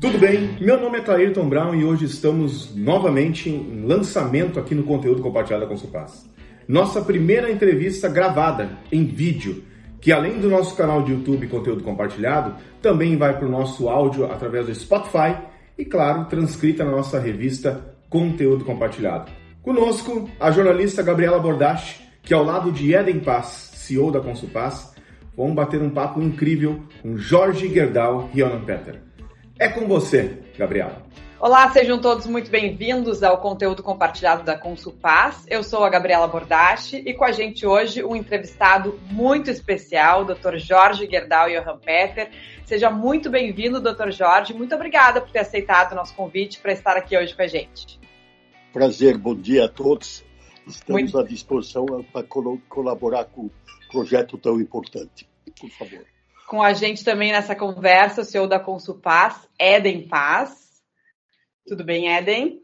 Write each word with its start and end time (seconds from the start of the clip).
Tudo 0.00 0.18
bem? 0.18 0.56
Meu 0.60 0.78
nome 0.78 0.98
é 0.98 1.00
Clairton 1.00 1.48
Brown 1.48 1.74
e 1.74 1.84
hoje 1.84 2.04
estamos 2.04 2.74
novamente 2.76 3.48
em 3.48 3.84
lançamento 3.86 4.60
aqui 4.60 4.74
no 4.74 4.82
conteúdo 4.82 5.22
compartilhado 5.22 5.66
com 5.66 5.76
Supaz. 5.76 6.28
Nossa 6.68 7.00
primeira 7.00 7.50
entrevista 7.50 8.08
gravada 8.08 8.78
em 8.92 9.04
vídeo, 9.04 9.64
que 10.00 10.12
além 10.12 10.38
do 10.38 10.50
nosso 10.50 10.76
canal 10.76 11.02
de 11.02 11.12
YouTube 11.12 11.46
Conteúdo 11.48 11.82
Compartilhado, 11.82 12.56
também 12.82 13.16
vai 13.16 13.38
para 13.38 13.46
o 13.46 13.50
nosso 13.50 13.88
áudio 13.88 14.26
através 14.26 14.66
do 14.66 14.74
Spotify 14.74 15.36
e, 15.78 15.84
claro, 15.84 16.26
transcrita 16.26 16.84
na 16.84 16.90
nossa 16.90 17.18
revista 17.18 17.96
Conteúdo 18.10 18.64
Compartilhado. 18.64 19.32
Conosco, 19.62 20.28
a 20.38 20.50
jornalista 20.50 21.02
Gabriela 21.02 21.38
Bordache, 21.38 22.02
que 22.22 22.34
ao 22.34 22.44
lado 22.44 22.70
de 22.70 22.94
Eden 22.94 23.20
Paz, 23.20 23.70
CEO 23.74 24.10
da 24.10 24.20
Consulpaz, 24.20 24.93
vão 25.36 25.54
bater 25.54 25.82
um 25.82 25.90
papo 25.90 26.22
incrível 26.22 26.82
com 27.02 27.16
Jorge 27.16 27.72
Gerdau 27.72 28.30
e 28.32 28.38
Jonan 28.38 28.64
Peter. 28.64 29.00
É 29.58 29.68
com 29.68 29.86
você, 29.86 30.38
Gabriela. 30.56 31.02
Olá, 31.38 31.68
sejam 31.70 32.00
todos 32.00 32.26
muito 32.26 32.50
bem-vindos 32.50 33.22
ao 33.22 33.38
conteúdo 33.38 33.82
compartilhado 33.82 34.44
da 34.44 34.56
Consulpaz. 34.56 35.44
Eu 35.46 35.62
sou 35.62 35.84
a 35.84 35.90
Gabriela 35.90 36.26
Bordache 36.26 37.02
e 37.04 37.12
com 37.12 37.24
a 37.24 37.32
gente 37.32 37.66
hoje 37.66 38.02
um 38.02 38.16
entrevistado 38.16 38.98
muito 39.10 39.50
especial, 39.50 40.22
o 40.22 40.24
Dr. 40.24 40.56
Jorge 40.56 41.06
Gerdau 41.10 41.50
e 41.50 41.60
Johan 41.60 41.78
Peter. 41.78 42.30
Seja 42.64 42.88
muito 42.88 43.28
bem-vindo, 43.28 43.80
Dr. 43.80 44.10
Jorge. 44.10 44.54
Muito 44.54 44.74
obrigada 44.74 45.20
por 45.20 45.30
ter 45.30 45.40
aceitado 45.40 45.92
o 45.92 45.96
nosso 45.96 46.14
convite 46.14 46.58
para 46.60 46.72
estar 46.72 46.96
aqui 46.96 47.16
hoje 47.16 47.34
com 47.34 47.42
a 47.42 47.46
gente. 47.46 48.00
Prazer, 48.72 49.18
bom 49.18 49.34
dia 49.34 49.66
a 49.66 49.68
todos. 49.68 50.24
Estamos 50.66 51.12
muito... 51.12 51.18
à 51.18 51.22
disposição 51.22 51.84
para 52.10 52.24
colaborar 52.68 53.26
com 53.26 53.42
um 53.42 53.50
projeto 53.94 54.36
tão 54.36 54.60
importante. 54.60 55.28
Por 55.60 55.70
favor. 55.70 56.04
Com 56.48 56.60
a 56.60 56.72
gente 56.72 57.04
também 57.04 57.30
nessa 57.30 57.54
conversa, 57.54 58.22
o 58.22 58.24
senhor 58.24 58.48
da 58.48 58.58
Consulpaz, 58.58 59.48
Eden 59.58 60.08
Paz. 60.08 60.82
Tudo 61.64 61.84
bem, 61.84 62.08
Eden? 62.08 62.60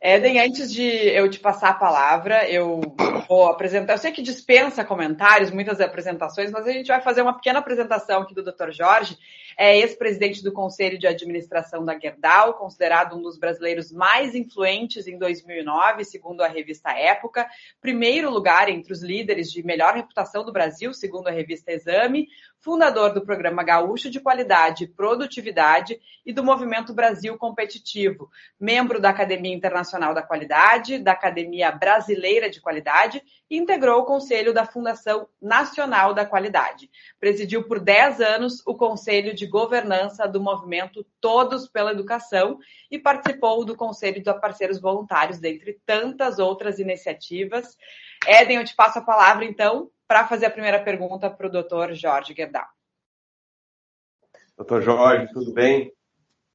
Eden, 0.00 0.38
antes 0.38 0.72
de 0.72 0.84
eu 0.84 1.28
te 1.28 1.40
passar 1.40 1.70
a 1.70 1.74
palavra, 1.74 2.48
eu 2.48 2.80
vou 3.28 3.46
apresentar. 3.46 3.94
Eu 3.94 3.98
sei 3.98 4.12
que 4.12 4.22
dispensa 4.22 4.84
comentários, 4.84 5.50
muitas 5.50 5.80
apresentações, 5.80 6.52
mas 6.52 6.68
a 6.68 6.72
gente 6.72 6.86
vai 6.86 7.00
fazer 7.00 7.20
uma 7.20 7.34
pequena 7.34 7.58
apresentação 7.58 8.22
aqui 8.22 8.32
do 8.32 8.44
Dr. 8.44 8.70
Jorge. 8.70 9.18
É 9.58 9.76
ex-presidente 9.76 10.40
do 10.44 10.52
Conselho 10.52 10.96
de 10.96 11.08
Administração 11.08 11.84
da 11.84 11.98
Gerdau, 11.98 12.54
considerado 12.54 13.16
um 13.16 13.22
dos 13.22 13.36
brasileiros 13.36 13.90
mais 13.90 14.36
influentes 14.36 15.08
em 15.08 15.18
2009, 15.18 16.04
segundo 16.04 16.42
a 16.42 16.48
revista 16.48 16.92
Época. 16.92 17.44
Primeiro 17.80 18.30
lugar 18.30 18.68
entre 18.68 18.92
os 18.92 19.02
líderes 19.02 19.50
de 19.50 19.64
melhor 19.64 19.94
reputação 19.94 20.44
do 20.44 20.52
Brasil, 20.52 20.94
segundo 20.94 21.26
a 21.26 21.32
revista 21.32 21.72
Exame 21.72 22.28
fundador 22.60 23.12
do 23.12 23.24
Programa 23.24 23.62
Gaúcho 23.62 24.10
de 24.10 24.20
Qualidade 24.20 24.84
e 24.84 24.88
Produtividade 24.88 25.98
e 26.26 26.32
do 26.32 26.42
Movimento 26.42 26.92
Brasil 26.92 27.36
Competitivo, 27.38 28.30
membro 28.58 29.00
da 29.00 29.10
Academia 29.10 29.54
Internacional 29.54 29.87
da 30.14 30.22
Qualidade, 30.22 30.98
da 30.98 31.12
Academia 31.12 31.70
Brasileira 31.70 32.50
de 32.50 32.60
Qualidade 32.60 33.22
e 33.48 33.56
integrou 33.56 34.00
o 34.00 34.04
Conselho 34.04 34.52
da 34.52 34.66
Fundação 34.66 35.28
Nacional 35.40 36.12
da 36.12 36.26
Qualidade. 36.26 36.90
Presidiu 37.18 37.64
por 37.64 37.80
10 37.80 38.20
anos 38.20 38.62
o 38.66 38.74
Conselho 38.74 39.34
de 39.34 39.46
Governança 39.46 40.28
do 40.28 40.40
Movimento 40.40 41.06
Todos 41.20 41.66
pela 41.68 41.92
Educação 41.92 42.58
e 42.90 42.98
participou 42.98 43.64
do 43.64 43.76
Conselho 43.76 44.22
de 44.22 44.40
Parceiros 44.40 44.80
Voluntários, 44.80 45.38
dentre 45.38 45.80
tantas 45.86 46.38
outras 46.38 46.78
iniciativas. 46.78 47.76
Éden, 48.26 48.58
eu 48.58 48.64
te 48.64 48.74
passo 48.74 48.98
a 48.98 49.02
palavra, 49.02 49.44
então, 49.44 49.90
para 50.06 50.26
fazer 50.26 50.46
a 50.46 50.50
primeira 50.50 50.82
pergunta 50.82 51.30
para 51.30 51.46
o 51.46 51.50
doutor 51.50 51.94
Jorge 51.94 52.34
Guedal. 52.34 52.66
Doutor 54.56 54.82
Jorge, 54.82 55.32
tudo 55.32 55.52
bem? 55.52 55.92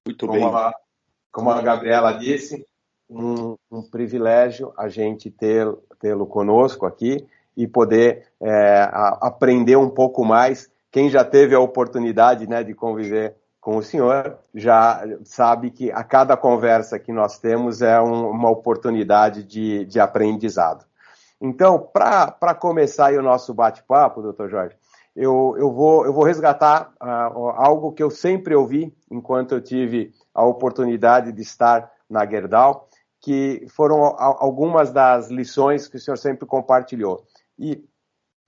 Muito 0.05 0.27
como 0.27 0.51
bem. 0.51 0.59
A, 0.59 0.73
como 1.31 1.49
a 1.49 1.61
Gabriela 1.61 2.11
disse, 2.13 2.67
um, 3.13 3.55
um 3.71 3.81
privilégio 3.81 4.73
a 4.77 4.87
gente 4.87 5.29
tê-lo 5.29 6.25
conosco 6.25 6.85
aqui 6.85 7.25
e 7.55 7.67
poder 7.67 8.27
é, 8.41 8.81
a, 8.81 9.19
aprender 9.21 9.75
um 9.75 9.89
pouco 9.89 10.25
mais. 10.25 10.69
Quem 10.91 11.09
já 11.09 11.23
teve 11.23 11.53
a 11.55 11.59
oportunidade 11.59 12.47
né, 12.47 12.63
de 12.63 12.73
conviver 12.73 13.35
com 13.61 13.77
o 13.77 13.83
senhor 13.83 14.37
já 14.53 15.03
sabe 15.23 15.71
que 15.71 15.91
a 15.91 16.03
cada 16.03 16.35
conversa 16.35 16.99
que 16.99 17.13
nós 17.13 17.39
temos 17.39 17.81
é 17.81 18.01
um, 18.01 18.29
uma 18.29 18.49
oportunidade 18.49 19.43
de, 19.43 19.85
de 19.85 19.99
aprendizado. 19.99 20.85
Então, 21.39 21.79
para 21.79 22.55
começar 22.55 23.13
o 23.13 23.21
nosso 23.21 23.53
bate-papo, 23.53 24.21
doutor 24.21 24.49
Jorge, 24.49 24.75
eu, 25.15 25.55
eu, 25.57 25.71
vou, 25.71 26.05
eu 26.05 26.13
vou 26.13 26.23
resgatar 26.23 26.91
uh, 27.01 27.49
algo 27.55 27.91
que 27.91 28.01
eu 28.01 28.09
sempre 28.09 28.55
ouvi 28.55 28.93
enquanto 29.11 29.53
eu 29.53 29.61
tive 29.61 30.11
a 30.33 30.43
oportunidade 30.43 31.31
de 31.31 31.41
estar 31.41 31.91
na 32.09 32.25
Gerdau, 32.25 32.87
que 33.23 33.65
foram 33.69 34.03
algumas 34.19 34.91
das 34.91 35.29
lições 35.29 35.87
que 35.87 35.95
o 35.95 35.99
senhor 35.99 36.17
sempre 36.17 36.45
compartilhou. 36.45 37.23
E 37.57 37.81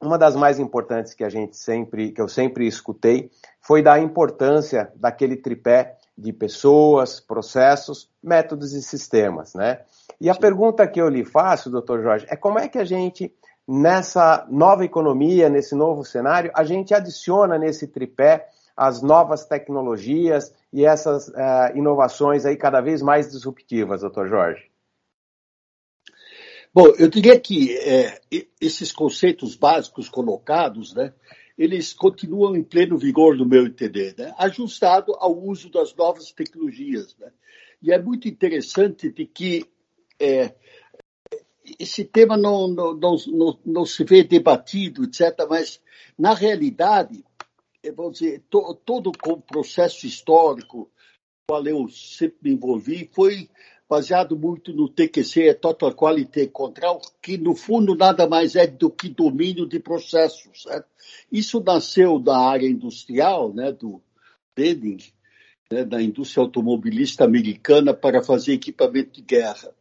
uma 0.03 0.17
das 0.17 0.35
mais 0.35 0.59
importantes 0.59 1.13
que 1.13 1.23
a 1.23 1.29
gente 1.29 1.55
sempre, 1.55 2.11
que 2.11 2.21
eu 2.21 2.27
sempre 2.27 2.67
escutei, 2.67 3.31
foi 3.61 3.81
da 3.81 3.97
importância 3.97 4.91
daquele 4.97 5.37
tripé 5.37 5.95
de 6.17 6.33
pessoas, 6.33 7.21
processos, 7.21 8.11
métodos 8.21 8.73
e 8.73 8.81
sistemas, 8.81 9.53
né? 9.53 9.79
E 10.19 10.29
a 10.29 10.35
pergunta 10.35 10.85
que 10.85 10.99
eu 10.99 11.07
lhe 11.07 11.23
faço, 11.23 11.71
doutor 11.71 12.01
Jorge, 12.03 12.27
é 12.29 12.35
como 12.35 12.59
é 12.59 12.67
que 12.67 12.77
a 12.77 12.83
gente, 12.83 13.33
nessa 13.65 14.45
nova 14.49 14.83
economia, 14.83 15.49
nesse 15.49 15.73
novo 15.73 16.03
cenário, 16.03 16.51
a 16.53 16.65
gente 16.65 16.93
adiciona 16.93 17.57
nesse 17.57 17.87
tripé 17.87 18.49
as 18.75 19.01
novas 19.01 19.45
tecnologias 19.45 20.53
e 20.71 20.85
essas 20.85 21.29
uh, 21.29 21.75
inovações 21.75 22.45
aí 22.45 22.57
cada 22.57 22.81
vez 22.81 23.01
mais 23.01 23.31
disruptivas, 23.31 24.01
doutor 24.01 24.27
Jorge? 24.27 24.69
Bom, 26.73 26.87
eu 26.99 27.07
diria 27.07 27.39
que 27.39 27.73
é, 27.77 28.19
esses 28.59 28.91
conceitos 28.91 29.55
básicos 29.55 30.09
colocados, 30.09 30.93
né, 30.93 31.13
eles 31.57 31.93
continuam 31.93 32.53
em 32.53 32.63
pleno 32.63 32.97
vigor, 32.97 33.37
no 33.37 33.45
meu 33.45 33.65
entender, 33.65 34.13
né, 34.17 34.33
ajustado 34.37 35.13
ao 35.15 35.41
uso 35.41 35.69
das 35.69 35.95
novas 35.95 36.33
tecnologias. 36.33 37.15
Né. 37.17 37.31
E 37.81 37.93
é 37.93 38.01
muito 38.01 38.27
interessante 38.27 39.09
de 39.09 39.25
que 39.25 39.65
é, 40.19 40.53
esse 41.79 42.03
tema 42.03 42.35
não, 42.35 42.67
não, 42.67 42.93
não, 42.93 43.59
não, 43.65 43.85
se 43.85 44.03
vê 44.03 44.23
debatido, 44.23 45.05
etc., 45.05 45.47
mas, 45.49 45.81
na 46.17 46.33
realidade, 46.33 47.23
vamos 47.91 48.19
dizer, 48.19 48.43
to, 48.49 48.73
todo 48.85 49.11
o 49.25 49.41
processo 49.41 50.05
histórico 50.05 50.89
qual 51.47 51.65
eu 51.67 51.87
sempre 51.89 52.37
me 52.41 52.51
envolvi 52.53 53.09
foi 53.13 53.47
baseado 53.87 54.37
muito 54.37 54.73
no 54.73 54.89
TQC, 54.89 55.53
Total 55.55 55.93
Quality 55.93 56.47
Control, 56.47 56.99
que 57.21 57.37
no 57.37 57.55
fundo 57.55 57.95
nada 57.95 58.27
mais 58.27 58.55
é 58.55 58.65
do 58.65 58.89
que 58.89 59.09
domínio 59.09 59.67
de 59.67 59.79
processos. 59.79 60.63
Certo? 60.63 60.87
Isso 61.31 61.61
nasceu 61.61 62.17
da 62.17 62.37
área 62.37 62.67
industrial, 62.67 63.53
né, 63.53 63.71
do 63.71 64.01
Denning, 64.55 64.97
né, 65.71 65.85
da 65.85 66.01
indústria 66.01 66.43
automobilista 66.43 67.23
americana 67.23 67.93
para 67.93 68.23
fazer 68.23 68.53
equipamento 68.53 69.11
de 69.11 69.21
guerra. 69.21 69.71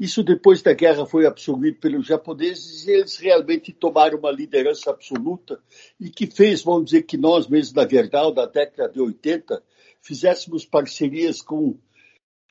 Isso 0.00 0.22
depois 0.22 0.62
da 0.62 0.72
guerra 0.72 1.04
foi 1.04 1.26
absorvido 1.26 1.78
pelos 1.78 2.06
japoneses 2.06 2.86
e 2.86 2.90
eles 2.90 3.18
realmente 3.18 3.70
tomaram 3.70 4.18
uma 4.18 4.30
liderança 4.30 4.88
absoluta 4.88 5.60
e 6.00 6.08
que 6.08 6.26
fez, 6.26 6.62
vamos 6.62 6.86
dizer, 6.86 7.02
que 7.02 7.18
nós 7.18 7.46
mesmos 7.46 7.74
da 7.74 7.86
Gerdau, 7.86 8.32
da 8.32 8.46
década 8.46 8.90
de 8.90 8.98
80, 8.98 9.62
fizéssemos 10.00 10.64
parcerias 10.64 11.42
com 11.42 11.76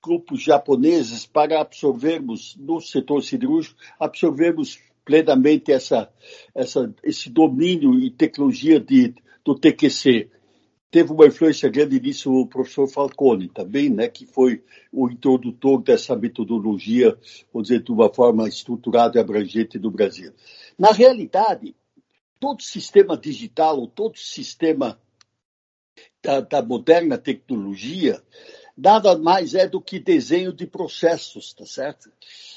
grupos 0.03 0.43
japoneses 0.43 1.25
para 1.25 1.59
absorvermos, 1.59 2.55
no 2.55 2.79
setor 2.79 3.23
cirúrgico, 3.23 3.79
absorvermos 3.99 4.79
plenamente 5.03 5.71
essa, 5.71 6.07
essa, 6.53 6.93
esse 7.03 7.31
domínio 7.31 7.95
e 7.99 8.11
tecnologia 8.11 8.79
de, 8.79 9.15
do 9.43 9.55
TQC 9.55 10.29
teve 10.91 11.11
uma 11.11 11.27
influência 11.27 11.69
grande 11.69 11.99
nisso 11.99 12.31
o 12.33 12.47
professor 12.47 12.87
Falcone 12.87 13.47
também, 13.47 13.89
né, 13.89 14.07
que 14.07 14.25
foi 14.25 14.63
o 14.91 15.09
introdutor 15.09 15.81
dessa 15.81 16.15
metodologia, 16.15 17.17
vou 17.53 17.61
dizer, 17.61 17.83
de 17.83 17.91
uma 17.91 18.13
forma 18.13 18.47
estruturada 18.47 19.17
e 19.17 19.21
abrangente 19.21 19.77
do 19.77 19.91
Brasil. 19.91 20.33
Na 20.77 20.91
realidade, 20.91 21.75
todo 22.39 22.61
sistema 22.61 23.17
digital, 23.17 23.85
todo 23.87 24.17
sistema 24.17 24.99
da, 26.23 26.41
da 26.41 26.61
moderna 26.61 27.17
tecnologia, 27.17 28.21
nada 28.75 29.17
mais 29.17 29.53
é 29.53 29.67
do 29.67 29.81
que 29.81 29.99
desenho 29.99 30.53
de 30.53 30.65
processos, 30.65 31.53
tá 31.53 31.65
certo? 31.65 32.11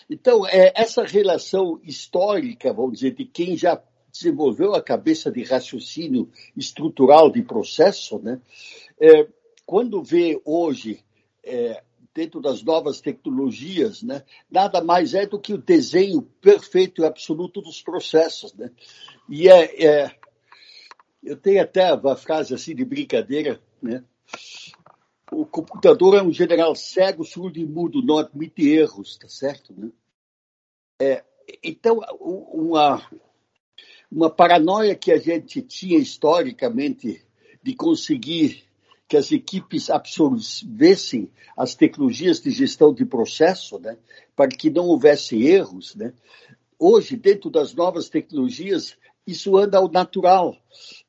Então, 0.08 0.46
é, 0.46 0.72
essa 0.74 1.04
relação 1.04 1.80
histórica, 1.82 2.72
vamos 2.72 2.94
dizer, 2.94 3.14
de 3.14 3.24
quem 3.24 3.56
já 3.56 3.80
desenvolveu 4.12 4.74
a 4.74 4.82
cabeça 4.82 5.30
de 5.30 5.42
raciocínio 5.42 6.30
estrutural 6.56 7.30
de 7.30 7.42
processo, 7.42 8.18
né? 8.18 8.40
É, 9.00 9.26
quando 9.64 10.02
vê 10.02 10.40
hoje, 10.44 11.02
é, 11.42 11.82
dentro 12.14 12.40
das 12.40 12.62
novas 12.62 13.00
tecnologias, 13.00 14.02
né, 14.02 14.22
nada 14.50 14.82
mais 14.84 15.14
é 15.14 15.26
do 15.26 15.40
que 15.40 15.54
o 15.54 15.58
desenho 15.58 16.22
perfeito 16.40 17.00
e 17.00 17.06
absoluto 17.06 17.62
dos 17.62 17.80
processos. 17.80 18.52
Né? 18.54 18.70
E 19.28 19.48
é, 19.48 19.84
é 19.84 20.16
eu 21.22 21.36
tenho 21.36 21.62
até 21.62 21.94
uma 21.94 22.16
frase 22.16 22.52
assim 22.52 22.74
de 22.74 22.84
brincadeira, 22.84 23.60
né? 23.80 24.04
O 25.30 25.46
computador 25.46 26.16
é 26.16 26.22
um 26.22 26.32
general 26.32 26.74
cego, 26.74 27.24
surdo 27.24 27.58
e 27.58 27.64
mudo, 27.64 28.02
não 28.02 28.18
admite 28.18 28.68
erros, 28.68 29.16
tá 29.16 29.28
certo, 29.28 29.72
né? 29.72 29.90
É, 31.00 31.24
então, 31.62 32.00
uma, 32.20 33.00
uma 34.12 34.28
paranoia 34.28 34.94
que 34.94 35.10
a 35.10 35.16
gente 35.16 35.62
tinha 35.62 35.98
historicamente 35.98 37.24
de 37.62 37.74
conseguir 37.74 38.62
que 39.08 39.16
as 39.16 39.32
equipes 39.32 39.88
absorvessem 39.88 41.30
as 41.56 41.74
tecnologias 41.74 42.38
de 42.38 42.50
gestão 42.50 42.92
de 42.92 43.06
processo, 43.06 43.78
né, 43.78 43.96
para 44.36 44.50
que 44.50 44.68
não 44.68 44.86
houvesse 44.86 45.42
erros. 45.42 45.94
Né. 45.94 46.12
Hoje, 46.78 47.16
dentro 47.16 47.48
das 47.48 47.74
novas 47.74 48.10
tecnologias, 48.10 48.96
isso 49.26 49.56
anda 49.56 49.78
ao 49.78 49.90
natural. 49.90 50.56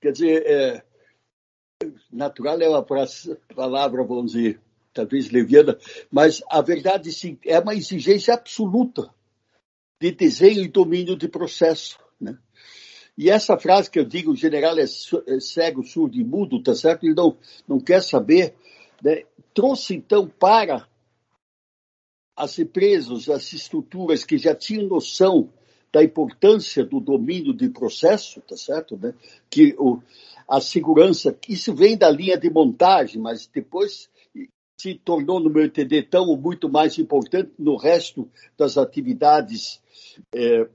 Quer 0.02 0.12
dizer, 0.14 0.44
é, 0.46 0.84
natural 2.10 2.62
é 2.62 2.70
uma 2.70 2.86
palavra, 3.54 4.04
vamos 4.04 4.32
dizer, 4.32 4.62
talvez 4.94 5.30
leviana, 5.30 5.78
mas 6.10 6.42
a 6.50 6.62
verdade 6.62 7.12
sim, 7.12 7.38
é 7.46 7.60
uma 7.60 7.76
exigência 7.76 8.34
absoluta 8.34 9.14
de 10.00 10.12
desenho 10.12 10.62
e 10.62 10.70
domínio 10.70 11.18
de 11.18 11.28
processo. 11.28 12.03
E 13.18 13.30
essa 13.30 13.57
frase 13.57 13.89
que 13.89 14.00
eu 14.00 14.06
digo, 14.06 14.31
o 14.31 14.36
general 14.36 14.77
é, 14.77 14.83
é 14.83 15.39
cego, 15.39 15.83
surdo 15.83 16.18
e 16.18 16.24
mudo, 16.24 16.62
tá 16.62 16.74
certo? 16.74 17.04
Ele 17.04 17.13
não, 17.13 17.38
não 17.68 17.80
quer 17.80 18.01
saber, 18.01 18.56
né? 19.04 19.24
trouxe 19.54 19.95
então 19.95 20.27
para 20.27 20.88
as 22.36 22.57
empresas, 22.57 23.30
as 23.30 23.54
estruturas 23.54 24.24
que 24.24 24.38
já 24.38 24.56
tinham 24.56 24.88
noção 24.88 25.50
da 25.92 26.04
importância 26.04 26.83
do 26.83 27.00
domínio 27.00 27.54
de 27.54 27.69
processo, 27.69 28.42
tá 28.42 28.57
certo? 28.57 28.98
Né? 28.98 29.13
Que 29.48 29.75
o, 29.77 30.01
a 30.48 30.59
segurança, 30.59 31.38
isso 31.48 31.75
vem 31.75 31.95
da 31.95 32.09
linha 32.09 32.36
de 32.36 32.50
montagem, 32.50 33.21
mas 33.21 33.45
depois 33.45 34.09
se 34.81 34.95
tornou, 34.95 35.39
no 35.39 35.51
meu 35.51 35.63
entender, 35.63 36.09
tão 36.09 36.36
muito 36.36 36.68
mais 36.68 36.98
importante 36.98 37.51
no 37.59 37.77
resto 37.77 38.27
das 38.57 38.75
atividades 38.75 39.80
é, 40.33 40.68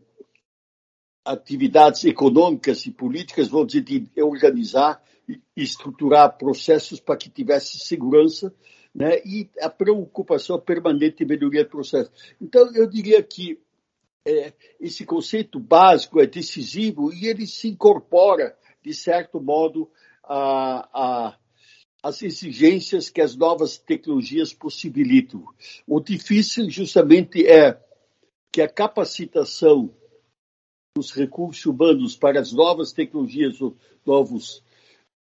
atividades 1.33 2.05
econômicas 2.05 2.87
e 2.87 2.91
políticas, 2.91 3.51
dizer, 3.67 3.83
de 3.83 4.23
organizar 4.23 5.03
e 5.29 5.41
estruturar 5.55 6.39
processos 6.39 7.01
para 7.01 7.17
que 7.17 7.29
tivesse 7.29 7.79
segurança 7.79 8.55
né, 8.95 9.19
e 9.25 9.51
a 9.61 9.69
preocupação 9.69 10.59
permanente 10.59 11.23
em 11.23 11.27
melhoria 11.27 11.65
do 11.65 11.71
processo. 11.71 12.11
Então, 12.41 12.75
eu 12.75 12.87
diria 12.89 13.23
que 13.23 13.61
é, 14.27 14.55
esse 14.81 15.05
conceito 15.05 15.61
básico 15.61 16.19
é 16.19 16.27
decisivo 16.27 17.13
e 17.13 17.27
ele 17.27 17.47
se 17.47 17.69
incorpora, 17.69 18.57
de 18.83 18.95
certo 18.95 19.41
modo, 19.41 19.91
a, 20.25 20.89
a 20.93 21.39
as 22.01 22.23
exigências 22.23 23.11
que 23.11 23.21
as 23.21 23.35
novas 23.35 23.77
tecnologias 23.77 24.55
possibilitam. 24.55 25.45
O 25.85 26.01
difícil, 26.01 26.71
justamente, 26.71 27.45
é 27.45 27.77
que 28.53 28.63
a 28.63 28.69
capacitação 28.69 29.93
dos 30.99 31.12
recursos 31.12 31.65
humanos 31.65 32.17
para 32.17 32.41
as 32.41 32.53
novas 32.53 32.93
tecnologias, 32.93 33.61
os 33.61 33.73
novos 34.05 34.65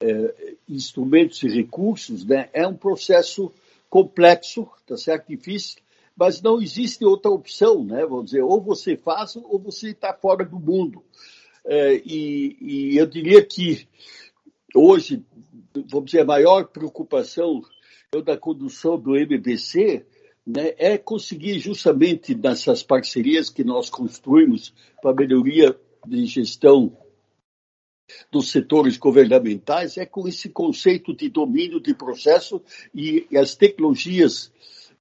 é, 0.01 0.55
instrumentos 0.67 1.43
e 1.43 1.49
recursos, 1.49 2.25
né, 2.25 2.49
é 2.51 2.67
um 2.67 2.75
processo 2.75 3.51
complexo, 3.87 4.67
tá 4.87 4.97
certo, 4.97 5.27
difícil, 5.27 5.79
mas 6.15 6.41
não 6.41 6.59
existe 6.59 7.05
outra 7.05 7.29
opção, 7.29 7.83
né? 7.83 8.03
Vamos 8.03 8.25
dizer, 8.25 8.41
ou 8.41 8.59
você 8.59 8.97
faz 8.97 9.35
ou 9.35 9.59
você 9.59 9.91
está 9.91 10.11
fora 10.15 10.43
do 10.43 10.59
mundo. 10.59 11.03
É, 11.63 12.01
e, 12.03 12.57
e, 12.59 12.97
eu 12.97 13.05
diria 13.05 13.45
que 13.45 13.87
hoje, 14.73 15.23
vamos 15.85 16.05
dizer, 16.05 16.21
a 16.21 16.25
maior 16.25 16.65
preocupação 16.69 17.61
da 18.25 18.35
condução 18.35 18.99
do 18.99 19.15
MBC 19.15 20.07
né, 20.47 20.73
é 20.77 20.97
conseguir 20.97 21.59
justamente 21.59 22.33
nessas 22.33 22.81
parcerias 22.81 23.49
que 23.49 23.65
nós 23.65 23.89
construímos 23.89 24.73
para 25.01 25.13
melhoria 25.13 25.77
de 26.07 26.25
gestão 26.25 26.97
dos 28.31 28.49
setores 28.49 28.95
governamentais, 28.95 29.97
é 29.97 30.05
com 30.05 30.25
esse 30.25 30.47
conceito 30.47 31.13
de 31.13 31.27
domínio 31.27 31.81
de 31.81 31.93
processo 31.93 32.61
e, 32.95 33.27
e 33.29 33.37
as 33.37 33.55
tecnologias, 33.55 34.49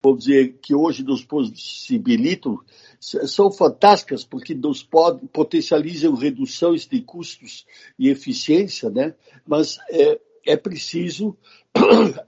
vamos 0.03 0.25
dizer, 0.25 0.59
que 0.61 0.75
hoje 0.75 1.05
nos 1.05 1.25
possibilitam, 1.25 2.59
são 2.99 3.53
fantásticas 3.53 4.25
porque 4.25 4.53
nos 4.53 4.83
pod, 4.83 5.25
potencializam 5.29 6.17
reduções 6.17 6.89
de 6.89 7.01
custos 7.03 7.65
e 7.97 8.09
eficiência, 8.09 8.91
né? 8.91 9.15
mas 9.47 9.79
é, 9.89 10.21
é 10.45 10.57
preciso 10.57 11.37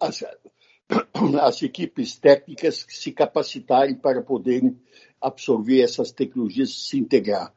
as 1.43 1.62
equipes 1.62 2.19
técnicas 2.19 2.87
se 2.88 3.12
capacitarem 3.12 3.94
para 3.94 4.23
poderem 4.23 4.79
absorver 5.20 5.82
essas 5.82 6.11
tecnologias 6.11 6.70
e 6.70 6.75
se 6.75 6.99
integrar. 6.99 7.52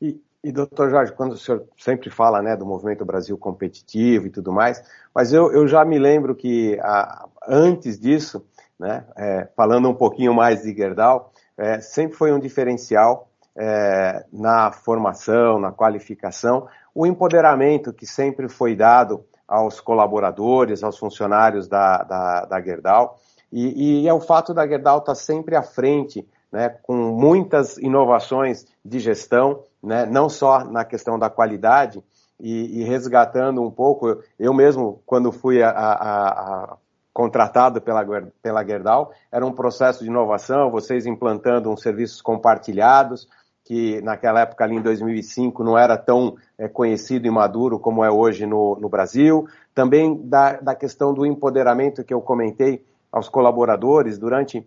E, 0.00 0.20
e, 0.42 0.52
doutor 0.52 0.90
Jorge, 0.90 1.12
quando 1.12 1.32
o 1.32 1.36
senhor 1.36 1.66
sempre 1.76 2.10
fala 2.10 2.42
né, 2.42 2.56
do 2.56 2.66
movimento 2.66 3.04
Brasil 3.04 3.36
competitivo 3.38 4.26
e 4.26 4.30
tudo 4.30 4.52
mais, 4.52 4.82
mas 5.14 5.32
eu, 5.32 5.52
eu 5.52 5.66
já 5.66 5.84
me 5.84 5.98
lembro 5.98 6.34
que 6.34 6.78
a, 6.80 7.28
antes 7.46 7.98
disso, 7.98 8.44
né, 8.78 9.06
é, 9.16 9.48
falando 9.56 9.88
um 9.88 9.94
pouquinho 9.94 10.34
mais 10.34 10.62
de 10.62 10.74
Gerdau, 10.74 11.32
é, 11.56 11.80
sempre 11.80 12.16
foi 12.16 12.32
um 12.32 12.38
diferencial 12.38 13.30
é, 13.56 14.26
na 14.30 14.70
formação, 14.70 15.58
na 15.58 15.72
qualificação, 15.72 16.68
o 16.94 17.06
empoderamento 17.06 17.92
que 17.92 18.06
sempre 18.06 18.48
foi 18.48 18.74
dado 18.74 19.24
aos 19.46 19.80
colaboradores, 19.80 20.82
aos 20.82 20.98
funcionários 20.98 21.68
da, 21.68 21.98
da, 22.02 22.44
da 22.44 22.60
Gerdau. 22.60 23.18
E, 23.52 24.02
e, 24.02 24.08
é 24.08 24.12
o 24.12 24.20
fato 24.20 24.52
da 24.52 24.66
Gerdau 24.66 24.98
estar 24.98 25.14
sempre 25.14 25.54
à 25.54 25.62
frente, 25.62 26.26
né, 26.50 26.68
com 26.82 26.94
muitas 26.94 27.76
inovações 27.78 28.66
de 28.84 28.98
gestão, 28.98 29.62
né, 29.82 30.04
não 30.06 30.28
só 30.28 30.64
na 30.64 30.84
questão 30.84 31.18
da 31.18 31.30
qualidade, 31.30 32.02
e, 32.40 32.80
e 32.80 32.84
resgatando 32.84 33.62
um 33.62 33.70
pouco, 33.70 34.18
eu 34.38 34.52
mesmo, 34.52 35.00
quando 35.06 35.32
fui 35.32 35.62
a, 35.62 35.70
a, 35.70 36.28
a 36.28 36.76
contratado 37.16 37.80
pela, 37.80 38.04
pela 38.42 38.62
Gerdau, 38.62 39.10
era 39.32 39.46
um 39.46 39.52
processo 39.52 40.04
de 40.04 40.10
inovação, 40.10 40.70
vocês 40.70 41.06
implantando 41.06 41.70
uns 41.70 41.80
serviços 41.80 42.20
compartilhados, 42.20 43.26
que 43.66 44.00
naquela 44.00 44.42
época 44.42 44.62
ali 44.62 44.76
em 44.76 44.80
2005 44.80 45.64
não 45.64 45.76
era 45.76 45.96
tão 45.98 46.36
é, 46.56 46.68
conhecido 46.68 47.26
e 47.26 47.30
maduro 47.30 47.80
como 47.80 48.04
é 48.04 48.10
hoje 48.10 48.46
no, 48.46 48.78
no 48.80 48.88
Brasil. 48.88 49.48
Também 49.74 50.22
da, 50.22 50.52
da 50.60 50.72
questão 50.72 51.12
do 51.12 51.26
empoderamento 51.26 52.04
que 52.04 52.14
eu 52.14 52.20
comentei 52.20 52.86
aos 53.10 53.28
colaboradores 53.28 54.18
durante 54.18 54.64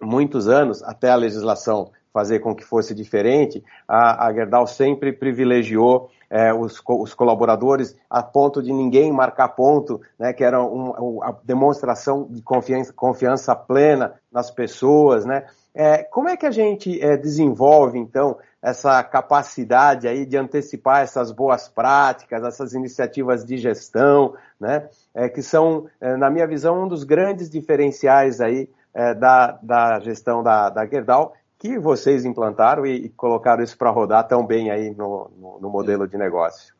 muitos 0.00 0.46
anos, 0.46 0.80
até 0.84 1.10
a 1.10 1.16
legislação 1.16 1.90
fazer 2.12 2.40
com 2.40 2.54
que 2.54 2.64
fosse 2.64 2.94
diferente, 2.94 3.62
a, 3.86 4.26
a 4.26 4.32
Gerdau 4.32 4.66
sempre 4.66 5.12
privilegiou 5.12 6.10
é, 6.28 6.52
os, 6.52 6.80
os, 6.86 7.14
colaboradores 7.14 7.96
a 8.08 8.22
ponto 8.22 8.62
de 8.62 8.72
ninguém 8.72 9.12
marcar 9.12 9.48
ponto, 9.48 10.00
né, 10.18 10.32
que 10.32 10.44
era 10.44 10.62
um, 10.62 11.22
a 11.22 11.36
demonstração 11.44 12.26
de 12.30 12.42
confiança, 12.42 12.92
confiança 12.92 13.54
plena 13.54 14.14
nas 14.30 14.50
pessoas, 14.50 15.24
né, 15.24 15.44
é, 15.74 16.02
como 16.02 16.28
é 16.28 16.36
que 16.36 16.46
a 16.46 16.50
gente 16.50 17.00
é, 17.00 17.16
desenvolve, 17.16 17.98
então, 17.98 18.36
essa 18.62 19.02
capacidade 19.02 20.06
aí 20.06 20.26
de 20.26 20.36
antecipar 20.36 21.02
essas 21.02 21.32
boas 21.32 21.68
práticas, 21.68 22.42
essas 22.44 22.74
iniciativas 22.74 23.44
de 23.44 23.56
gestão, 23.56 24.34
né, 24.58 24.88
é, 25.14 25.28
que 25.28 25.42
são, 25.42 25.86
é, 26.00 26.16
na 26.16 26.28
minha 26.28 26.46
visão, 26.46 26.84
um 26.84 26.88
dos 26.88 27.04
grandes 27.04 27.48
diferenciais 27.48 28.40
aí 28.40 28.68
é, 28.92 29.14
da, 29.14 29.58
da 29.62 30.00
gestão 30.00 30.42
da, 30.42 30.68
da 30.68 30.84
Gerdau, 30.86 31.34
que 31.60 31.78
vocês 31.78 32.24
implantaram 32.24 32.86
e, 32.86 33.04
e 33.04 33.08
colocaram 33.10 33.62
isso 33.62 33.76
para 33.76 33.90
rodar 33.90 34.26
tão 34.26 34.46
bem 34.46 34.70
aí 34.70 34.94
no, 34.94 35.30
no, 35.36 35.60
no 35.60 35.70
modelo 35.70 36.08
de 36.08 36.16
negócio? 36.16 36.74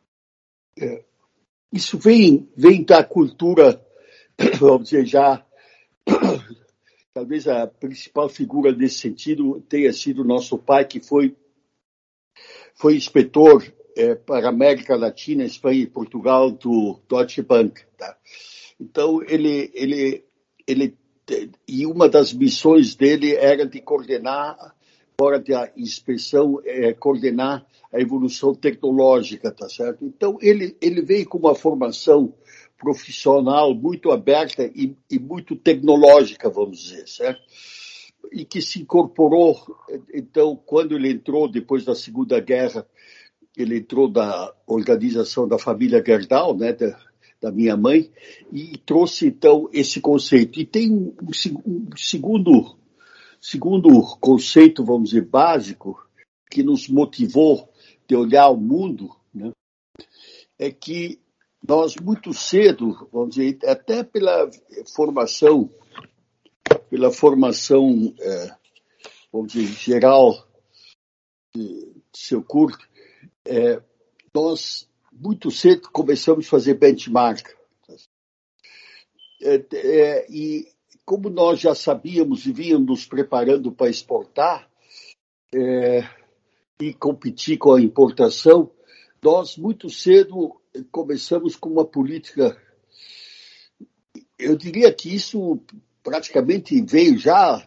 É, 0.81 1.05
isso 1.71 1.99
vem, 1.99 2.51
vem 2.57 2.83
da 2.83 3.05
cultura, 3.05 3.79
vamos 4.59 4.89
dizer, 4.89 5.05
já 5.05 5.45
talvez 7.13 7.47
a 7.47 7.67
principal 7.67 8.31
figura 8.31 8.73
nesse 8.73 9.01
sentido 9.01 9.61
tenha 9.69 9.93
sido 9.93 10.25
nosso 10.25 10.57
pai, 10.57 10.87
que 10.87 10.99
foi, 10.99 11.37
foi 12.75 12.97
inspetor 12.97 13.63
é, 13.95 14.15
para 14.15 14.47
a 14.47 14.51
América 14.51 14.97
Latina, 14.97 15.45
Espanha 15.45 15.83
e 15.83 15.87
Portugal 15.87 16.51
do 16.51 16.99
Deutsche 17.07 17.43
Bank. 17.43 17.85
Tá? 17.99 18.17
Então, 18.81 19.23
ele, 19.25 19.71
ele, 19.75 20.25
ele, 20.67 20.97
e 21.67 21.87
uma 21.87 22.09
das 22.09 22.33
missões 22.33 22.95
dele 22.95 23.35
era 23.35 23.67
de 23.67 23.81
coordenar, 23.81 24.75
fora 25.19 25.39
da 25.39 25.71
inspeção, 25.77 26.61
é, 26.65 26.93
coordenar 26.93 27.67
a 27.93 28.01
evolução 28.01 28.55
tecnológica, 28.55 29.51
tá 29.51 29.69
certo? 29.69 30.05
Então, 30.05 30.39
ele, 30.41 30.77
ele 30.81 31.03
veio 31.03 31.29
com 31.29 31.39
uma 31.39 31.55
formação 31.55 32.33
profissional 32.79 33.75
muito 33.75 34.11
aberta 34.11 34.65
e, 34.75 34.97
e, 35.11 35.19
muito 35.19 35.55
tecnológica, 35.55 36.49
vamos 36.49 36.81
dizer, 36.81 37.07
certo? 37.07 37.43
E 38.33 38.45
que 38.45 38.63
se 38.63 38.81
incorporou, 38.81 39.59
então, 40.15 40.57
quando 40.65 40.95
ele 40.95 41.11
entrou 41.11 41.51
depois 41.51 41.85
da 41.85 41.95
Segunda 41.95 42.41
Guerra 42.41 42.87
ele 43.57 43.79
entrou 43.79 44.09
da 44.09 44.55
organização 44.67 45.47
da 45.47 45.59
família 45.59 46.03
Gerdau, 46.05 46.57
né, 46.57 46.75
da 47.41 47.51
minha 47.51 47.77
mãe, 47.77 48.11
e 48.53 48.77
trouxe 48.79 49.29
então 49.29 49.69
esse 49.73 50.01
conceito. 50.01 50.61
E 50.61 50.67
tem 50.67 50.91
um, 50.93 51.15
um 51.67 51.97
segundo, 51.97 52.77
segundo 53.41 53.89
conceito, 54.21 54.85
vamos 54.85 55.11
dizer, 55.11 55.25
básico, 55.27 56.07
que 56.51 56.63
nos 56.63 56.89
motivou 56.89 57.73
de 58.07 58.15
olhar 58.17 58.51
o 58.51 58.57
mundo, 58.57 59.17
né, 59.33 59.53
é 60.59 60.71
que 60.71 61.19
nós 61.67 61.95
muito 61.97 62.33
cedo, 62.35 63.09
vamos 63.13 63.37
dizer, 63.37 63.59
até 63.67 64.03
pela 64.03 64.51
formação, 64.95 65.71
pela 66.91 67.11
formação, 67.11 68.15
é, 68.19 68.57
vamos 69.33 69.53
dizer, 69.53 69.73
geral 69.75 70.47
de 71.55 71.93
seu 72.13 72.43
curso, 72.43 72.79
é, 73.47 73.81
nós 74.35 74.90
muito 75.21 75.51
cedo 75.51 75.91
começamos 75.93 76.47
a 76.47 76.51
fazer 76.51 76.75
benchmark. 76.75 77.47
É, 79.43 79.65
é, 79.75 80.27
e 80.31 80.67
como 81.05 81.29
nós 81.29 81.61
já 81.61 81.75
sabíamos 81.75 82.47
e 82.47 82.53
vínhamos 82.53 82.87
nos 82.87 83.07
preparando 83.07 83.71
para 83.71 83.91
exportar 83.91 84.71
é, 85.55 86.09
e 86.81 86.95
competir 86.95 87.59
com 87.59 87.75
a 87.75 87.81
importação, 87.81 88.71
nós 89.23 89.57
muito 89.57 89.91
cedo 89.91 90.59
começamos 90.91 91.55
com 91.55 91.69
uma 91.69 91.85
política. 91.85 92.57
Eu 94.39 94.57
diria 94.57 94.93
que 94.93 95.15
isso 95.15 95.61
praticamente 96.03 96.81
veio 96.81 97.19
já 97.19 97.67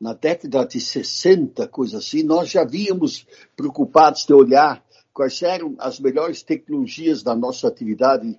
na 0.00 0.14
década 0.14 0.64
de 0.64 0.80
60, 0.80 1.68
coisa 1.68 1.98
assim. 1.98 2.22
Nós 2.22 2.50
já 2.50 2.64
víamos 2.64 3.26
preocupados 3.56 4.24
de 4.24 4.32
olhar 4.32 4.83
quais 5.14 5.40
eram 5.42 5.76
as 5.78 6.00
melhores 6.00 6.42
tecnologias 6.42 7.22
da 7.22 7.36
nossa 7.36 7.68
atividade 7.68 8.38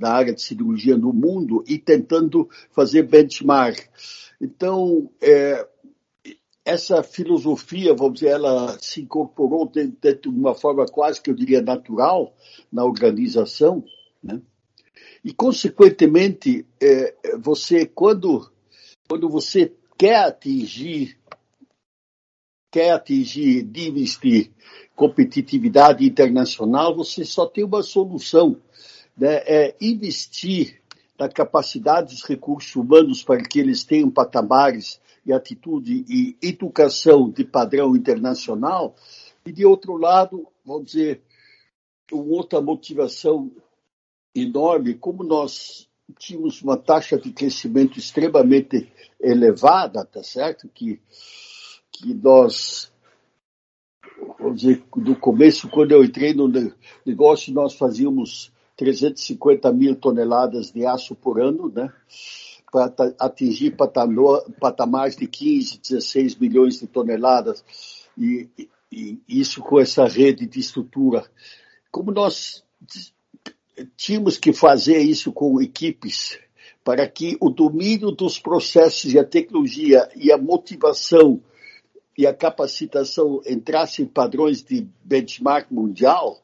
na 0.00 0.10
área 0.10 0.32
de 0.32 0.40
cirurgia 0.40 0.96
no 0.96 1.12
mundo 1.12 1.64
e 1.66 1.76
tentando 1.76 2.48
fazer 2.70 3.02
benchmark. 3.02 3.88
Então, 4.40 5.10
é, 5.20 5.68
essa 6.64 7.02
filosofia, 7.02 7.94
vamos 7.94 8.20
dizer, 8.20 8.28
ela 8.28 8.78
se 8.78 9.00
incorporou 9.00 9.68
de, 9.68 9.90
uma 10.26 10.54
forma 10.54 10.86
quase 10.86 11.20
que 11.20 11.30
eu 11.30 11.34
diria 11.34 11.60
natural 11.60 12.32
na 12.70 12.84
organização, 12.84 13.82
né? 14.22 14.40
E 15.24 15.34
consequentemente, 15.34 16.64
é, 16.80 17.14
você 17.38 17.84
quando 17.84 18.48
quando 19.08 19.28
você 19.28 19.74
quer 19.98 20.26
atingir 20.26 21.18
quer 22.70 22.92
atingir 22.92 23.64
níveis 23.64 24.16
de 24.16 24.52
competitividade 24.98 26.04
internacional, 26.04 26.92
você 26.92 27.24
só 27.24 27.46
tem 27.46 27.62
uma 27.62 27.84
solução, 27.84 28.60
né? 29.16 29.36
É 29.46 29.76
investir 29.80 30.82
na 31.16 31.28
capacidade 31.28 32.12
dos 32.12 32.24
recursos 32.24 32.74
humanos 32.74 33.22
para 33.22 33.40
que 33.40 33.60
eles 33.60 33.84
tenham 33.84 34.10
patamares 34.10 35.00
e 35.24 35.32
atitude 35.32 36.04
e 36.08 36.36
educação 36.42 37.30
de 37.30 37.44
padrão 37.44 37.94
internacional, 37.94 38.96
e 39.46 39.52
de 39.52 39.64
outro 39.64 39.96
lado, 39.96 40.48
vamos 40.66 40.86
dizer, 40.86 41.22
uma 42.10 42.36
outra 42.36 42.60
motivação 42.60 43.52
enorme, 44.34 44.94
como 44.94 45.22
nós 45.22 45.88
tínhamos 46.18 46.60
uma 46.60 46.76
taxa 46.76 47.16
de 47.16 47.30
crescimento 47.30 48.00
extremamente 48.00 48.90
elevada, 49.20 50.04
tá 50.04 50.24
certo? 50.24 50.68
Que, 50.68 51.00
que 51.92 52.14
nós, 52.14 52.92
dizer, 54.54 54.82
do 54.96 55.16
começo, 55.16 55.68
quando 55.68 55.92
eu 55.92 56.04
entrei 56.04 56.34
no 56.34 56.50
negócio, 57.04 57.52
nós 57.52 57.74
fazíamos 57.74 58.52
350 58.76 59.72
mil 59.72 59.96
toneladas 59.96 60.70
de 60.70 60.86
aço 60.86 61.14
por 61.14 61.40
ano, 61.40 61.70
né? 61.74 61.92
para 62.70 63.14
atingir 63.18 63.74
patamares 64.60 65.16
de 65.16 65.26
15, 65.26 65.80
16 65.80 66.36
milhões 66.36 66.78
de 66.78 66.86
toneladas, 66.86 67.64
e, 68.16 68.48
e, 68.92 69.18
isso 69.28 69.62
com 69.62 69.80
essa 69.80 70.06
rede 70.06 70.46
de 70.46 70.60
estrutura. 70.60 71.24
Como 71.90 72.10
nós 72.10 72.62
tínhamos 73.96 74.36
que 74.36 74.52
fazer 74.52 74.98
isso 74.98 75.32
com 75.32 75.60
equipes 75.60 76.38
para 76.84 77.06
que 77.06 77.36
o 77.40 77.50
domínio 77.50 78.10
dos 78.10 78.38
processos 78.38 79.12
e 79.12 79.18
a 79.18 79.24
tecnologia 79.24 80.08
e 80.16 80.32
a 80.32 80.38
motivação 80.38 81.40
e 82.18 82.26
a 82.26 82.34
capacitação 82.34 83.40
entrassem 83.46 84.04
em 84.04 84.08
padrões 84.08 84.62
de 84.62 84.86
benchmark 85.02 85.70
mundial, 85.70 86.42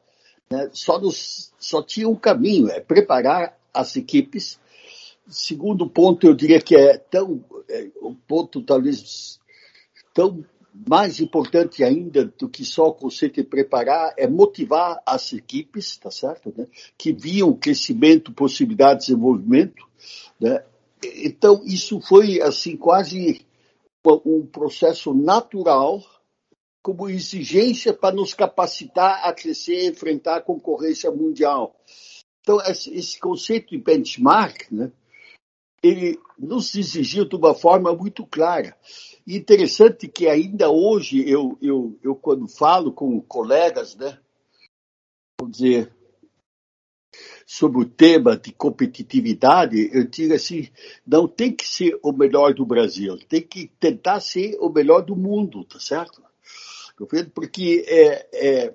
né, 0.49 0.69
só, 0.71 0.99
nos, 0.99 1.53
só 1.59 1.83
tinha 1.83 2.09
um 2.09 2.15
caminho, 2.15 2.69
é 2.69 2.79
preparar 2.79 3.55
as 3.73 3.95
equipes 3.95 4.57
segundo 5.27 5.89
ponto, 5.89 6.27
eu 6.27 6.33
diria 6.33 6.61
que 6.61 6.75
é 6.75 6.97
tão, 6.97 7.43
é, 7.69 7.89
um 8.01 8.13
ponto 8.13 8.61
talvez 8.61 9.39
tão 10.13 10.45
mais 10.87 11.19
importante 11.19 11.83
ainda 11.83 12.25
do 12.25 12.49
que 12.49 12.65
só 12.65 12.87
o 12.87 12.93
conceito 12.93 13.35
de 13.35 13.43
preparar 13.43 14.13
é 14.17 14.27
motivar 14.27 15.01
as 15.05 15.31
equipes, 15.31 15.97
tá 15.97 16.11
certo? 16.11 16.53
Né? 16.55 16.67
Que 16.97 17.13
viam 17.13 17.53
crescimento, 17.53 18.33
possibilidade 18.33 18.99
de 18.99 19.05
desenvolvimento, 19.07 19.85
né? 20.39 20.63
Então, 21.23 21.61
isso 21.65 22.01
foi, 22.01 22.41
assim, 22.41 22.75
quase 22.75 23.45
um 24.25 24.45
processo 24.45 25.13
natural 25.13 26.01
como 26.81 27.09
exigência 27.09 27.91
para 27.93 28.15
nos 28.15 28.33
capacitar 28.35 29.27
a 29.27 29.33
crescer 29.33 29.85
e 29.85 29.87
enfrentar 29.87 30.37
a 30.37 30.41
concorrência 30.41 31.09
mundial. 31.09 31.75
Então, 32.41 32.59
esse 32.61 33.19
conceito 33.19 33.71
de 33.71 33.79
benchmark, 33.79 34.71
né, 34.71 34.91
ele 35.81 36.19
nos 36.37 36.75
exigiu 36.75 37.25
de 37.25 37.35
uma 37.35 37.55
forma 37.55 37.91
muito 37.91 38.25
clara. 38.25 38.77
E 39.25 39.35
interessante 39.35 40.07
que 40.07 40.27
ainda 40.27 40.69
hoje, 40.69 41.27
eu, 41.27 41.57
eu, 41.59 41.97
eu 42.03 42.15
quando 42.15 42.47
falo 42.47 42.91
com 42.93 43.19
colegas, 43.19 43.95
né, 43.95 44.19
vamos 45.39 45.57
dizer, 45.57 45.94
sobre 47.45 47.81
o 47.81 47.85
tema 47.85 48.35
de 48.35 48.51
competitividade, 48.51 49.89
eu 49.93 50.07
digo 50.07 50.33
assim, 50.33 50.69
não 51.05 51.27
tem 51.27 51.51
que 51.51 51.67
ser 51.67 51.97
o 52.01 52.11
melhor 52.11 52.53
do 52.53 52.65
Brasil, 52.65 53.17
tem 53.29 53.41
que 53.41 53.67
tentar 53.79 54.19
ser 54.19 54.57
o 54.59 54.69
melhor 54.69 55.01
do 55.01 55.15
mundo, 55.15 55.63
tá 55.63 55.79
certo? 55.79 56.23
Porque 57.33 57.85
é, 57.87 58.27
é 58.33 58.73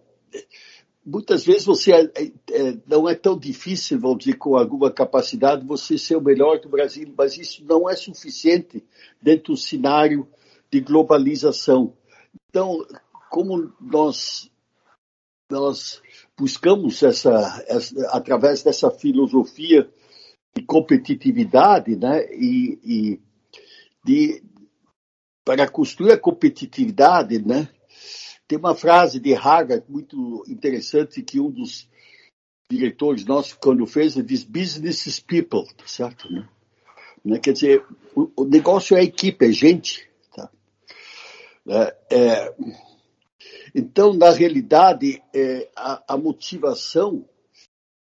muitas 1.04 1.44
vezes 1.44 1.64
você 1.64 1.92
é, 1.92 2.02
é, 2.04 2.78
não 2.86 3.08
é 3.08 3.14
tão 3.14 3.36
difícil, 3.36 3.98
vamos 3.98 4.18
dizer, 4.18 4.34
com 4.34 4.56
alguma 4.56 4.90
capacidade, 4.90 5.66
você 5.66 5.98
ser 5.98 6.16
o 6.16 6.20
melhor 6.20 6.60
do 6.60 6.68
Brasil, 6.68 7.12
mas 7.16 7.36
isso 7.36 7.64
não 7.64 7.88
é 7.88 7.96
suficiente 7.96 8.84
dentro 9.20 9.54
do 9.54 9.58
cenário 9.58 10.28
de 10.70 10.80
globalização. 10.80 11.94
Então, 12.48 12.86
como 13.28 13.72
nós 13.80 14.50
nós 15.50 16.00
buscamos 16.40 17.02
essa, 17.02 17.62
essa 17.68 18.08
através 18.08 18.62
dessa 18.62 18.90
filosofia 18.90 19.86
de 20.56 20.62
competitividade, 20.62 21.94
né, 21.96 22.24
e, 22.32 22.78
e 22.82 23.20
de 24.02 24.42
para 25.44 25.68
construir 25.68 26.12
a 26.12 26.18
competitividade, 26.18 27.38
né, 27.44 27.68
tem 28.48 28.58
uma 28.58 28.74
frase 28.74 29.20
de 29.20 29.34
Harvard 29.34 29.84
muito 29.86 30.42
interessante 30.48 31.22
que 31.22 31.38
um 31.38 31.50
dos 31.50 31.86
diretores 32.70 33.26
nossos, 33.26 33.52
quando 33.52 33.86
fez, 33.86 34.16
ele 34.16 34.26
diz 34.26 34.42
business 34.42 35.06
is 35.06 35.20
people, 35.20 35.66
tá 35.76 35.86
certo? 35.86 36.32
Né? 36.32 36.48
né? 37.22 37.38
Quer 37.38 37.52
dizer, 37.52 37.84
o, 38.14 38.30
o, 38.34 38.44
negócio 38.44 38.96
é 38.96 39.02
equipe, 39.02 39.44
é 39.44 39.52
gente. 39.52 40.08
Tá? 40.34 40.50
É, 41.68 41.96
é, 42.10 42.54
então, 43.74 44.12
na 44.12 44.30
realidade, 44.30 45.22
é, 45.34 45.68
a, 45.76 46.14
a 46.14 46.16
motivação 46.16 47.24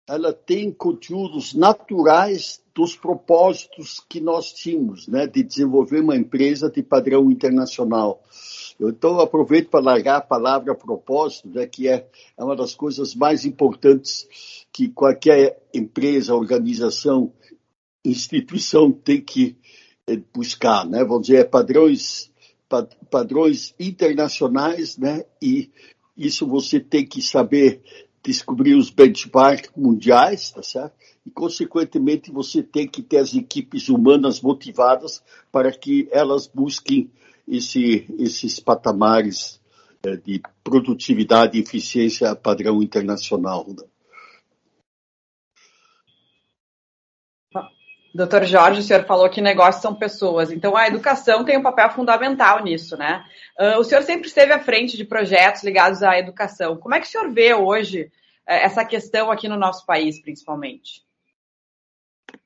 ela 0.08 0.32
tem 0.32 0.72
conteúdos 0.72 1.52
naturais 1.52 2.62
dos 2.74 2.96
propósitos 2.96 4.02
que 4.08 4.20
nós 4.20 4.52
tínhamos, 4.52 5.06
né, 5.06 5.26
de 5.26 5.42
desenvolver 5.42 6.00
uma 6.00 6.16
empresa 6.16 6.70
de 6.70 6.82
padrão 6.82 7.30
internacional. 7.30 8.22
Então, 8.80 9.20
aproveito 9.20 9.68
para 9.68 9.84
largar 9.84 10.16
a 10.16 10.22
palavra 10.22 10.74
propósito, 10.74 11.48
né, 11.50 11.66
que 11.66 11.88
é, 11.88 12.08
é 12.38 12.44
uma 12.44 12.56
das 12.56 12.74
coisas 12.74 13.14
mais 13.14 13.44
importantes 13.44 14.26
que 14.72 14.88
qualquer 14.88 15.60
empresa, 15.74 16.34
organização, 16.34 17.32
instituição 18.04 18.90
tem 18.90 19.20
que 19.20 19.58
eh, 20.06 20.20
buscar, 20.32 20.86
né? 20.86 21.04
Vamos 21.04 21.26
dizer, 21.26 21.40
é 21.40 21.44
padrões, 21.44 22.30
padrões 23.10 23.74
internacionais, 23.78 24.96
né? 24.98 25.24
E 25.40 25.70
isso 26.16 26.46
você 26.46 26.80
tem 26.80 27.06
que 27.06 27.22
saber 27.22 27.82
descobrir 28.22 28.74
os 28.74 28.90
benchmarks 28.90 29.70
mundiais, 29.76 30.50
tá 30.50 30.62
certo? 30.62 30.94
E, 31.24 31.30
consequentemente, 31.30 32.30
você 32.30 32.62
tem 32.62 32.86
que 32.86 33.02
ter 33.02 33.18
as 33.18 33.34
equipes 33.34 33.88
humanas 33.88 34.40
motivadas 34.40 35.22
para 35.52 35.70
que 35.72 36.08
elas 36.10 36.46
busquem 36.46 37.10
esse, 37.46 38.06
esses 38.18 38.60
patamares 38.60 39.60
é, 40.02 40.16
de 40.16 40.42
produtividade 40.62 41.56
e 41.56 41.62
eficiência 41.62 42.34
padrão 42.36 42.82
internacional. 42.82 43.66
Né? 43.68 43.84
Doutor 48.14 48.44
Jorge, 48.46 48.80
o 48.80 48.82
senhor 48.82 49.04
falou 49.04 49.28
que 49.28 49.40
negócios 49.40 49.82
são 49.82 49.94
pessoas, 49.94 50.50
então 50.50 50.76
a 50.76 50.86
educação 50.86 51.44
tem 51.44 51.58
um 51.58 51.62
papel 51.62 51.90
fundamental 51.90 52.64
nisso, 52.64 52.96
né? 52.96 53.24
Uh, 53.58 53.78
o 53.78 53.84
senhor 53.84 54.02
sempre 54.02 54.28
esteve 54.28 54.52
à 54.52 54.58
frente 54.58 54.96
de 54.96 55.04
projetos 55.04 55.62
ligados 55.62 56.02
à 56.02 56.18
educação. 56.18 56.78
Como 56.78 56.94
é 56.94 57.00
que 57.00 57.06
o 57.06 57.10
senhor 57.10 57.30
vê 57.32 57.54
hoje 57.54 58.04
uh, 58.04 58.10
essa 58.46 58.84
questão 58.84 59.30
aqui 59.30 59.46
no 59.46 59.58
nosso 59.58 59.84
país, 59.84 60.20
principalmente? 60.22 61.06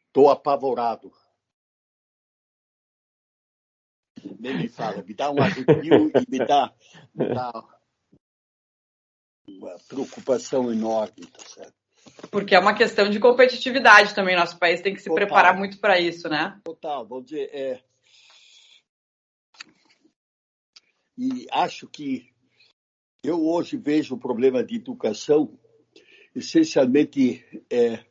Estou 0.08 0.30
apavorado. 0.30 1.12
Nem 4.38 4.56
me 4.56 4.68
fala, 4.68 5.02
me 5.02 5.14
dá 5.14 5.30
um 5.30 5.40
arrepio 5.40 6.10
e 6.10 6.30
me 6.30 6.38
dá, 6.44 6.72
me 7.14 7.34
dá 7.34 7.52
uma 9.46 9.76
preocupação 9.88 10.72
enorme, 10.72 11.26
tá 11.26 11.44
certo? 11.46 11.81
Porque 12.30 12.54
é 12.54 12.58
uma 12.58 12.74
questão 12.74 13.10
de 13.10 13.18
competitividade 13.18 14.14
também. 14.14 14.36
Nosso 14.36 14.58
país 14.58 14.80
tem 14.80 14.94
que 14.94 15.00
se 15.00 15.08
Total. 15.08 15.26
preparar 15.26 15.56
muito 15.56 15.78
para 15.78 16.00
isso, 16.00 16.28
né? 16.28 16.60
Total. 16.64 17.06
Vamos 17.06 17.26
dizer, 17.26 17.50
é... 17.52 17.82
E 21.18 21.46
acho 21.50 21.86
que 21.88 22.32
eu 23.22 23.44
hoje 23.44 23.76
vejo 23.76 24.14
o 24.14 24.18
problema 24.18 24.64
de 24.64 24.76
educação 24.76 25.58
essencialmente 26.34 27.44
é, 27.70 28.04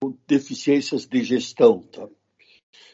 com 0.00 0.16
deficiências 0.26 1.06
de 1.06 1.24
gestão. 1.24 1.80
Tá? 1.82 2.08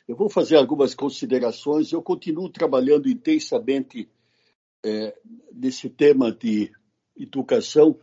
Eu 0.06 0.16
vou 0.16 0.30
fazer 0.30 0.56
algumas 0.56 0.94
considerações. 0.94 1.92
Eu 1.92 2.02
continuo 2.02 2.48
trabalhando 2.48 3.08
intensamente 3.08 4.08
é, 4.84 5.16
nesse 5.52 5.90
tema 5.90 6.32
de 6.32 6.72
educação 7.16 8.00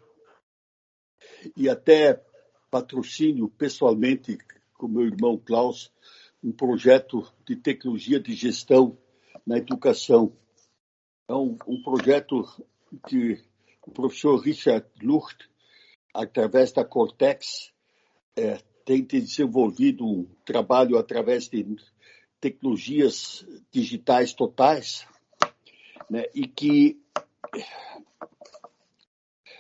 e 1.56 1.70
até 1.70 2.24
patrocínio 2.70 3.50
pessoalmente 3.50 4.38
com 4.74 4.88
meu 4.88 5.06
irmão 5.06 5.38
Klaus 5.38 5.92
um 6.44 6.52
projeto 6.52 7.30
de 7.46 7.56
tecnologia 7.56 8.20
de 8.20 8.34
gestão 8.34 8.98
na 9.46 9.58
educação. 9.58 10.32
É 11.28 11.34
um, 11.34 11.58
um 11.68 11.82
projeto 11.82 12.46
que 13.08 13.42
o 13.86 13.92
professor 13.92 14.38
Richard 14.38 14.88
Lucht, 15.02 15.50
através 16.14 16.72
da 16.72 16.86
Cortex, 16.86 17.72
é, 18.36 18.60
tem 18.86 19.04
desenvolvido 19.04 20.06
um 20.06 20.28
trabalho 20.46 20.98
através 20.98 21.50
de 21.50 21.66
tecnologias 22.40 23.46
digitais 23.72 24.34
totais, 24.34 25.08
né, 26.10 26.26
e 26.34 26.48
que, 26.48 27.02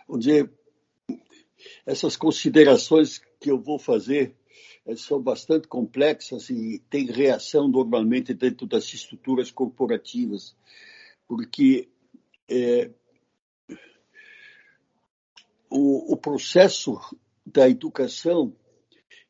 vamos 0.07 0.25
dizer, 0.25 0.49
essas 1.87 2.17
considerações 2.17 3.21
que 3.39 3.49
eu 3.49 3.57
vou 3.57 3.79
fazer 3.79 4.35
eh, 4.85 4.95
são 4.97 5.21
bastante 5.21 5.69
complexas 5.69 6.49
e 6.49 6.79
têm 6.89 7.05
reação 7.05 7.69
normalmente 7.69 8.33
dentro 8.33 8.67
das 8.67 8.93
estruturas 8.93 9.49
corporativas, 9.51 10.53
porque 11.25 11.87
é, 12.49 12.91
o, 15.69 16.13
o, 16.13 16.17
processo 16.17 16.99
da 17.45 17.69
educação 17.69 18.53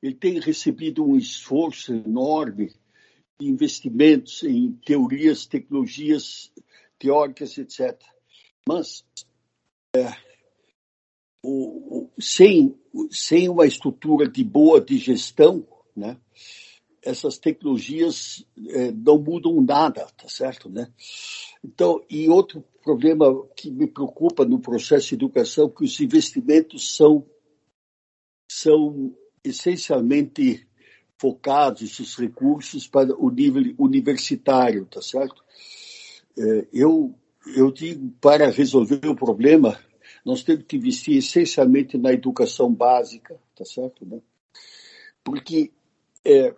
ele 0.01 0.15
tem 0.15 0.39
recebido 0.39 1.05
um 1.05 1.15
esforço 1.15 1.93
enorme 1.93 2.73
de 3.39 3.47
investimentos 3.47 4.41
em 4.41 4.71
teorias, 4.83 5.45
tecnologias 5.45 6.51
teóricas, 6.97 7.55
etc. 7.55 8.01
Mas 8.67 9.05
é, 9.95 10.11
o, 11.43 12.06
sem, 12.19 12.75
sem 13.11 13.49
uma 13.49 13.65
estrutura 13.65 14.27
de 14.27 14.43
boa 14.43 14.81
de 14.81 14.97
gestão, 14.97 15.65
né, 15.95 16.17
essas 17.07 17.37
tecnologias 17.37 18.45
é, 18.69 18.91
não 18.91 19.17
mudam 19.17 19.61
nada, 19.61 20.05
tá 20.17 20.27
certo, 20.27 20.69
né? 20.69 20.91
Então, 21.63 22.03
e 22.09 22.27
outro 22.27 22.63
problema 22.83 23.25
que 23.55 23.71
me 23.71 23.87
preocupa 23.87 24.43
no 24.43 24.59
processo 24.59 25.09
de 25.09 25.15
educação 25.15 25.67
é 25.67 25.69
que 25.69 25.83
os 25.85 25.99
investimentos 25.99 26.95
são 26.95 27.25
são 28.49 29.15
essencialmente 29.43 30.67
focados 31.17 31.99
os 31.99 32.15
recursos 32.15 32.87
para 32.87 33.15
o 33.17 33.29
nível 33.29 33.73
universitário, 33.77 34.85
tá 34.85 35.01
certo? 35.01 35.43
É, 36.37 36.67
eu 36.73 37.15
eu 37.55 37.71
digo 37.71 38.13
para 38.19 38.49
resolver 38.49 39.07
o 39.07 39.15
problema 39.15 39.79
nós 40.27 40.43
temos 40.43 40.65
que 40.65 40.75
investir 40.75 41.15
essencialmente 41.15 41.97
na 41.97 42.11
educação 42.11 42.69
básica, 42.69 43.39
tá 43.55 43.63
certo? 43.63 44.05
Né? 44.05 44.19
Porque 45.23 45.71
é, 46.25 46.53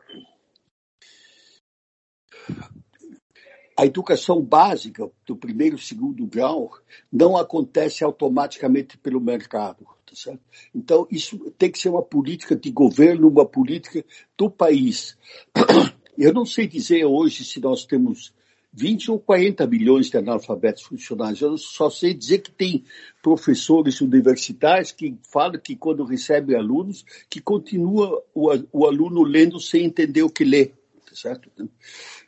a 3.77 3.85
educação 3.85 4.41
básica 4.41 5.07
do 5.23 5.35
primeiro 5.35 5.75
e 5.75 5.79
segundo 5.79 6.25
grau 6.25 6.79
não 7.11 7.37
acontece 7.37 8.03
automaticamente 8.03 8.97
pelo 8.97 9.21
mercado. 9.21 9.85
Tá 10.03 10.15
certo? 10.15 10.41
Então, 10.73 11.07
isso 11.11 11.37
tem 11.55 11.71
que 11.71 11.77
ser 11.77 11.89
uma 11.89 12.01
política 12.01 12.55
de 12.55 12.71
governo, 12.71 13.27
uma 13.27 13.45
política 13.45 14.03
do 14.35 14.49
país. 14.49 15.15
Eu 16.17 16.33
não 16.33 16.43
sei 16.43 16.67
dizer 16.67 17.05
hoje 17.05 17.45
se 17.45 17.59
nós 17.59 17.85
temos 17.85 18.33
20 18.71 19.11
ou 19.11 19.19
40 19.19 19.65
milhões 19.67 20.09
de 20.09 20.17
analfabetos 20.17 20.83
funcionais. 20.83 21.41
Eu 21.41 21.57
só 21.57 21.89
sei 21.89 22.13
dizer 22.13 22.39
que 22.39 22.51
tem 22.51 22.83
professores 23.21 23.99
universitários 23.99 24.91
que 24.91 25.17
falam 25.31 25.59
que 25.59 25.75
quando 25.75 26.03
recebem 26.03 26.55
alunos, 26.55 27.03
que 27.29 27.41
continua 27.41 28.23
o, 28.33 28.49
o 28.71 28.85
aluno 28.85 29.23
lendo 29.23 29.59
sem 29.59 29.85
entender 29.85 30.21
o 30.21 30.29
que 30.29 30.43
lê. 30.43 30.67
Tá 30.67 31.15
certo? 31.15 31.49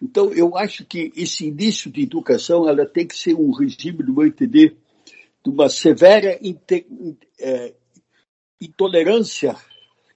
Então, 0.02 0.34
eu 0.34 0.58
acho 0.58 0.84
que 0.86 1.12
esse 1.16 1.46
início 1.46 1.92
de 1.92 2.02
educação 2.02 2.68
ela 2.68 2.86
tem 2.86 3.06
que 3.06 3.16
ser 3.16 3.36
um 3.36 3.52
regime, 3.52 4.04
do 4.04 4.14
meu 4.14 4.26
entender, 4.26 4.76
de 5.44 5.50
uma 5.52 5.70
severa 5.70 6.40
é, 7.40 7.74
intolerância 8.60 9.56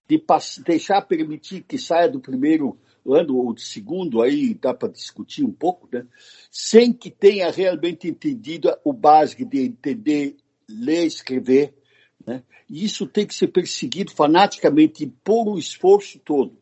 de 0.07 0.23
deixar 0.63 1.01
permitir 1.01 1.63
que 1.63 1.77
saia 1.77 2.09
do 2.09 2.19
primeiro 2.19 2.77
ano 3.13 3.37
ou 3.37 3.57
segundo, 3.57 4.21
aí 4.21 4.53
dá 4.53 4.73
para 4.73 4.89
discutir 4.89 5.43
um 5.43 5.51
pouco, 5.51 5.87
né? 5.91 6.05
sem 6.49 6.91
que 6.91 7.09
tenha 7.11 7.51
realmente 7.51 8.07
entendido 8.07 8.75
o 8.83 8.91
básico 8.91 9.45
de 9.45 9.65
entender, 9.65 10.35
ler, 10.67 11.05
escrever. 11.05 11.73
Né? 12.25 12.43
E 12.69 12.83
isso 12.83 13.05
tem 13.05 13.27
que 13.27 13.35
ser 13.35 13.47
perseguido 13.47 14.11
fanaticamente 14.11 15.05
pôr 15.23 15.49
o 15.49 15.59
esforço 15.59 16.19
todo. 16.19 16.57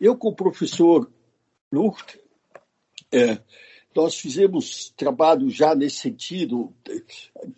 Eu, 0.00 0.16
com 0.16 0.28
o 0.28 0.36
professor 0.36 1.10
Lucht, 1.72 2.18
é, 3.12 3.38
nós 3.94 4.16
fizemos 4.16 4.92
trabalho 4.96 5.50
já 5.50 5.74
nesse 5.74 5.96
sentido, 5.96 6.72
de, 6.84 7.04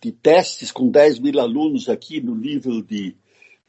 de 0.00 0.12
testes 0.12 0.72
com 0.72 0.88
10 0.88 1.18
mil 1.18 1.38
alunos 1.38 1.88
aqui 1.88 2.20
no 2.20 2.34
nível 2.34 2.80
de 2.80 3.14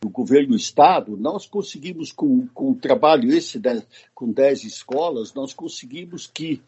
do 0.01 0.09
governo 0.09 0.49
do 0.49 0.55
Estado, 0.55 1.15
nós 1.15 1.45
conseguimos, 1.45 2.11
com, 2.11 2.47
com 2.47 2.71
o 2.71 2.75
trabalho 2.75 3.31
esse, 3.31 3.59
né, 3.59 3.83
com 4.15 4.31
10 4.31 4.63
escolas, 4.63 5.31
nós 5.35 5.53
conseguimos 5.53 6.25
que 6.25 6.59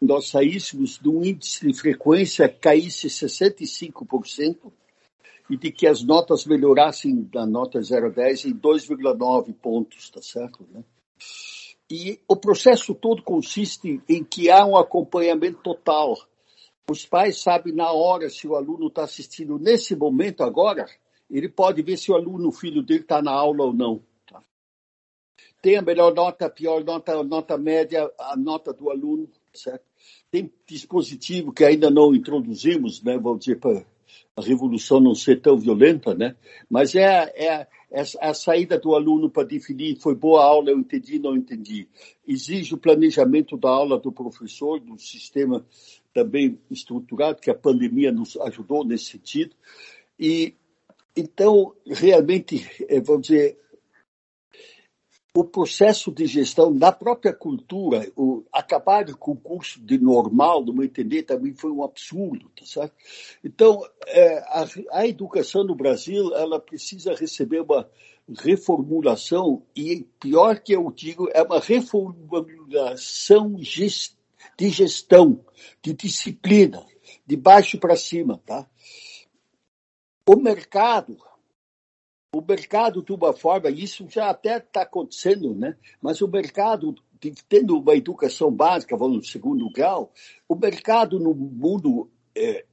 nós 0.00 0.28
saíssemos 0.28 0.98
de 0.98 1.08
um 1.08 1.22
índice 1.22 1.66
de 1.66 1.78
frequência 1.78 2.48
caísse 2.48 3.08
65% 3.08 4.72
e 5.50 5.58
de 5.58 5.70
que 5.70 5.86
as 5.86 6.02
notas 6.02 6.46
melhorassem 6.46 7.22
da 7.24 7.44
nota 7.44 7.82
0 7.82 8.06
a 8.06 8.10
10 8.10 8.46
em 8.46 8.54
2,9 8.54 9.52
pontos, 9.54 10.08
tá 10.08 10.22
certo? 10.22 10.66
Né? 10.72 10.82
E 11.90 12.18
o 12.26 12.34
processo 12.34 12.94
todo 12.94 13.22
consiste 13.22 14.00
em 14.08 14.24
que 14.24 14.50
há 14.50 14.64
um 14.64 14.76
acompanhamento 14.76 15.58
total. 15.62 16.16
Os 16.90 17.04
pais 17.04 17.42
sabem 17.42 17.74
na 17.74 17.92
hora 17.92 18.30
se 18.30 18.48
o 18.48 18.56
aluno 18.56 18.86
está 18.86 19.04
assistindo 19.04 19.58
nesse 19.58 19.94
momento 19.94 20.42
agora, 20.42 20.86
ele 21.30 21.48
pode 21.48 21.82
ver 21.82 21.96
se 21.96 22.10
o 22.10 22.14
aluno, 22.14 22.48
o 22.48 22.52
filho 22.52 22.82
dele, 22.82 23.00
está 23.00 23.22
na 23.22 23.32
aula 23.32 23.64
ou 23.64 23.72
não. 23.72 24.02
Tá? 24.26 24.42
Tem 25.62 25.76
a 25.76 25.82
melhor 25.82 26.14
nota, 26.14 26.46
a 26.46 26.50
pior 26.50 26.84
nota, 26.84 27.12
a 27.14 27.24
nota 27.24 27.58
média, 27.58 28.10
a 28.18 28.36
nota 28.36 28.72
do 28.72 28.90
aluno, 28.90 29.28
certo? 29.52 29.84
Tem 30.30 30.52
dispositivo 30.66 31.52
que 31.52 31.64
ainda 31.64 31.90
não 31.90 32.14
introduzimos, 32.14 33.02
né? 33.02 33.16
Vamos 33.18 33.40
dizer, 33.40 33.58
para 33.58 33.84
a 34.36 34.42
revolução 34.42 35.00
não 35.00 35.14
ser 35.14 35.40
tão 35.40 35.56
violenta, 35.56 36.14
né? 36.14 36.36
Mas 36.68 36.94
é, 36.94 37.32
é, 37.36 37.66
é 37.90 38.04
a 38.20 38.34
saída 38.34 38.78
do 38.78 38.94
aluno 38.94 39.30
para 39.30 39.46
definir 39.46 39.96
foi 40.00 40.14
boa 40.14 40.44
aula, 40.44 40.70
eu 40.70 40.78
entendi, 40.78 41.18
não 41.18 41.36
entendi. 41.36 41.88
Exige 42.26 42.74
o 42.74 42.78
planejamento 42.78 43.56
da 43.56 43.68
aula 43.68 43.98
do 43.98 44.10
professor, 44.10 44.80
do 44.80 44.98
sistema 44.98 45.64
também 46.12 46.58
estruturado, 46.70 47.40
que 47.40 47.50
a 47.50 47.54
pandemia 47.54 48.10
nos 48.10 48.36
ajudou 48.38 48.84
nesse 48.84 49.04
sentido. 49.04 49.54
E 50.18 50.54
então, 51.16 51.74
realmente, 51.86 52.68
eh, 52.88 53.00
vamos 53.00 53.28
dizer, 53.28 53.58
o 55.36 55.42
processo 55.42 56.12
de 56.12 56.26
gestão 56.26 56.72
da 56.72 56.92
própria 56.92 57.32
cultura, 57.32 58.08
o, 58.16 58.44
acabar 58.52 59.04
com 59.14 59.32
o 59.32 59.36
curso 59.36 59.80
de 59.80 59.98
normal, 59.98 60.64
no 60.64 60.72
meu 60.72 60.84
entender, 60.84 61.24
também 61.24 61.52
foi 61.52 61.72
um 61.72 61.82
absurdo, 61.82 62.48
tá 62.56 62.64
certo? 62.64 62.94
Então, 63.42 63.82
é, 64.06 64.38
a, 64.38 64.64
a, 64.92 65.08
educação 65.08 65.64
no 65.64 65.74
Brasil, 65.74 66.32
ela 66.34 66.60
precisa 66.60 67.14
receber 67.14 67.62
uma 67.62 67.90
reformulação, 68.38 69.64
e 69.74 70.06
pior 70.20 70.60
que 70.60 70.72
eu 70.72 70.88
digo, 70.92 71.28
é 71.34 71.42
uma 71.42 71.58
reformulação 71.58 73.56
gest, 73.58 74.14
de 74.56 74.68
gestão, 74.68 75.44
de 75.82 75.92
disciplina, 75.94 76.86
de 77.26 77.36
baixo 77.36 77.76
para 77.78 77.96
cima, 77.96 78.40
tá? 78.46 78.70
O 80.26 80.36
mercado, 80.36 81.18
o 82.34 82.40
mercado, 82.40 83.02
de 83.02 83.12
uma 83.12 83.32
forma, 83.32 83.70
isso 83.70 84.06
já 84.08 84.30
até 84.30 84.56
está 84.56 84.82
acontecendo, 84.82 85.54
né? 85.54 85.76
mas 86.00 86.22
o 86.22 86.28
mercado, 86.28 86.94
tendo 87.48 87.78
uma 87.78 87.94
educação 87.94 88.50
básica, 88.50 88.96
vamos 88.96 89.16
no 89.18 89.24
segundo 89.24 89.70
grau, 89.70 90.12
o 90.48 90.56
mercado 90.56 91.18
no 91.20 91.34
mundo 91.34 92.10
é, 92.34 92.64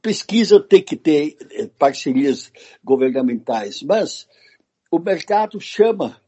pesquisa 0.00 0.58
tem 0.58 0.82
que 0.82 0.96
ter 0.96 1.36
é, 1.50 1.66
parcerias 1.66 2.50
governamentais, 2.82 3.82
mas 3.82 4.26
o 4.90 4.98
mercado 4.98 5.60
chama. 5.60 6.20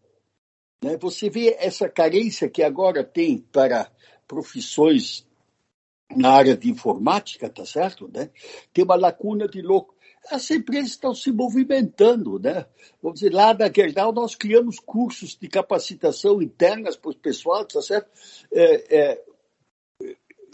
Né? 0.84 0.98
Você 0.98 1.30
vê 1.30 1.56
essa 1.58 1.88
carência 1.88 2.48
que 2.48 2.62
agora 2.62 3.02
tem 3.02 3.38
para 3.38 3.90
profissões 4.28 5.26
na 6.14 6.30
área 6.30 6.56
de 6.56 6.70
informática, 6.70 7.48
tá 7.48 7.64
certo? 7.64 8.10
Né? 8.12 8.30
Tem 8.72 8.84
uma 8.84 8.96
lacuna 8.96 9.48
de 9.48 9.62
louco 9.62 9.94
as 10.28 10.50
empresas 10.50 10.90
estão 10.90 11.14
se 11.14 11.32
movimentando, 11.32 12.38
né? 12.38 12.66
Vamos 13.02 13.20
dizer, 13.20 13.32
lá 13.32 13.54
na 13.54 13.70
Gerdau 13.72 14.12
nós 14.12 14.34
criamos 14.34 14.78
cursos 14.78 15.36
de 15.36 15.48
capacitação 15.48 16.42
internas 16.42 16.96
para 16.96 17.10
o 17.10 17.16
pessoal, 17.16 17.64
tá 17.64 17.80
certo? 17.80 18.10
É, 18.52 18.96
é, 18.96 19.24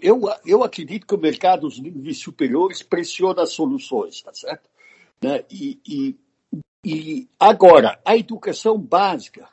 eu, 0.00 0.22
eu 0.44 0.62
acredito 0.62 1.06
que 1.06 1.14
o 1.14 1.18
mercado 1.18 1.62
dos 1.62 1.78
níveis 1.78 2.18
superiores 2.18 2.82
pressiona 2.82 3.42
as 3.42 3.52
soluções, 3.52 4.22
tá 4.22 4.32
certo? 4.32 4.68
Né? 5.22 5.44
E, 5.50 5.80
e, 5.86 6.16
e 6.84 7.28
agora, 7.38 7.98
a 8.04 8.16
educação 8.16 8.78
básica, 8.78 9.48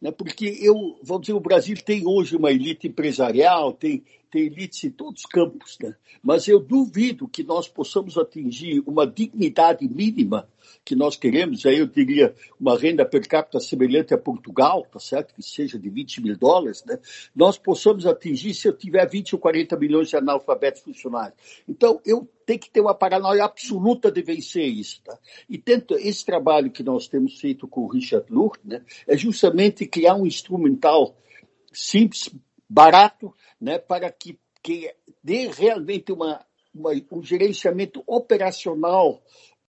né? 0.00 0.10
porque 0.10 0.58
eu, 0.60 0.98
vamos 1.02 1.22
dizer, 1.22 1.34
o 1.34 1.40
Brasil 1.40 1.76
tem 1.82 2.06
hoje 2.06 2.36
uma 2.36 2.50
elite 2.50 2.88
empresarial, 2.88 3.72
tem 3.72 4.04
tem 4.36 4.44
elites 4.44 4.84
em 4.84 4.90
todos 4.90 5.22
os 5.22 5.26
campos, 5.26 5.78
né? 5.82 5.96
mas 6.22 6.46
eu 6.46 6.60
duvido 6.60 7.26
que 7.26 7.42
nós 7.42 7.66
possamos 7.66 8.18
atingir 8.18 8.82
uma 8.86 9.06
dignidade 9.06 9.88
mínima 9.88 10.46
que 10.84 10.94
nós 10.94 11.16
queremos, 11.16 11.64
aí 11.64 11.78
eu 11.78 11.86
diria 11.86 12.34
uma 12.60 12.76
renda 12.78 13.06
per 13.06 13.26
capita 13.26 13.58
semelhante 13.58 14.12
a 14.12 14.18
Portugal, 14.18 14.86
tá 14.92 14.98
certo? 14.98 15.34
Que 15.34 15.42
seja 15.42 15.78
de 15.78 15.88
20 15.88 16.22
mil 16.22 16.36
dólares, 16.36 16.84
né? 16.84 16.98
Nós 17.34 17.56
possamos 17.56 18.04
atingir 18.04 18.52
se 18.52 18.68
eu 18.68 18.76
tiver 18.76 19.08
20 19.08 19.36
ou 19.36 19.40
40 19.40 19.76
milhões 19.76 20.08
de 20.08 20.16
analfabetos 20.16 20.82
funcionários. 20.82 21.38
Então, 21.68 22.00
eu 22.04 22.28
tenho 22.44 22.58
que 22.58 22.70
ter 22.70 22.80
uma 22.80 22.94
paranoia 22.94 23.44
absoluta 23.44 24.10
de 24.10 24.22
vencer 24.22 24.66
isso, 24.66 25.00
tá? 25.04 25.16
E 25.48 25.56
tento, 25.56 25.94
esse 25.94 26.24
trabalho 26.24 26.70
que 26.70 26.82
nós 26.82 27.08
temos 27.08 27.40
feito 27.40 27.66
com 27.66 27.82
o 27.82 27.88
Richard 27.88 28.26
Lourdes, 28.28 28.64
né? 28.64 28.82
É 29.06 29.16
justamente 29.16 29.86
criar 29.86 30.16
um 30.16 30.26
instrumental 30.26 31.16
simples, 31.72 32.28
barato, 32.68 33.32
né, 33.60 33.78
para 33.78 34.10
que, 34.10 34.38
que 34.62 34.92
dê 35.22 35.48
realmente 35.48 36.12
uma, 36.12 36.44
uma, 36.74 36.90
um 37.10 37.22
gerenciamento 37.22 38.02
operacional 38.06 39.22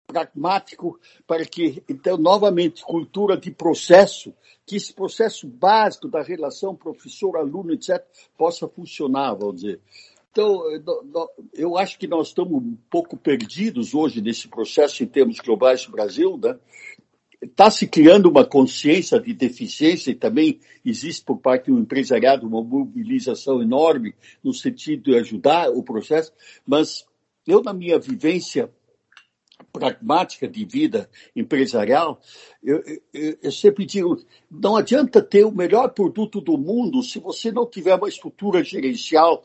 pragmático 0.07 0.99
para 1.27 1.45
que, 1.45 1.83
então, 1.89 2.17
novamente, 2.17 2.83
cultura 2.83 3.37
de 3.37 3.51
processo, 3.51 4.33
que 4.65 4.77
esse 4.77 4.93
processo 4.93 5.47
básico 5.49 6.09
da 6.09 6.23
relação 6.23 6.75
professor-aluno, 6.75 7.73
etc., 7.73 8.03
possa 8.39 8.69
funcionar, 8.69 9.35
vamos 9.35 9.57
dizer. 9.57 9.81
Então, 10.31 10.63
eu 11.55 11.79
acho 11.79 11.99
que 11.99 12.07
nós 12.07 12.29
estamos 12.29 12.63
um 12.63 12.77
pouco 12.91 13.17
perdidos 13.17 13.95
hoje 13.95 14.21
nesse 14.21 14.49
processo 14.49 15.03
em 15.03 15.07
termos 15.07 15.41
globais 15.41 15.87
do 15.87 15.93
Brasil, 15.93 16.37
né? 16.37 16.59
Está 17.47 17.71
se 17.71 17.87
criando 17.87 18.29
uma 18.29 18.45
consciência 18.45 19.19
de 19.21 19.33
deficiência 19.33 20.11
e 20.11 20.15
também 20.15 20.61
existe 20.85 21.25
por 21.25 21.39
parte 21.39 21.71
do 21.71 21.79
empresariado 21.79 22.47
uma 22.47 22.63
mobilização 22.63 23.63
enorme 23.63 24.15
no 24.43 24.53
sentido 24.53 25.11
de 25.11 25.19
ajudar 25.19 25.71
o 25.71 25.83
processo, 25.83 26.33
mas 26.67 27.07
eu, 27.47 27.63
na 27.63 27.73
minha 27.73 27.99
vivência 27.99 28.71
pragmática 29.73 30.49
de 30.49 30.65
vida 30.65 31.09
empresarial, 31.35 32.21
eu, 32.63 32.83
eu, 33.13 33.39
eu, 33.43 33.53
sempre 33.53 33.85
digo, 33.85 34.19
não 34.51 34.77
adianta 34.77 35.23
ter 35.23 35.45
o 35.45 35.53
melhor 35.53 35.89
produto 35.91 36.41
do 36.41 36.59
mundo 36.59 37.03
se 37.03 37.19
você 37.19 37.53
não 37.53 37.67
tiver 37.67 37.95
uma 37.95 38.09
estrutura 38.09 38.63
gerencial 38.65 39.45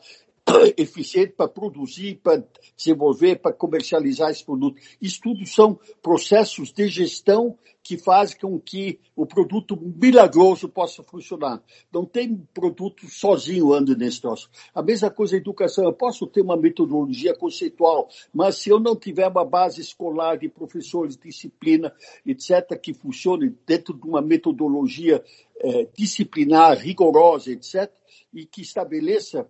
eficiente 0.76 1.32
para 1.32 1.48
produzir, 1.48 2.20
para 2.22 2.42
desenvolver, 2.76 3.36
para 3.36 3.52
comercializar 3.52 4.30
esse 4.30 4.44
produto. 4.44 4.80
Isso 5.00 5.20
tudo 5.22 5.46
são 5.46 5.78
processos 6.02 6.72
de 6.72 6.88
gestão 6.88 7.56
que 7.82 7.98
fazem 7.98 8.38
com 8.38 8.58
que 8.60 9.00
o 9.16 9.26
produto 9.26 9.76
milagroso 9.76 10.68
possa 10.68 11.02
funcionar. 11.02 11.60
Não 11.92 12.04
tem 12.04 12.36
produto 12.54 13.08
sozinho 13.08 13.72
andando 13.72 13.98
nesse 13.98 14.20
troço. 14.20 14.48
A 14.72 14.82
mesma 14.82 15.10
coisa 15.10 15.34
a 15.34 15.38
educação. 15.38 15.84
Eu 15.84 15.92
posso 15.92 16.26
ter 16.26 16.42
uma 16.42 16.56
metodologia 16.56 17.34
conceitual, 17.34 18.08
mas 18.32 18.58
se 18.58 18.70
eu 18.70 18.78
não 18.78 18.94
tiver 18.94 19.26
uma 19.26 19.44
base 19.44 19.80
escolar 19.80 20.36
de 20.36 20.48
professores, 20.48 21.16
disciplina, 21.16 21.92
etc., 22.24 22.78
que 22.80 22.94
funcione 22.94 23.54
dentro 23.66 23.94
de 23.94 24.06
uma 24.06 24.22
metodologia 24.22 25.22
eh, 25.58 25.88
disciplinar, 25.96 26.78
rigorosa, 26.78 27.50
etc., 27.50 27.90
e 28.32 28.46
que 28.46 28.62
estabeleça 28.62 29.48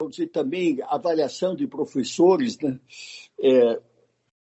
vamos 0.00 0.16
dizer, 0.16 0.28
também 0.28 0.78
avaliação 0.88 1.54
de 1.54 1.66
professores, 1.66 2.58
né? 2.58 2.80
É, 3.38 3.80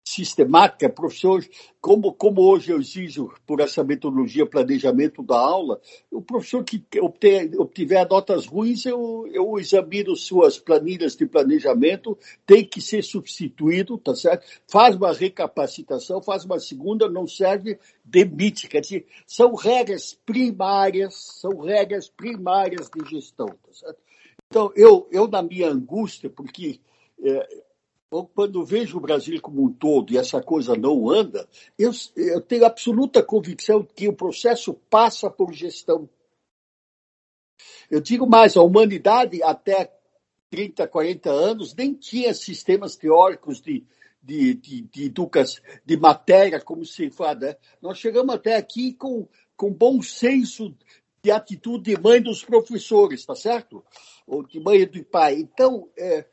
sistemática, 0.08 0.88
professores, 0.88 1.50
como, 1.80 2.12
como 2.12 2.40
hoje 2.40 2.70
eu 2.70 2.78
exijo 2.78 3.28
por 3.44 3.58
essa 3.58 3.82
metodologia 3.82 4.46
planejamento 4.46 5.20
da 5.20 5.36
aula, 5.36 5.80
o 6.12 6.22
professor 6.22 6.62
que 6.62 6.80
obter, 7.00 7.50
obtiver 7.58 8.08
notas 8.08 8.46
ruins, 8.46 8.86
eu, 8.86 9.28
eu 9.32 9.58
examino 9.58 10.14
suas 10.14 10.60
planilhas 10.60 11.16
de 11.16 11.26
planejamento, 11.26 12.16
tem 12.46 12.64
que 12.64 12.80
ser 12.80 13.02
substituído, 13.02 13.98
tá 13.98 14.14
certo? 14.14 14.46
Faz 14.68 14.94
uma 14.94 15.12
recapacitação, 15.12 16.22
faz 16.22 16.44
uma 16.44 16.60
segunda, 16.60 17.10
não 17.10 17.26
serve, 17.26 17.76
demite. 18.04 18.68
Quer 18.68 18.82
dizer, 18.82 19.06
são 19.26 19.56
regras 19.56 20.16
primárias, 20.24 21.16
são 21.40 21.58
regras 21.58 22.08
primárias 22.08 22.88
de 22.88 23.10
gestão, 23.10 23.48
tá 23.48 23.72
certo? 23.72 24.05
Então, 24.48 24.72
eu, 24.76 25.08
eu 25.10 25.26
na 25.28 25.42
minha 25.42 25.68
angústia, 25.68 26.30
porque 26.30 26.80
é, 27.22 27.62
quando 28.34 28.64
vejo 28.64 28.98
o 28.98 29.00
Brasil 29.00 29.40
como 29.40 29.64
um 29.64 29.72
todo 29.72 30.12
e 30.12 30.18
essa 30.18 30.40
coisa 30.40 30.76
não 30.76 31.10
anda, 31.10 31.48
eu, 31.78 31.90
eu 32.14 32.40
tenho 32.40 32.64
absoluta 32.64 33.22
convicção 33.22 33.82
que 33.82 34.08
o 34.08 34.16
processo 34.16 34.74
passa 34.88 35.28
por 35.28 35.52
gestão. 35.52 36.08
Eu 37.90 38.00
digo 38.00 38.26
mais, 38.26 38.56
a 38.56 38.62
humanidade 38.62 39.42
até 39.42 39.92
30, 40.50 40.86
40 40.86 41.30
anos 41.30 41.74
nem 41.74 41.92
tinha 41.92 42.32
sistemas 42.32 42.96
teóricos 42.96 43.60
de, 43.60 43.84
de, 44.22 44.54
de, 44.54 44.82
de 44.82 45.04
educação, 45.04 45.62
de 45.84 45.96
matéria, 45.96 46.60
como 46.60 46.84
se 46.84 47.10
fala. 47.10 47.34
Né? 47.34 47.56
Nós 47.82 47.98
chegamos 47.98 48.34
até 48.34 48.56
aqui 48.56 48.92
com, 48.94 49.28
com 49.56 49.72
bom 49.72 50.00
senso 50.00 50.74
de 51.26 51.32
atitude 51.32 51.92
de 51.92 52.00
mãe 52.00 52.22
dos 52.22 52.44
professores, 52.44 53.26
tá 53.26 53.34
certo? 53.34 53.84
Ou 54.28 54.46
de 54.46 54.60
mãe 54.60 54.82
e 54.82 54.86
do 54.86 55.02
pai. 55.02 55.34
Então, 55.34 55.88
é, 55.98 56.24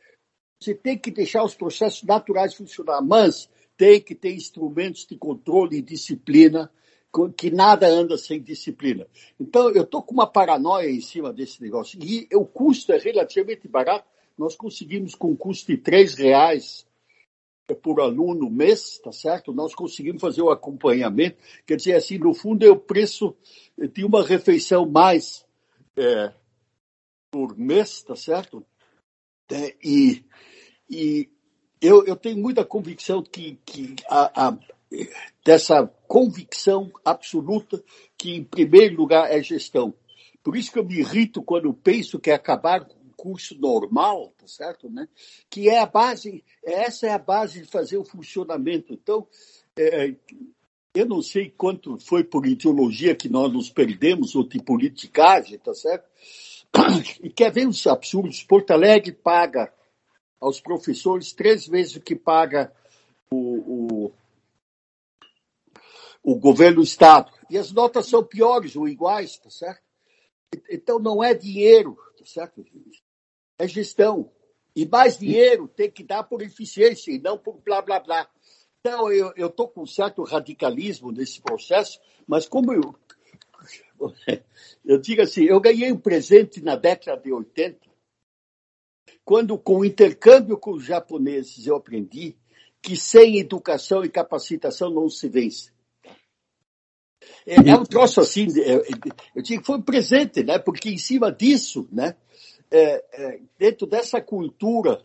você 0.60 0.76
tem 0.76 0.96
que 0.96 1.10
deixar 1.10 1.44
os 1.44 1.56
processos 1.56 2.04
naturais 2.04 2.54
funcionar, 2.54 3.02
mas 3.02 3.50
tem 3.76 4.00
que 4.00 4.14
ter 4.14 4.36
instrumentos 4.36 5.08
de 5.08 5.18
controle 5.18 5.78
e 5.78 5.82
disciplina, 5.82 6.72
que 7.36 7.50
nada 7.50 7.88
anda 7.88 8.20
sem 8.20 8.40
disciplina. 8.40 9.08
Então, 9.40 9.72
eu 9.72 9.82
estou 9.82 10.04
com 10.04 10.14
uma 10.14 10.28
paranoia 10.28 10.92
em 10.92 11.02
cima 11.02 11.34
desse 11.34 11.60
negócio. 11.60 11.98
E 12.00 12.28
o 12.32 12.46
custo 12.46 12.94
é 12.94 13.00
relativamente 13.00 13.68
barato. 13.68 14.06
Nós 14.38 14.56
conseguimos, 14.56 15.16
com 15.16 15.32
um 15.32 15.36
custo 15.36 15.72
de 15.72 15.78
três 15.78 16.14
reais 16.14 16.86
por 17.82 18.02
aluno 18.02 18.49
mês, 18.49 18.99
tá 18.99 19.12
certo? 19.12 19.54
Nós 19.54 19.73
conseguimos 19.73 20.21
fazer 20.21 20.41
o 20.41 20.49
acompanhamento. 20.49 21.38
Quer 21.65 21.78
dizer, 21.78 21.93
assim, 21.93 22.17
no 22.17 22.34
fundo 22.34 22.65
é 22.65 22.69
o 22.69 22.78
preço 22.78 23.36
de 23.78 24.04
uma 24.04 24.23
refeição 24.23 24.86
mais 24.86 25.45
é, 25.95 26.34
por 27.32 27.58
mês, 27.58 28.04
tá 28.04 28.15
certo? 28.15 28.65
É, 29.49 29.76
e 29.84 30.26
e 30.89 31.30
eu, 31.82 32.06
eu 32.06 32.15
tenho 32.15 32.38
muita 32.38 32.63
convicção 32.63 33.23
que, 33.23 33.60
que 33.65 33.95
a, 34.08 34.47
a, 34.47 34.58
dessa 35.43 35.88
convicção 36.08 36.91
absoluta 37.04 37.84
que, 38.17 38.36
em 38.36 38.43
primeiro 38.43 38.95
lugar, 38.95 39.32
é 39.32 39.41
gestão. 39.41 39.93
Por 40.43 40.56
isso 40.56 40.71
que 40.71 40.80
eu 40.80 40.86
me 40.86 40.99
irrito 40.99 41.41
quando 41.41 41.73
penso 41.73 42.19
que 42.19 42.30
é 42.30 42.36
acabar 42.36 42.88
curso 43.24 43.58
normal, 43.58 44.34
tá 44.38 44.46
certo, 44.46 44.90
né? 44.90 45.08
Que 45.50 45.70
é 45.70 45.80
a 45.80 45.86
base, 45.86 46.44
essa 46.62 47.08
é 47.08 47.12
a 47.12 47.18
base 47.18 47.62
de 47.62 47.68
fazer 47.68 47.98
o 47.98 48.04
funcionamento. 48.04 48.92
Então, 48.92 49.26
é, 49.80 50.14
eu 50.94 51.06
não 51.06 51.22
sei 51.22 51.50
quanto 51.50 51.98
foi 52.00 52.26
por 52.26 52.46
ideologia 52.46 53.16
que 53.16 53.30
nós 53.30 53.50
nos 53.54 53.70
perdemos, 53.70 54.36
ou 54.36 54.46
de 54.46 54.62
politicagem, 54.62 55.58
tá 55.58 55.74
certo? 55.74 56.06
E 57.24 57.30
quer 57.30 57.50
ver 57.50 57.66
os 57.66 57.88
absurdos? 57.88 58.44
Porto 58.44 58.72
Alegre 58.72 59.14
paga 59.14 59.74
aos 60.38 60.60
professores 60.60 61.32
três 61.32 61.66
vezes 61.66 61.96
o 61.96 62.02
que 62.02 62.18
paga 62.18 62.74
o, 63.32 64.08
o, 64.08 64.12
o 66.22 66.36
governo 66.36 66.78
do 66.78 66.84
Estado. 66.84 67.32
E 67.50 67.58
as 67.58 67.72
notas 67.72 68.08
são 68.08 68.22
piores 68.22 68.76
ou 68.76 68.86
iguais, 68.86 69.38
tá 69.38 69.50
certo? 69.50 69.82
Então 70.70 71.00
não 71.00 71.24
é 71.24 71.34
dinheiro, 71.34 71.96
tá 72.18 72.26
certo? 72.26 72.66
É 73.58 73.68
gestão. 73.68 74.32
E 74.76 74.86
mais 74.86 75.18
dinheiro 75.18 75.68
tem 75.68 75.89
que 75.89 76.04
dar 76.04 76.24
por 76.24 76.42
eficiência 76.42 77.12
e 77.12 77.20
não 77.20 77.38
por 77.38 77.60
blá 77.62 77.82
blá 77.82 78.00
blá. 78.00 78.30
Então, 78.80 79.12
eu 79.12 79.48
estou 79.48 79.68
com 79.70 79.84
um 79.84 79.88
certo 79.88 80.24
radicalismo 80.24 81.12
nesse 81.12 81.42
processo, 81.42 82.00
mas 82.28 82.48
como 82.48 82.74
eu. 82.74 82.96
Eu 84.84 84.98
digo 85.00 85.22
assim, 85.22 85.46
eu 85.46 85.62
ganhei 85.62 85.89
um 85.89 85.98
presente 85.98 86.62
na 86.62 86.76
década 86.76 87.22
de 87.22 87.32
80, 87.32 87.80
quando, 89.24 89.58
com 89.58 89.78
o 89.78 89.86
intercâmbio 89.86 90.58
com 90.58 90.74
os 90.74 90.84
japoneses, 90.84 91.66
eu 91.66 91.78
aprendi 91.78 92.36
que 92.82 92.98
sem 92.98 93.39
educação 93.39 94.04
e 94.04 94.10
capacitação 94.10 94.89
não 94.89 95.10
se 95.10 95.30
vence. 95.30 95.72
É, 97.46 97.56
é 97.70 97.76
um 97.76 97.86
troço 97.86 98.20
assim, 98.20 98.48
é, 98.60 98.74
é, 98.74 98.82
eu 99.34 99.42
digo 99.42 99.62
que 99.62 99.68
foi 99.68 99.78
um 99.78 99.82
presente, 99.82 100.44
né? 100.44 100.60
Porque 100.60 100.89
em 100.89 100.98
cima 100.98 101.32
disso, 101.32 101.88
né? 101.92 102.18
É, 102.76 103.06
é, 103.14 103.40
dentro 103.60 103.86
dessa 103.86 104.20
cultura 104.20 105.00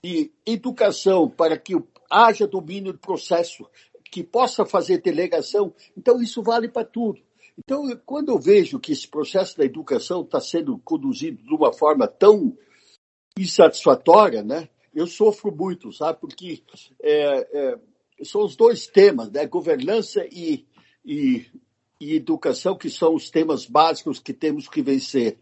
de 0.00 0.30
educação 0.46 1.28
para 1.28 1.58
que 1.58 1.74
haja 2.08 2.46
domínio 2.46 2.92
do 2.92 3.00
processo, 3.00 3.68
que 4.12 4.22
possa 4.22 4.64
fazer 4.64 5.02
delegação. 5.02 5.74
Então, 5.96 6.22
isso 6.22 6.40
vale 6.40 6.68
para 6.68 6.86
tudo. 6.86 7.20
Então, 7.58 7.84
quando 8.06 8.30
eu 8.30 8.38
vejo 8.38 8.78
que 8.78 8.92
esse 8.92 9.08
processo 9.08 9.58
da 9.58 9.64
educação 9.64 10.22
está 10.22 10.40
sendo 10.40 10.78
conduzido 10.78 11.42
de 11.42 11.54
uma 11.54 11.72
forma 11.72 12.06
tão 12.08 12.56
insatisfatória, 13.38 14.42
né, 14.42 14.68
eu 14.94 15.06
sofro 15.06 15.54
muito, 15.54 15.92
sabe? 15.92 16.20
Porque 16.20 16.62
é, 17.02 17.48
é, 17.52 17.78
são 18.22 18.44
os 18.44 18.56
dois 18.56 18.86
temas, 18.86 19.30
né, 19.30 19.46
governança 19.46 20.24
e, 20.30 20.66
e, 21.04 21.46
e 22.00 22.14
educação, 22.14 22.76
que 22.76 22.88
são 22.88 23.14
os 23.14 23.30
temas 23.30 23.66
básicos 23.66 24.18
que 24.18 24.32
temos 24.32 24.68
que 24.68 24.80
vencer. 24.80 25.38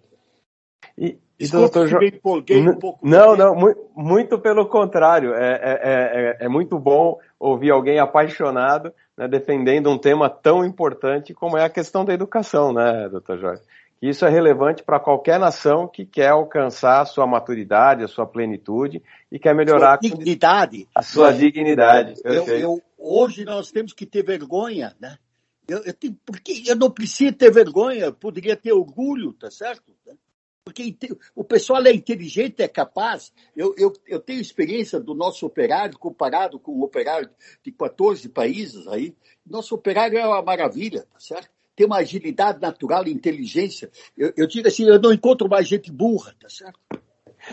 E, 0.97 1.19
e 1.39 1.47
doutor 1.47 1.87
jo... 1.87 1.99
um 1.99 2.75
pouco 2.75 2.99
não, 3.07 3.37
não, 3.37 3.55
muito, 3.95 4.39
pelo 4.39 4.67
contrário. 4.67 5.35
É, 5.35 5.53
é, 5.53 5.79
é, 5.83 6.45
é, 6.47 6.49
muito 6.49 6.79
bom 6.79 7.19
ouvir 7.39 7.71
alguém 7.71 8.01
apaixonado 8.01 8.93
né, 9.17 9.29
defendendo 9.29 9.89
um 9.91 9.99
tema 9.99 10.29
tão 10.29 10.65
importante 10.65 11.33
como 11.33 11.57
é 11.57 11.65
a 11.65 11.71
questão 11.71 12.05
da 12.05 12.13
educação, 12.13 12.73
né, 12.73 13.09
doutor 13.09 13.39
Jorge? 13.39 13.63
Isso 14.01 14.25
é 14.25 14.29
relevante 14.29 14.83
para 14.83 15.01
qualquer 15.01 15.41
nação 15.41 15.89
que 15.89 16.05
quer 16.07 16.29
alcançar 16.29 17.01
a 17.01 17.05
sua 17.05 17.27
maturidade, 17.27 18.05
a 18.05 18.09
sua 18.09 18.27
plenitude 18.27 19.03
e 19.31 19.39
quer 19.41 19.55
melhorar 19.55 19.95
a 19.95 19.97
dignidade. 19.97 20.89
A 20.95 21.03
sua 21.03 21.33
dignidade. 21.33 22.15
Eu, 22.25 22.47
eu, 22.47 22.83
hoje 22.97 23.45
nós 23.45 23.73
temos 23.73 23.93
que 23.93 24.07
ter 24.07 24.25
vergonha, 24.25 24.95
né? 25.01 25.17
Eu, 25.67 25.83
eu 25.85 25.93
tenho, 25.93 26.17
porque 26.25 26.63
eu 26.67 26.77
não 26.77 26.91
preciso 26.91 27.33
ter 27.35 27.51
vergonha, 27.51 28.13
poderia 28.13 28.57
ter 28.57 28.73
orgulho, 28.73 29.33
tá 29.33 29.51
certo? 29.51 29.93
Porque 30.69 30.95
o 31.35 31.43
pessoal 31.43 31.83
é 31.87 31.93
inteligente, 31.93 32.63
é 32.63 32.69
capaz. 32.69 33.33
Eu, 33.57 33.75
eu, 33.79 33.91
eu 34.07 34.21
tenho 34.21 34.41
experiência 34.41 35.01
do 35.01 35.15
nosso 35.15 35.47
operário 35.47 35.99
comparado 35.99 36.59
com 36.59 36.73
o 36.73 36.83
operário 36.83 37.31
de 37.63 37.73
14 37.73 38.29
países 38.29 38.87
aí. 38.87 39.15
Nosso 39.47 39.75
operário 39.75 40.19
é 40.19 40.27
uma 40.27 40.43
maravilha, 40.43 41.07
tá 41.11 41.19
certo? 41.19 41.49
Tem 41.75 41.87
uma 41.87 41.99
agilidade 41.99 42.61
natural 42.61 43.07
e 43.07 43.13
inteligência. 43.13 43.91
Eu, 44.17 44.33
eu 44.37 44.47
digo 44.47 44.69
assim, 44.69 44.85
eu 44.85 45.01
não 45.01 45.13
encontro 45.13 45.49
mais 45.49 45.67
gente 45.67 45.91
burra, 45.91 46.35
tá 46.39 46.51
certo? 46.51 46.79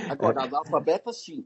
Agora, 0.10 0.44
analfabeta, 0.44 1.14
sim. 1.14 1.46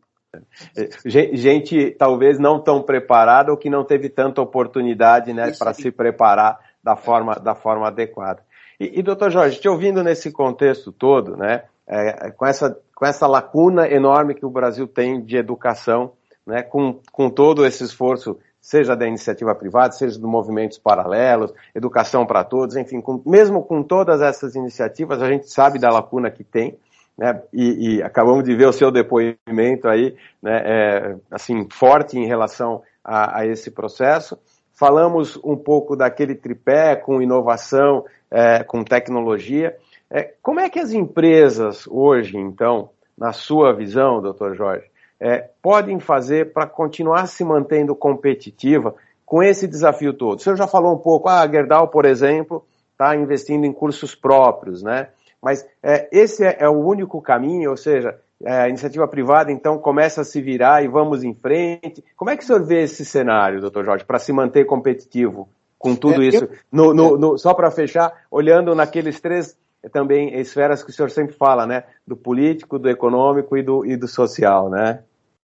É, 0.76 0.90
gente 1.06 1.92
talvez 1.92 2.40
não 2.40 2.62
tão 2.62 2.82
preparada 2.82 3.52
ou 3.52 3.58
que 3.58 3.70
não 3.70 3.84
teve 3.84 4.10
tanta 4.10 4.42
oportunidade 4.42 5.34
né, 5.34 5.52
para 5.52 5.74
se 5.74 5.92
preparar 5.92 6.60
da 6.84 6.96
forma, 6.96 7.36
da 7.36 7.54
forma 7.54 7.88
adequada. 7.88 8.44
E, 8.80 9.00
e 9.00 9.04
doutor 9.04 9.30
Jorge, 9.30 9.60
te 9.60 9.68
ouvindo 9.68 10.04
nesse 10.04 10.32
contexto 10.32 10.92
todo, 10.92 11.36
né, 11.36 11.64
é, 11.86 12.32
com, 12.32 12.46
essa, 12.46 12.80
com 12.96 13.06
essa 13.06 13.28
lacuna 13.28 13.88
enorme 13.88 14.34
que 14.34 14.46
o 14.46 14.50
Brasil 14.50 14.88
tem 14.88 15.22
de 15.22 15.36
educação, 15.36 16.14
né, 16.46 16.64
com, 16.64 17.00
com 17.12 17.30
todo 17.30 17.66
esse 17.66 17.84
esforço, 17.84 18.40
seja 18.62 18.96
da 18.96 19.08
iniciativa 19.08 19.54
privada, 19.56 19.94
seja 19.94 20.18
dos 20.20 20.30
movimentos 20.30 20.78
paralelos, 20.78 21.54
educação 21.74 22.26
para 22.26 22.44
todos, 22.44 22.76
enfim, 22.76 23.02
com, 23.02 23.22
mesmo 23.26 23.64
com 23.64 23.84
todas 23.84 24.22
essas 24.22 24.56
iniciativas, 24.56 25.22
a 25.22 25.30
gente 25.30 25.50
sabe 25.50 25.80
da 25.80 25.90
lacuna 25.90 26.32
que 26.32 26.44
tem, 26.44 26.78
né, 27.18 27.42
e, 27.52 27.98
e, 27.98 28.04
acabamos 28.04 28.46
de 28.46 28.56
ver 28.56 28.68
o 28.68 28.72
seu 28.72 28.90
depoimento 28.90 29.90
aí, 29.90 30.16
né, 30.42 30.62
é, 30.64 31.16
assim, 31.30 31.68
forte 31.70 32.18
em 32.18 32.26
relação 32.26 32.82
a, 33.04 33.40
a, 33.40 33.46
esse 33.46 33.70
processo. 33.72 34.40
Falamos 34.72 35.38
um 35.44 35.58
pouco 35.58 35.98
daquele 35.98 36.34
tripé 36.34 36.96
com 36.96 37.22
inovação, 37.22 38.06
é, 38.32 38.64
com 38.64 38.84
tecnologia. 38.84 39.76
É, 40.10 40.34
como 40.42 40.60
é 40.60 40.70
que 40.70 40.80
as 40.80 40.92
empresas 40.92 41.86
hoje, 41.88 42.38
então, 42.38 42.90
na 43.18 43.32
sua 43.32 43.74
visão, 43.74 44.22
doutor 44.22 44.56
Jorge, 44.56 44.86
é, 45.20 45.50
podem 45.62 46.00
fazer 46.00 46.54
para 46.54 46.66
continuar 46.66 47.28
se 47.28 47.44
mantendo 47.44 47.96
competitiva 47.96 48.96
com 49.26 49.44
esse 49.44 49.68
desafio 49.68 50.14
todo? 50.14 50.40
O 50.40 50.42
senhor 50.42 50.56
já 50.56 50.68
falou 50.68 50.94
um 50.94 51.00
pouco, 51.00 51.30
ah, 51.30 51.42
a 51.42 51.48
Gerdau, 51.48 51.88
por 51.90 52.06
exemplo, 52.06 52.66
está 52.92 53.16
investindo 53.16 53.66
em 53.66 53.74
cursos 53.74 54.16
próprios, 54.16 54.82
né? 54.82 55.10
Mas 55.42 55.66
é, 55.82 56.10
esse 56.12 56.46
é, 56.46 56.58
é, 56.60 56.70
o 56.70 56.80
único 56.86 57.22
caminho, 57.22 57.70
ou 57.70 57.78
seja, 57.78 58.20
é, 58.44 58.64
a 58.64 58.70
iniciativa 58.70 59.08
privada 59.08 59.52
então 59.52 59.78
começa 59.78 60.22
a 60.22 60.26
se 60.26 60.42
virar 60.42 60.84
e 60.84 60.88
vamos 60.88 61.24
em 61.24 61.34
frente. 61.34 62.04
Como 62.16 62.30
é 62.30 62.36
que 62.36 62.44
o 62.44 62.46
senhor 62.46 62.66
vê 62.66 62.84
esse 62.84 63.06
cenário, 63.06 63.62
doutor 63.62 63.86
Jorge, 63.86 64.06
para 64.06 64.20
se 64.20 64.34
manter 64.34 64.66
competitivo 64.66 65.48
com 65.80 65.96
tudo 65.96 66.22
é, 66.22 66.28
isso. 66.28 66.44
Eu... 66.44 66.52
No, 66.72 66.94
no, 66.94 67.18
no, 67.18 67.38
só 67.38 67.54
para 67.54 67.72
fechar, 67.72 68.26
olhando 68.30 68.76
naqueles 68.76 69.20
três 69.20 69.58
também 69.94 70.38
esferas 70.38 70.84
que 70.84 70.90
o 70.90 70.94
senhor 70.94 71.10
sempre 71.10 71.34
fala, 71.34 71.66
né? 71.66 71.86
Do 72.06 72.18
político, 72.18 72.78
do 72.78 72.90
econômico 72.90 73.58
e 73.58 73.64
do, 73.64 73.86
e 73.86 73.96
do 73.96 74.08
social, 74.08 74.70
né? 74.70 75.04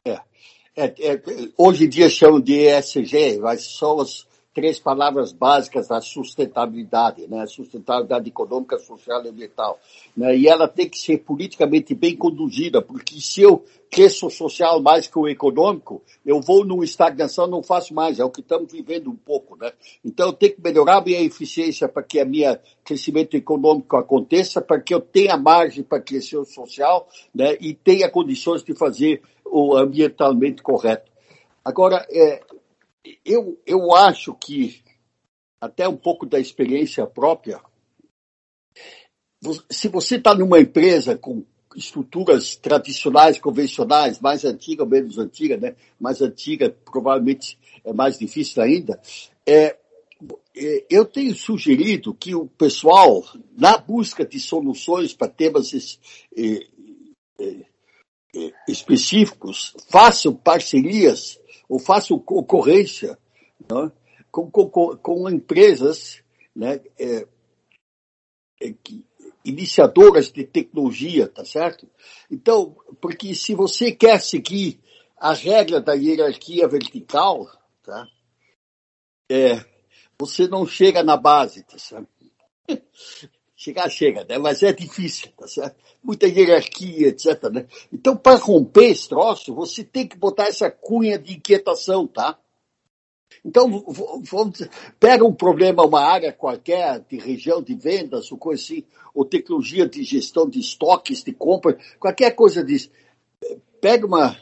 É. 0.04 0.18
é, 0.76 1.12
é 1.12 1.20
hoje 1.56 1.84
em 1.84 1.88
dia 1.88 2.10
chamam 2.10 2.40
de 2.40 2.54
ESG, 2.54 3.38
mas 3.40 3.78
são 3.78 4.00
as 4.00 4.25
três 4.56 4.78
palavras 4.78 5.32
básicas 5.32 5.88
da 5.88 6.00
sustentabilidade, 6.00 7.28
né? 7.28 7.46
Sustentabilidade 7.46 8.30
econômica, 8.30 8.78
social 8.78 9.22
e 9.22 9.28
ambiental. 9.28 9.78
Né? 10.16 10.34
E 10.34 10.48
ela 10.48 10.66
tem 10.66 10.88
que 10.88 10.98
ser 10.98 11.18
politicamente 11.18 11.94
bem 11.94 12.16
conduzida, 12.16 12.80
porque 12.80 13.20
se 13.20 13.42
eu 13.42 13.62
cresço 13.90 14.30
social 14.30 14.80
mais 14.80 15.08
que 15.08 15.18
o 15.18 15.28
econômico, 15.28 16.02
eu 16.24 16.40
vou 16.40 16.64
numa 16.64 16.86
estagnação, 16.86 17.46
não 17.46 17.62
faço 17.62 17.92
mais. 17.92 18.18
É 18.18 18.24
o 18.24 18.30
que 18.30 18.40
estamos 18.40 18.72
vivendo 18.72 19.10
um 19.10 19.14
pouco, 19.14 19.58
né? 19.58 19.70
Então 20.02 20.28
eu 20.28 20.32
tenho 20.32 20.54
que 20.54 20.62
melhorar 20.62 20.96
a 20.96 21.04
minha 21.04 21.20
eficiência 21.20 21.86
para 21.86 22.02
que 22.02 22.18
a 22.18 22.24
minha 22.24 22.58
crescimento 22.82 23.36
econômico 23.36 23.94
aconteça, 23.94 24.62
para 24.62 24.80
que 24.80 24.94
eu 24.94 25.02
tenha 25.02 25.36
margem 25.36 25.84
para 25.84 26.00
crescer 26.00 26.38
o 26.38 26.46
social, 26.46 27.06
né? 27.34 27.58
E 27.60 27.74
tenha 27.74 28.08
condições 28.08 28.64
de 28.64 28.74
fazer 28.74 29.20
o 29.44 29.76
ambientalmente 29.76 30.62
correto. 30.62 31.12
Agora, 31.62 32.06
é, 32.10 32.40
eu, 33.24 33.60
eu 33.66 33.94
acho 33.94 34.34
que, 34.34 34.82
até 35.60 35.88
um 35.88 35.96
pouco 35.96 36.26
da 36.26 36.38
experiência 36.38 37.06
própria, 37.06 37.60
se 39.70 39.88
você 39.88 40.16
está 40.16 40.34
numa 40.34 40.60
empresa 40.60 41.16
com 41.16 41.44
estruturas 41.74 42.56
tradicionais, 42.56 43.38
convencionais, 43.38 44.18
mais 44.18 44.44
antiga 44.44 44.82
ou 44.82 44.88
menos 44.88 45.18
antiga, 45.18 45.56
né? 45.56 45.76
Mais 46.00 46.22
antiga 46.22 46.74
provavelmente 46.84 47.58
é 47.84 47.92
mais 47.92 48.18
difícil 48.18 48.62
ainda. 48.62 49.00
É, 49.46 49.76
é, 50.56 50.86
eu 50.88 51.04
tenho 51.04 51.34
sugerido 51.34 52.14
que 52.14 52.34
o 52.34 52.46
pessoal, 52.46 53.22
na 53.56 53.76
busca 53.76 54.24
de 54.24 54.40
soluções 54.40 55.12
para 55.12 55.28
temas 55.28 56.00
é 56.36 56.66
específicos, 58.68 59.74
façam 59.88 60.34
parcerias 60.34 61.38
ou 61.68 61.79
faço 61.79 62.18
concorrência 62.20 63.18
né, 63.61 63.92
com, 64.31 64.50
com, 64.50 64.96
com, 64.96 65.31
empresas 65.31 66.22
né, 66.55 66.81
é, 66.98 67.26
é, 68.61 68.72
que, 68.72 69.07
iniciadoras 69.44 70.31
de 70.33 70.44
tecnologia, 70.44 71.29
tá 71.29 71.44
certo? 71.44 71.88
Então, 72.31 72.76
porque 73.00 73.35
se 73.35 73.55
você 73.55 73.92
quer 73.92 74.20
seguir 74.20 74.81
a 75.16 75.33
regra 75.33 75.81
da 75.81 75.94
hierarquia 75.94 76.68
vertical, 76.68 77.46
tá? 77.83 78.07
É, 79.31 79.64
você 80.18 80.46
não 80.46 80.66
chega 80.66 81.02
na 81.02 81.16
base, 81.16 81.62
tá 81.64 81.79
certo? 81.79 82.09
Chegar, 83.66 83.90
chega, 83.90 84.24
né? 84.24 84.38
Mas 84.38 84.62
é 84.62 84.72
difícil, 84.72 85.29
tá 85.37 85.48
certo? 85.48 85.74
Muita 86.00 86.29
hierarquia, 86.29 87.09
etc, 87.09 87.50
né? 87.52 87.66
Então, 87.92 88.16
para 88.16 88.37
romper 88.37 88.92
esse 88.92 89.09
troço, 89.09 89.52
você 89.52 89.83
tem 89.83 90.07
que 90.07 90.16
botar 90.16 90.44
essa 90.44 90.70
cunha 90.70 91.18
de 91.18 91.35
inquietação, 91.35 92.07
tá? 92.07 92.38
Então, 93.44 93.85
vamos, 94.22 94.62
pega 95.00 95.24
um 95.24 95.35
problema, 95.35 95.85
uma 95.85 96.00
área 96.00 96.33
qualquer, 96.33 97.00
de 97.00 97.18
região 97.18 97.61
de 97.61 97.74
vendas, 97.74 98.31
ou 98.31 98.38
coisa 98.38 98.62
assim, 98.62 98.85
ou 99.12 99.24
tecnologia 99.24 99.88
de 99.88 100.05
gestão 100.05 100.48
de 100.48 100.61
estoques, 100.61 101.24
de 101.24 101.33
compra, 101.33 101.76
qualquer 101.98 102.37
coisa 102.37 102.62
disso. 102.62 102.88
Pega 103.81 104.07
uma, 104.07 104.37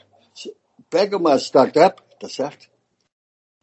pega 0.91 1.17
uma 1.17 1.37
startup, 1.37 2.03
tá 2.21 2.29
certo? 2.29 2.71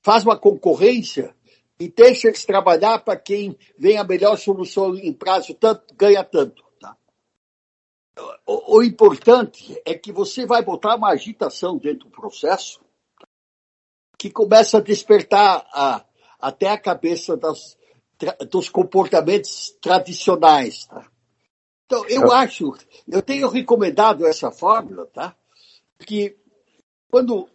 Faz 0.01 0.23
uma 0.23 0.39
concorrência 0.39 1.35
e 1.81 1.87
deixa 1.87 2.27
eles 2.27 2.45
trabalhar 2.45 2.99
para 2.99 3.17
quem 3.17 3.57
vem 3.75 3.97
a 3.97 4.03
melhor 4.03 4.37
solução 4.37 4.95
em 4.95 5.11
prazo 5.11 5.55
tanto, 5.55 5.91
ganha 5.95 6.23
tanto. 6.23 6.63
Tá? 6.79 6.95
O, 8.45 8.77
o 8.77 8.83
importante 8.83 9.81
é 9.83 9.95
que 9.95 10.11
você 10.11 10.45
vai 10.45 10.61
botar 10.61 10.95
uma 10.95 11.09
agitação 11.09 11.79
dentro 11.79 12.07
do 12.07 12.11
processo 12.11 12.79
que 14.15 14.29
começa 14.29 14.77
a 14.77 14.81
despertar 14.81 15.67
a, 15.73 16.05
até 16.39 16.69
a 16.69 16.77
cabeça 16.77 17.35
das, 17.35 17.75
dos 18.51 18.69
comportamentos 18.69 19.75
tradicionais. 19.81 20.85
Tá? 20.85 21.09
Então, 21.87 22.07
eu 22.07 22.31
acho, 22.31 22.77
eu 23.07 23.23
tenho 23.23 23.49
recomendado 23.49 24.27
essa 24.27 24.51
fórmula, 24.51 25.07
tá? 25.07 25.35
Que 26.05 26.37
quando. 27.09 27.49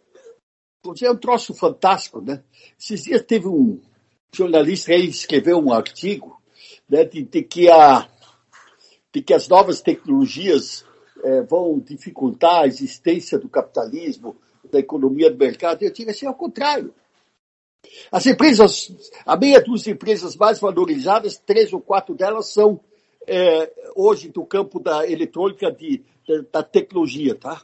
É 1.03 1.11
um 1.11 1.17
troço 1.17 1.55
fantástico, 1.55 2.21
né? 2.21 2.45
Esses 2.79 3.05
dias 3.05 3.23
teve 3.23 3.49
um 3.49 3.81
jornalista 4.33 4.93
aí 4.93 5.07
escreveu 5.07 5.59
um 5.59 5.73
artigo 5.73 6.41
né, 6.89 7.05
de, 7.05 7.23
de, 7.23 7.43
que 7.43 7.71
a, 7.71 8.09
de 9.13 9.23
que 9.23 9.35
as 9.35 9.49
novas 9.49 9.81
tecnologias 9.81 10.85
é, 11.25 11.43
vão 11.43 11.79
dificultar 11.79 12.63
a 12.63 12.67
existência 12.67 13.39
do 13.39 13.49
capitalismo, 13.49 14.37
da 14.71 14.79
economia 14.79 15.31
do 15.31 15.39
mercado. 15.39 15.83
Eu 15.83 15.93
digo 15.93 16.11
assim, 16.11 16.27
ao 16.27 16.35
contrário. 16.35 16.95
As 18.11 18.27
empresas, 18.27 18.93
a 19.25 19.37
meia 19.37 19.61
dúzia 19.61 19.85
de 19.85 19.91
empresas 19.93 20.37
mais 20.37 20.59
valorizadas, 20.59 21.39
três 21.39 21.73
ou 21.73 21.81
quatro 21.81 22.15
delas 22.15 22.53
são 22.53 22.81
é, 23.27 23.73
hoje 23.95 24.29
do 24.29 24.45
campo 24.45 24.81
da 24.81 25.09
eletrônica, 25.09 25.71
de, 25.71 26.05
da, 26.27 26.43
da 26.53 26.63
tecnologia, 26.63 27.35
tá? 27.35 27.63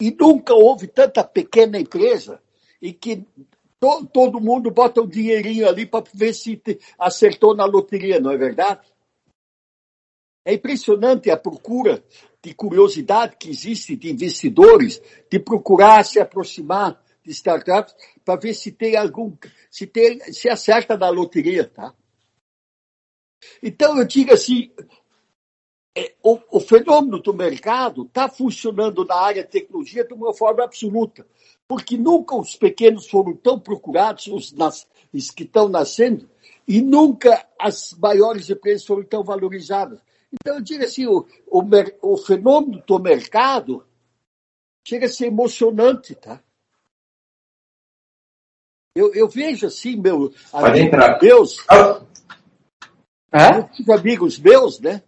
E 0.00 0.10
nunca 0.18 0.54
houve 0.54 0.86
tanta 0.86 1.24
pequena 1.24 1.78
empresa 1.78 2.40
em 2.80 2.92
que 2.92 3.26
to, 3.80 4.06
todo 4.06 4.40
mundo 4.40 4.70
bota 4.70 5.00
um 5.00 5.06
dinheirinho 5.06 5.68
ali 5.68 5.86
para 5.86 6.04
ver 6.12 6.34
se 6.34 6.56
te, 6.56 6.78
acertou 6.98 7.54
na 7.54 7.64
loteria, 7.64 8.20
não 8.20 8.30
é 8.30 8.36
verdade? 8.36 8.86
É 10.44 10.54
impressionante 10.54 11.30
a 11.30 11.36
procura 11.36 12.02
de 12.42 12.54
curiosidade 12.54 13.36
que 13.36 13.50
existe 13.50 13.96
de 13.96 14.10
investidores 14.10 15.00
de 15.30 15.38
procurar 15.38 16.04
se 16.04 16.20
aproximar 16.20 17.02
de 17.22 17.30
startups 17.32 17.94
para 18.24 18.40
ver 18.40 18.54
se 18.54 18.72
tem 18.72 18.96
algum, 18.96 19.36
se 19.70 19.86
tem, 19.86 20.20
se 20.32 20.48
acerta 20.48 20.96
na 20.96 21.10
loteria, 21.10 21.68
tá? 21.68 21.94
Então 23.62 23.98
eu 23.98 24.04
digo 24.04 24.32
assim, 24.32 24.72
o, 26.22 26.38
o 26.50 26.60
fenômeno 26.60 27.20
do 27.20 27.34
mercado 27.34 28.02
está 28.02 28.28
funcionando 28.28 29.04
na 29.04 29.16
área 29.16 29.42
de 29.42 29.50
tecnologia 29.50 30.04
de 30.04 30.14
uma 30.14 30.34
forma 30.34 30.62
absoluta, 30.62 31.26
porque 31.66 31.96
nunca 31.96 32.36
os 32.36 32.54
pequenos 32.54 33.08
foram 33.08 33.34
tão 33.34 33.58
procurados, 33.58 34.26
os, 34.26 34.52
nas, 34.52 34.86
os 35.12 35.30
que 35.30 35.44
estão 35.44 35.68
nascendo, 35.68 36.28
e 36.66 36.82
nunca 36.82 37.46
as 37.58 37.94
maiores 37.94 38.48
empresas 38.50 38.86
foram 38.86 39.02
tão 39.04 39.24
valorizadas. 39.24 40.00
Então, 40.32 40.56
eu 40.56 40.62
digo 40.62 40.84
assim, 40.84 41.06
o, 41.06 41.26
o, 41.46 41.62
o 42.02 42.16
fenômeno 42.18 42.82
do 42.86 42.98
mercado 42.98 43.84
chega 44.86 45.06
a 45.06 45.08
ser 45.08 45.26
emocionante, 45.26 46.14
tá? 46.14 46.42
Eu, 48.94 49.14
eu 49.14 49.28
vejo 49.28 49.66
assim, 49.66 49.96
meu, 49.96 50.32
amigos 50.52 51.20
meus, 51.22 51.66
é? 53.32 53.92
amigos 53.92 54.38
meus, 54.38 54.80
né? 54.80 55.02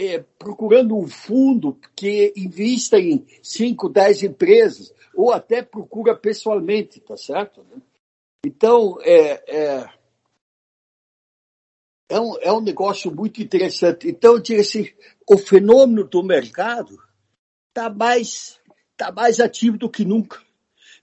É, 0.00 0.20
procurando 0.38 0.96
um 0.96 1.08
fundo 1.08 1.76
que 1.96 2.32
invista 2.36 3.00
em 3.00 3.26
5, 3.42 3.88
10 3.88 4.22
empresas, 4.22 4.94
ou 5.12 5.32
até 5.32 5.60
procura 5.60 6.14
pessoalmente, 6.14 7.00
tá 7.00 7.16
certo? 7.16 7.66
Então, 8.46 8.98
é, 9.02 9.42
é, 9.48 9.90
é 12.08 12.20
um, 12.20 12.38
é 12.40 12.52
um 12.52 12.60
negócio 12.60 13.10
muito 13.10 13.42
interessante. 13.42 14.08
Então, 14.08 14.34
eu 14.34 14.38
diria 14.38 14.62
assim, 14.62 14.88
o 15.28 15.36
fenômeno 15.36 16.04
do 16.04 16.22
mercado 16.22 16.96
está 17.68 17.90
mais, 17.90 18.60
tá 18.96 19.10
mais 19.10 19.40
ativo 19.40 19.76
do 19.76 19.90
que 19.90 20.04
nunca. 20.04 20.40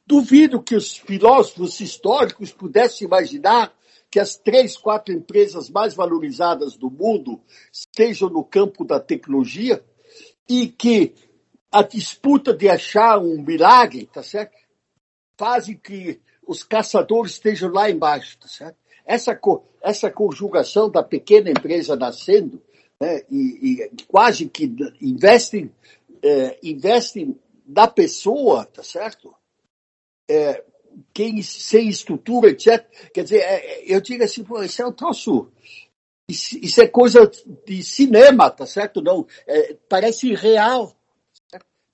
Duvido 0.07 0.63
que 0.63 0.75
os 0.75 0.95
filósofos 0.95 1.79
históricos 1.81 2.53
pudessem 2.53 3.05
imaginar 3.05 3.75
que 4.15 4.19
as 4.21 4.37
três, 4.37 4.77
quatro 4.77 5.13
empresas 5.13 5.69
mais 5.69 5.93
valorizadas 5.93 6.77
do 6.77 6.89
mundo 6.89 7.41
estejam 7.69 8.29
no 8.29 8.45
campo 8.45 8.85
da 8.85 8.97
tecnologia 8.97 9.83
e 10.49 10.69
que 10.69 11.13
a 11.69 11.83
disputa 11.83 12.53
de 12.53 12.69
achar 12.69 13.19
um 13.19 13.41
milagre, 13.41 14.05
tá 14.05 14.23
certo? 14.23 14.55
Fazem 15.37 15.75
que 15.75 16.21
os 16.47 16.63
caçadores 16.63 17.33
estejam 17.33 17.69
lá 17.69 17.91
embaixo, 17.91 18.37
tá 18.39 18.47
certo? 18.47 18.77
Essa, 19.05 19.37
essa 19.81 20.09
conjugação 20.09 20.89
da 20.89 21.03
pequena 21.03 21.49
empresa 21.49 21.97
nascendo 21.97 22.63
né, 22.97 23.21
e, 23.29 23.81
e, 23.83 24.05
quase 24.07 24.47
que 24.47 24.73
investem, 25.01 25.69
é, 26.23 26.57
investem 26.63 27.37
na 27.67 27.85
pessoa, 27.85 28.63
tá 28.63 28.81
certo? 28.81 29.35
É, 30.25 30.63
quem 31.13 31.41
sem 31.41 31.89
estrutura, 31.89 32.49
etc. 32.49 32.85
Quer 33.13 33.23
dizer, 33.23 33.39
é, 33.39 33.83
eu 33.85 34.01
digo 34.01 34.23
assim, 34.23 34.43
pô, 34.43 34.61
isso 34.63 34.81
é 34.81 34.85
um 34.85 34.91
troço. 34.91 35.51
Isso, 36.27 36.57
isso, 36.57 36.81
é 36.81 36.87
coisa 36.87 37.29
de 37.65 37.83
cinema, 37.83 38.49
tá 38.49 38.65
certo? 38.65 39.01
Não, 39.01 39.27
é, 39.47 39.75
parece 39.87 40.33
real. 40.33 40.95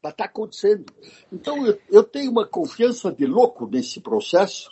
Mas 0.04 0.14
está 0.14 0.26
acontecendo. 0.26 0.86
Então, 1.32 1.66
eu, 1.66 1.80
eu, 1.90 2.04
tenho 2.04 2.32
uma 2.32 2.48
confiança 2.48 3.12
de 3.12 3.26
louco 3.26 3.68
nesse 3.68 4.00
processo, 4.00 4.72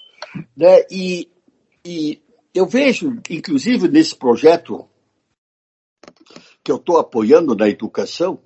né? 0.57 0.85
E, 0.89 1.29
e 1.85 2.19
eu 2.53 2.65
vejo, 2.65 3.21
inclusive, 3.29 3.87
nesse 3.87 4.15
projeto 4.15 4.89
que 6.63 6.71
eu 6.71 6.77
estou 6.77 6.97
apoiando 6.97 7.55
na 7.55 7.69
educação, 7.69 8.39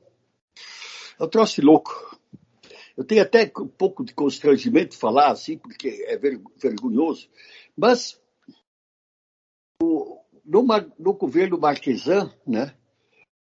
eu 1.20 1.28
trouxe 1.28 1.62
louco. 1.62 2.13
Eu 2.96 3.04
tenho 3.04 3.22
até 3.22 3.52
um 3.60 3.68
pouco 3.68 4.04
de 4.04 4.14
constrangimento 4.14 4.92
de 4.92 4.98
falar 4.98 5.32
assim, 5.32 5.58
porque 5.58 6.06
é 6.08 6.18
vergonhoso, 6.18 7.28
mas 7.76 8.22
no, 9.82 10.22
no 11.00 11.14
governo 11.14 11.58
Marquesan, 11.58 12.32
né, 12.46 12.74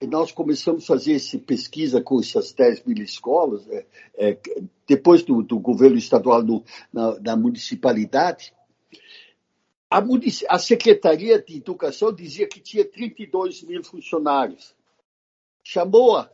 nós 0.06 0.32
começamos 0.32 0.84
a 0.84 0.86
fazer 0.86 1.14
essa 1.14 1.38
pesquisa 1.38 2.00
com 2.00 2.18
essas 2.18 2.52
10 2.52 2.84
mil 2.84 3.02
escolas, 3.02 3.68
é, 3.68 3.86
é, 4.14 4.38
depois 4.86 5.22
do, 5.22 5.42
do, 5.42 5.58
governo 5.58 5.96
estadual 5.96 6.42
no, 6.42 6.64
na, 6.92 7.20
na 7.20 7.36
municipalidade, 7.36 8.52
a, 9.90 10.02
a 10.48 10.58
Secretaria 10.58 11.40
de 11.40 11.58
Educação 11.58 12.12
dizia 12.12 12.48
que 12.48 12.60
tinha 12.60 12.84
32 12.84 13.62
mil 13.62 13.84
funcionários. 13.84 14.74
Chamou 15.62 16.16
a. 16.16 16.30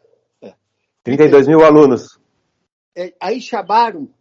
32 1.02 1.46
é, 1.46 1.50
mil 1.50 1.64
alunos. 1.64 2.18
É, 2.98 3.14
aí 3.20 3.40
chamaram, 3.40 4.12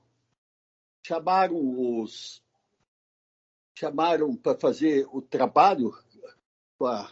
chamaram 1.04 1.56
os. 1.58 2.44
Chamaram 3.76 4.36
para 4.36 4.60
fazer 4.60 5.08
o 5.12 5.22
trabalho 5.22 5.92
com 6.78 6.86
a, 6.86 7.12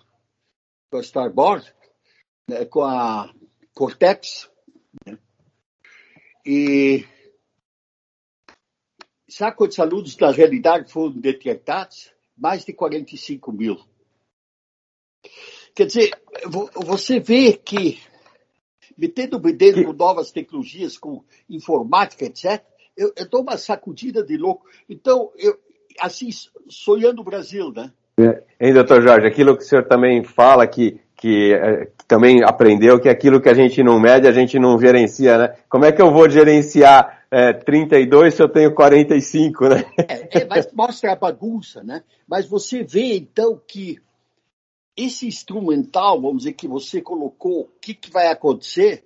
com 0.92 0.98
a 0.98 1.02
Starboard, 1.02 1.76
né, 2.48 2.66
com 2.66 2.84
a 2.84 3.34
Cortex, 3.74 4.50
né, 5.06 5.18
e 6.46 7.06
sabe 9.30 9.58
quantos 9.58 9.80
alunos 9.80 10.18
na 10.18 10.32
realidade 10.32 10.92
foram 10.92 11.20
detectados? 11.20 12.16
mais 12.38 12.66
de 12.66 12.74
45 12.74 13.52
mil. 13.52 13.80
Quer 15.74 15.88
dizer, 15.88 16.12
você 16.86 17.20
vê 17.20 17.54
que, 17.54 18.00
metendo 18.98 19.38
o 19.38 19.40
dedo 19.40 19.84
com 19.84 19.94
novas 19.94 20.32
tecnologias, 20.32 20.98
com 20.98 21.24
informática, 21.50 22.26
etc., 22.26 22.64
eu, 22.98 23.12
eu 23.18 23.28
dou 23.30 23.42
uma 23.42 23.58
sacudida 23.58 24.24
de 24.24 24.38
louco. 24.38 24.66
Então, 24.90 25.32
eu, 25.38 25.58
assim, 26.00 26.30
sonhando 26.70 27.22
o 27.22 27.26
Brasil, 27.26 27.72
né? 27.72 27.92
É, 28.18 28.44
hein, 28.60 28.74
doutor 28.74 29.02
Jorge, 29.02 29.28
aquilo 29.28 29.58
que 29.58 29.64
o 29.64 29.66
senhor 29.66 29.86
também 29.86 30.24
fala 30.24 30.66
que, 30.66 31.02
que, 31.18 31.54
é, 31.54 31.86
que, 31.88 32.06
também 32.08 32.42
aprendeu, 32.44 33.00
que 33.00 33.10
aquilo 33.10 33.42
que 33.42 33.50
a 33.50 33.54
gente 33.54 33.84
não 33.84 34.00
mede, 34.00 34.28
a 34.28 34.32
gente 34.32 34.58
não 34.58 34.80
gerencia, 34.80 35.38
né? 35.38 35.56
Como 35.68 35.84
é 35.84 35.92
que 35.92 36.02
eu 36.02 36.12
vou 36.12 36.30
gerenciar 36.30 37.26
é, 37.30 37.52
32 37.52 38.34
se 38.34 38.42
eu 38.42 38.48
tenho 38.48 38.74
45, 38.74 39.68
né? 39.68 39.86
É, 40.08 40.40
é, 40.40 40.46
mas 40.46 40.72
mostra 40.72 41.12
a 41.12 41.16
bagunça, 41.18 41.84
né? 41.84 42.04
Mas 42.26 42.48
você 42.48 42.84
vê, 42.84 43.18
então, 43.18 43.60
que 43.68 43.98
esse 44.96 45.28
instrumental, 45.28 46.22
vamos 46.22 46.44
dizer, 46.44 46.54
que 46.54 46.68
você 46.68 47.02
colocou, 47.02 47.62
o 47.62 47.80
que, 47.82 47.94
que 47.94 48.10
vai 48.10 48.28
acontecer? 48.28 49.04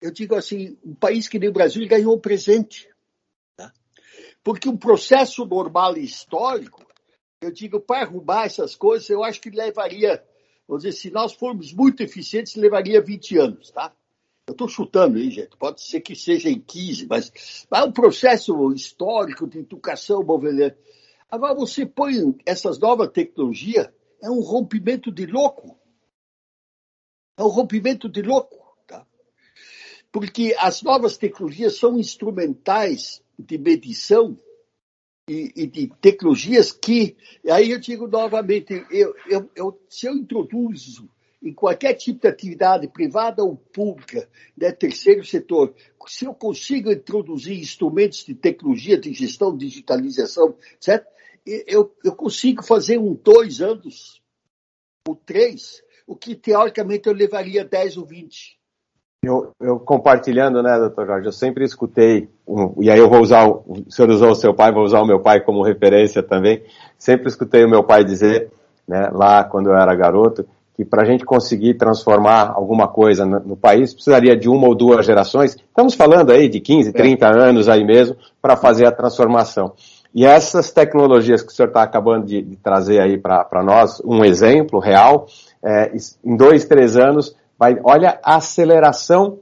Eu 0.00 0.10
digo 0.10 0.34
assim, 0.34 0.76
um 0.84 0.94
país 0.94 1.28
que 1.28 1.38
nem 1.38 1.48
o 1.48 1.52
Brasil 1.52 1.86
ganhou 1.88 2.14
um 2.14 2.20
presente. 2.20 2.88
Tá? 3.56 3.72
Porque 4.42 4.68
um 4.68 4.76
processo 4.76 5.44
normal 5.44 5.96
e 5.96 6.04
histórico, 6.04 6.84
eu 7.40 7.50
digo, 7.50 7.80
para 7.80 8.06
arrumar 8.06 8.46
essas 8.46 8.76
coisas, 8.76 9.08
eu 9.10 9.24
acho 9.24 9.40
que 9.40 9.50
levaria, 9.50 10.22
vamos 10.68 10.84
dizer, 10.84 10.96
se 10.96 11.10
nós 11.10 11.32
formos 11.32 11.72
muito 11.72 12.02
eficientes, 12.02 12.54
levaria 12.54 13.00
20 13.00 13.38
anos, 13.38 13.70
tá? 13.70 13.92
Eu 14.46 14.52
estou 14.52 14.68
chutando 14.68 15.16
aí, 15.16 15.30
gente. 15.30 15.56
Pode 15.56 15.80
ser 15.80 16.00
que 16.00 16.14
seja 16.14 16.50
em 16.50 16.60
15, 16.60 17.06
mas 17.06 17.66
é 17.72 17.82
um 17.82 17.92
processo 17.92 18.72
histórico 18.72 19.46
de 19.46 19.60
educação 19.60 20.22
movelhante. 20.22 20.76
Agora, 21.30 21.54
você 21.54 21.86
põe 21.86 22.36
essas 22.44 22.78
novas 22.78 23.08
tecnologias, 23.10 23.88
é 24.24 24.30
um 24.30 24.40
rompimento 24.40 25.12
de 25.12 25.26
louco. 25.26 25.78
É 27.36 27.42
um 27.42 27.48
rompimento 27.48 28.08
de 28.08 28.22
louco. 28.22 28.74
Tá? 28.86 29.06
Porque 30.10 30.56
as 30.58 30.82
novas 30.82 31.18
tecnologias 31.18 31.76
são 31.78 31.98
instrumentais 31.98 33.22
de 33.38 33.58
medição 33.58 34.40
e, 35.28 35.52
e 35.54 35.66
de 35.66 35.88
tecnologias 36.00 36.72
que. 36.72 37.16
Aí 37.50 37.70
eu 37.70 37.78
digo 37.78 38.08
novamente: 38.08 38.72
eu, 38.90 39.14
eu, 39.28 39.50
eu, 39.54 39.80
se 39.90 40.06
eu 40.06 40.14
introduzo 40.14 41.10
em 41.42 41.52
qualquer 41.52 41.92
tipo 41.92 42.22
de 42.22 42.28
atividade 42.28 42.88
privada 42.88 43.44
ou 43.44 43.54
pública, 43.54 44.26
né, 44.56 44.72
terceiro 44.72 45.22
setor, 45.22 45.74
se 46.06 46.24
eu 46.24 46.32
consigo 46.32 46.90
introduzir 46.90 47.58
instrumentos 47.58 48.24
de 48.24 48.34
tecnologia, 48.34 48.96
de 48.96 49.12
gestão, 49.12 49.54
digitalização, 49.54 50.56
certo? 50.80 51.13
Eu, 51.46 51.94
eu 52.02 52.14
consigo 52.14 52.62
fazer 52.62 52.98
um 52.98 53.14
dois 53.14 53.60
anos, 53.60 54.22
ou 55.06 55.14
três, 55.14 55.82
o 56.06 56.16
que 56.16 56.34
teoricamente 56.34 57.08
eu 57.08 57.14
levaria 57.14 57.64
10 57.64 57.98
ou 57.98 58.06
20. 58.06 58.58
Eu, 59.22 59.52
eu, 59.60 59.80
compartilhando, 59.80 60.62
né, 60.62 60.78
doutor 60.78 61.06
Jorge, 61.06 61.26
eu 61.26 61.32
sempre 61.32 61.64
escutei, 61.64 62.28
um, 62.46 62.74
e 62.82 62.90
aí 62.90 62.98
eu 62.98 63.08
vou 63.08 63.20
usar, 63.20 63.48
o 63.48 63.84
senhor 63.88 64.10
usou 64.10 64.30
o 64.30 64.34
seu 64.34 64.52
pai, 64.52 64.72
vou 64.72 64.84
usar 64.84 65.00
o 65.00 65.06
meu 65.06 65.20
pai 65.20 65.40
como 65.40 65.62
referência 65.62 66.22
também, 66.22 66.62
sempre 66.98 67.28
escutei 67.28 67.64
o 67.64 67.70
meu 67.70 67.82
pai 67.82 68.04
dizer, 68.04 68.50
né, 68.86 69.08
lá 69.12 69.42
quando 69.42 69.70
eu 69.70 69.76
era 69.76 69.94
garoto, 69.94 70.46
que 70.76 70.84
para 70.84 71.02
a 71.02 71.04
gente 71.06 71.24
conseguir 71.24 71.74
transformar 71.74 72.52
alguma 72.54 72.88
coisa 72.88 73.24
no, 73.24 73.40
no, 73.40 73.56
país, 73.56 73.94
precisaria 73.94 74.36
de 74.36 74.48
uma 74.48 74.66
ou 74.66 74.74
duas 74.74 75.06
gerações. 75.06 75.54
Estamos 75.54 75.94
falando 75.94 76.32
aí 76.32 76.48
de 76.48 76.60
15, 76.60 76.92
30 76.92 77.26
é. 77.26 77.30
anos 77.30 77.68
aí 77.68 77.84
mesmo, 77.84 78.16
para 78.42 78.56
fazer 78.56 78.84
a 78.84 78.92
transformação. 78.92 79.72
E 80.14 80.24
essas 80.24 80.70
tecnologias 80.70 81.42
que 81.42 81.48
o 81.48 81.54
senhor 81.54 81.68
está 81.68 81.82
acabando 81.82 82.26
de, 82.26 82.40
de, 82.40 82.56
trazer 82.56 83.00
aí 83.00 83.18
para 83.18 83.62
nós, 83.64 84.00
um 84.04 84.24
exemplo 84.24 84.78
real, 84.78 85.26
é, 85.62 85.92
em 86.24 86.36
dois, 86.36 86.64
três 86.64 86.96
anos, 86.96 87.34
vai, 87.58 87.76
olha 87.82 88.20
a 88.22 88.36
aceleração 88.36 89.40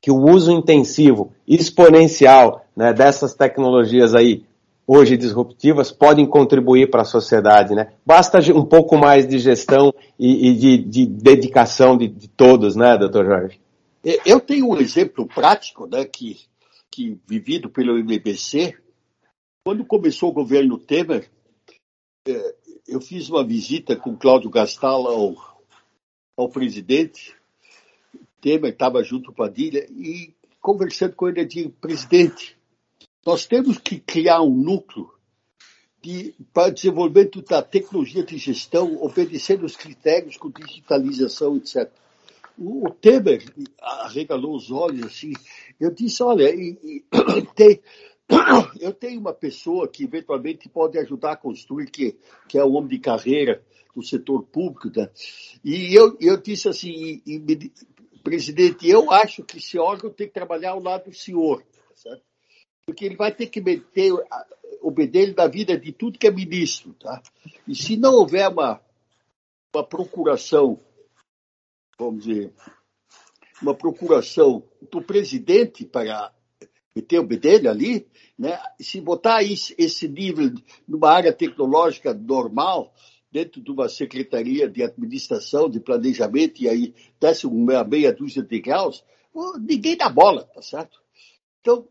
que 0.00 0.10
o 0.12 0.24
uso 0.30 0.52
intensivo, 0.52 1.32
exponencial, 1.46 2.64
né, 2.76 2.92
dessas 2.92 3.34
tecnologias 3.34 4.14
aí 4.14 4.44
hoje 4.88 5.18
disruptivas 5.18 5.92
podem 5.92 6.24
contribuir 6.24 6.88
para 6.90 7.02
a 7.02 7.04
sociedade, 7.04 7.74
né? 7.74 7.92
Basta 8.06 8.38
um 8.54 8.64
pouco 8.64 8.96
mais 8.96 9.28
de 9.28 9.38
gestão 9.38 9.92
e, 10.18 10.48
e 10.48 10.54
de, 10.54 10.78
de, 10.78 11.06
dedicação 11.06 11.98
de, 11.98 12.08
de, 12.08 12.26
todos, 12.26 12.74
né, 12.74 12.96
doutor 12.96 13.26
Jorge? 13.26 13.60
Eu 14.24 14.40
tenho 14.40 14.70
um 14.70 14.78
exemplo 14.78 15.26
prático, 15.26 15.86
né, 15.86 16.06
que, 16.06 16.38
que 16.90 17.18
vivido 17.26 17.68
pelo 17.68 17.98
MBC. 17.98 18.74
Quando 19.64 19.84
começou 19.84 20.30
o 20.30 20.34
governo 20.34 20.78
Temer, 20.78 21.30
é, 22.26 22.54
eu 22.86 23.00
fiz 23.00 23.28
uma 23.28 23.44
visita 23.44 23.96
com 23.96 24.16
Cláudio 24.16 24.50
Gastala 24.50 25.10
ao, 25.10 25.62
ao 26.36 26.48
presidente. 26.48 27.36
Temer 28.40 28.72
estava 28.72 29.02
junto 29.02 29.32
com 29.32 29.42
a 29.42 29.46
Padilha 29.46 29.86
e 29.90 30.34
conversando 30.60 31.14
com 31.14 31.28
ele, 31.28 31.40
eu 31.40 31.46
disse, 31.46 31.68
presidente, 31.68 32.56
nós 33.24 33.46
temos 33.46 33.78
que 33.78 33.98
criar 33.98 34.42
um 34.42 34.54
núcleo 34.54 35.10
de, 36.02 36.34
para 36.52 36.70
desenvolvimento 36.70 37.42
da 37.42 37.62
tecnologia 37.62 38.22
de 38.22 38.38
gestão, 38.38 39.02
obedecendo 39.02 39.64
os 39.64 39.76
critérios 39.76 40.36
com 40.36 40.50
digitalização, 40.50 41.56
etc. 41.56 41.90
O, 42.56 42.86
o 42.86 42.90
Temer 42.90 43.44
arregalou 43.80 44.56
os 44.56 44.70
olhos 44.70 45.06
assim. 45.06 45.32
Eu 45.78 45.92
disse, 45.92 46.22
olha, 46.22 46.48
e, 46.54 46.78
e, 46.82 47.04
tem, 47.54 47.80
eu 48.80 48.92
tenho 48.92 49.20
uma 49.20 49.32
pessoa 49.32 49.88
que 49.88 50.04
eventualmente 50.04 50.68
pode 50.68 50.98
ajudar 50.98 51.32
a 51.32 51.36
construir, 51.36 51.90
que, 51.90 52.16
que 52.48 52.58
é 52.58 52.64
um 52.64 52.74
homem 52.74 52.90
de 52.90 52.98
carreira 52.98 53.64
no 53.94 54.02
setor 54.02 54.42
público. 54.42 54.90
Né? 54.94 55.10
E 55.64 55.94
eu, 55.94 56.16
eu 56.20 56.36
disse 56.36 56.68
assim, 56.68 57.22
e, 57.26 57.72
presidente, 58.22 58.88
eu 58.88 59.10
acho 59.10 59.42
que 59.42 59.58
esse 59.58 59.78
órgão 59.78 60.10
tem 60.10 60.26
que 60.26 60.34
trabalhar 60.34 60.70
ao 60.70 60.82
lado 60.82 61.10
do 61.10 61.14
senhor. 61.14 61.64
Certo? 61.94 62.28
porque 62.88 63.04
ele 63.04 63.16
vai 63.16 63.30
ter 63.30 63.48
que 63.48 63.60
meter 63.60 64.14
o 64.80 64.90
bedelho 64.90 65.34
da 65.34 65.46
vida 65.46 65.78
de 65.78 65.92
tudo 65.92 66.18
que 66.18 66.26
é 66.26 66.30
ministro. 66.30 66.94
Tá? 66.94 67.22
E 67.66 67.74
se 67.74 67.98
não 67.98 68.14
houver 68.14 68.48
uma, 68.48 68.80
uma 69.74 69.84
procuração, 69.84 70.80
vamos 71.98 72.24
dizer, 72.24 72.50
uma 73.60 73.74
procuração 73.74 74.66
do 74.90 75.02
presidente 75.02 75.84
para 75.84 76.32
meter 76.98 77.20
o 77.20 77.26
bedelho 77.26 77.70
ali, 77.70 78.06
né? 78.36 78.58
se 78.80 79.00
botar 79.00 79.42
isso, 79.42 79.72
esse 79.78 80.08
nível 80.08 80.52
numa 80.86 81.10
área 81.10 81.32
tecnológica 81.32 82.12
normal, 82.12 82.92
dentro 83.30 83.60
de 83.60 83.70
uma 83.70 83.88
secretaria 83.88 84.68
de 84.68 84.82
administração, 84.82 85.70
de 85.70 85.78
planejamento, 85.78 86.60
e 86.60 86.68
aí 86.68 86.94
desce 87.20 87.46
uma 87.46 87.84
meia 87.84 88.12
dúzia 88.12 88.42
de 88.42 88.60
graus, 88.60 89.04
ninguém 89.60 89.96
dá 89.96 90.08
bola, 90.08 90.44
tá 90.44 90.62
certo? 90.62 91.00
Então, 91.60 91.86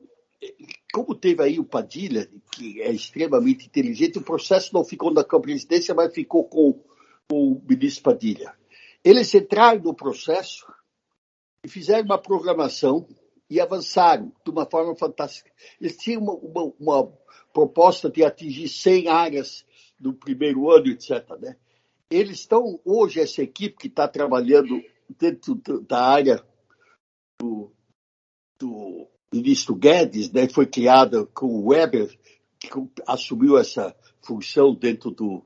como 0.92 1.16
teve 1.16 1.42
aí 1.42 1.60
o 1.60 1.64
Padilha, 1.64 2.30
que 2.52 2.82
é 2.82 2.92
extremamente 2.92 3.68
inteligente, 3.68 4.18
o 4.18 4.24
processo 4.24 4.74
não 4.74 4.84
ficou 4.84 5.14
na 5.14 5.24
presidência, 5.24 5.94
mas 5.94 6.14
ficou 6.14 6.44
com, 6.44 6.84
com 7.30 7.52
o 7.52 7.62
ministro 7.68 8.04
Padilha. 8.04 8.54
Eles 9.04 9.34
entraram 9.34 9.82
no 9.82 9.94
processo 9.94 10.66
e 11.64 11.70
fizeram 11.70 12.04
uma 12.04 12.18
programação 12.18 13.08
e 13.50 13.60
avançaram 13.60 14.32
de 14.44 14.52
uma 14.52 14.66
forma 14.66 14.96
fantástica. 14.96 15.50
Eles 15.80 15.98
tinham 15.98 16.22
uma, 16.22 16.34
uma, 16.34 16.74
uma 16.80 17.14
proposta 17.54 18.10
de 18.10 18.24
atingir 18.24 18.68
100 18.68 19.08
áreas 19.08 19.66
no 20.00 20.14
primeiro 20.14 20.70
ano, 20.70 20.88
etc. 20.88 21.28
Né? 21.40 21.56
Eles 22.10 22.40
estão, 22.40 22.80
hoje, 22.84 23.20
essa 23.20 23.42
equipe 23.42 23.78
que 23.78 23.88
está 23.88 24.08
trabalhando 24.08 24.82
dentro 25.18 25.56
da 25.88 26.04
área 26.04 26.44
do, 27.40 27.72
do 28.60 29.08
ministro 29.32 29.76
Guedes, 29.76 30.32
né, 30.32 30.48
foi 30.50 30.66
criada 30.66 31.26
com 31.26 31.48
o 31.48 31.68
Weber, 31.68 32.18
que 32.60 32.70
assumiu 33.06 33.58
essa 33.58 33.96
função 34.22 34.74
dentro 34.74 35.12
do, 35.12 35.44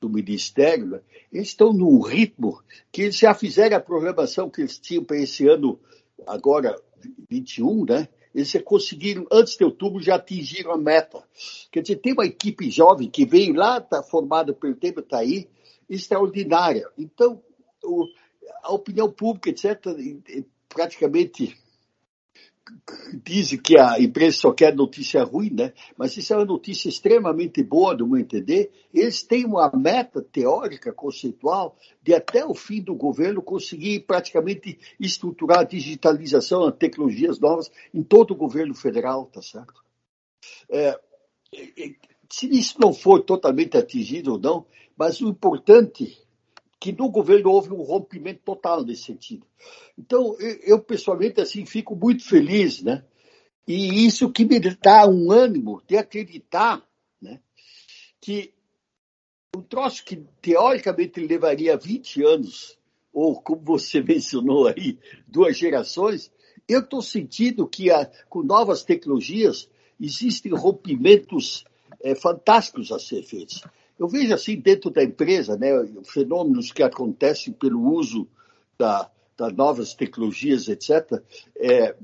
do 0.00 0.08
Ministério, 0.08 0.86
né, 0.86 1.00
eles 1.32 1.48
estão 1.48 1.72
num 1.72 2.00
ritmo 2.00 2.62
que 2.92 3.02
eles 3.02 3.16
já 3.16 3.34
fizeram 3.34 3.76
a 3.76 3.80
programação 3.80 4.50
que 4.50 4.60
eles 4.60 4.78
tinham 4.78 5.04
para 5.04 5.18
esse 5.18 5.48
ano, 5.48 5.80
agora 6.26 6.80
21, 7.28 7.84
né? 7.84 8.08
Eles 8.34 8.52
conseguiram, 8.64 9.26
antes 9.30 9.56
de 9.56 9.64
outubro, 9.64 10.00
já 10.00 10.14
atingiram 10.14 10.72
a 10.72 10.78
meta. 10.78 11.22
Quer 11.70 11.82
dizer, 11.82 11.96
tem 11.96 12.12
uma 12.12 12.26
equipe 12.26 12.70
jovem 12.70 13.10
que 13.10 13.26
veio 13.26 13.54
lá, 13.54 13.78
está 13.78 14.02
formada 14.02 14.52
pelo 14.52 14.76
tempo, 14.76 15.00
está 15.00 15.18
aí, 15.18 15.48
extraordinária. 15.88 16.88
Então, 16.96 17.42
o, 17.82 18.06
a 18.62 18.72
opinião 18.72 19.10
pública, 19.10 19.50
etc., 19.50 19.84
praticamente 20.68 21.56
dizem 23.22 23.58
que 23.58 23.78
a 23.78 24.00
imprensa 24.00 24.38
só 24.38 24.52
quer 24.52 24.74
notícia 24.74 25.22
ruim, 25.22 25.50
né? 25.50 25.72
Mas 25.96 26.16
isso 26.16 26.32
é 26.32 26.36
uma 26.36 26.44
notícia 26.44 26.88
extremamente 26.88 27.62
boa, 27.62 27.94
no 27.94 28.06
meu 28.06 28.20
entender. 28.20 28.70
Eles 28.92 29.22
têm 29.22 29.44
uma 29.44 29.70
meta 29.74 30.22
teórica, 30.22 30.92
conceitual, 30.92 31.76
de 32.02 32.14
até 32.14 32.44
o 32.44 32.54
fim 32.54 32.82
do 32.82 32.94
governo 32.94 33.42
conseguir 33.42 34.00
praticamente 34.00 34.78
estruturar 34.98 35.60
a 35.60 35.64
digitalização, 35.64 36.64
as 36.64 36.76
tecnologias 36.76 37.38
novas 37.38 37.70
em 37.92 38.02
todo 38.02 38.32
o 38.32 38.36
governo 38.36 38.74
federal, 38.74 39.26
tá 39.26 39.42
certo? 39.42 39.82
É, 40.68 40.98
se 42.30 42.46
isso 42.48 42.76
não 42.80 42.92
for 42.92 43.20
totalmente 43.20 43.76
atingido 43.76 44.32
ou 44.32 44.38
não, 44.38 44.66
mas 44.96 45.20
o 45.20 45.28
importante 45.28 46.18
que 46.80 46.92
no 46.92 47.10
governo 47.10 47.50
houve 47.50 47.70
um 47.70 47.82
rompimento 47.82 48.40
total 48.42 48.82
nesse 48.82 49.02
sentido. 49.02 49.46
Então, 49.98 50.34
eu 50.64 50.80
pessoalmente 50.80 51.38
assim 51.38 51.66
fico 51.66 51.94
muito 51.94 52.24
feliz, 52.24 52.82
né? 52.82 53.04
E 53.68 54.06
isso 54.06 54.32
que 54.32 54.46
me 54.46 54.58
dá 54.58 55.06
um 55.06 55.30
ânimo 55.30 55.82
de 55.86 55.98
acreditar, 55.98 56.82
né? 57.20 57.38
Que 58.18 58.54
um 59.54 59.60
troço 59.60 60.04
que 60.04 60.24
teoricamente 60.40 61.20
levaria 61.20 61.76
20 61.76 62.24
anos, 62.24 62.78
ou 63.12 63.40
como 63.42 63.60
você 63.62 64.00
mencionou 64.02 64.66
aí, 64.66 64.98
duas 65.28 65.58
gerações, 65.58 66.32
eu 66.66 66.80
estou 66.80 67.02
sentindo 67.02 67.68
que 67.68 67.90
a, 67.90 68.10
com 68.28 68.42
novas 68.42 68.82
tecnologias 68.82 69.68
existem 70.00 70.52
rompimentos 70.52 71.64
é, 72.02 72.14
fantásticos 72.14 72.90
a 72.90 72.98
ser 72.98 73.22
feitos. 73.22 73.62
Eu 74.00 74.08
vejo 74.08 74.32
assim 74.32 74.58
dentro 74.58 74.90
da 74.90 75.04
empresa, 75.04 75.58
né, 75.58 75.68
fenômenos 76.06 76.72
que 76.72 76.82
acontecem 76.82 77.52
pelo 77.52 77.82
uso 77.92 78.26
da, 78.78 79.10
das 79.36 79.52
novas 79.52 79.92
tecnologias, 79.92 80.68
etc. 80.68 81.22
É, 81.54 81.94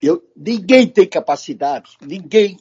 eu, 0.00 0.26
ninguém 0.34 0.88
tem 0.88 1.06
capacidade, 1.06 1.98
ninguém 2.00 2.58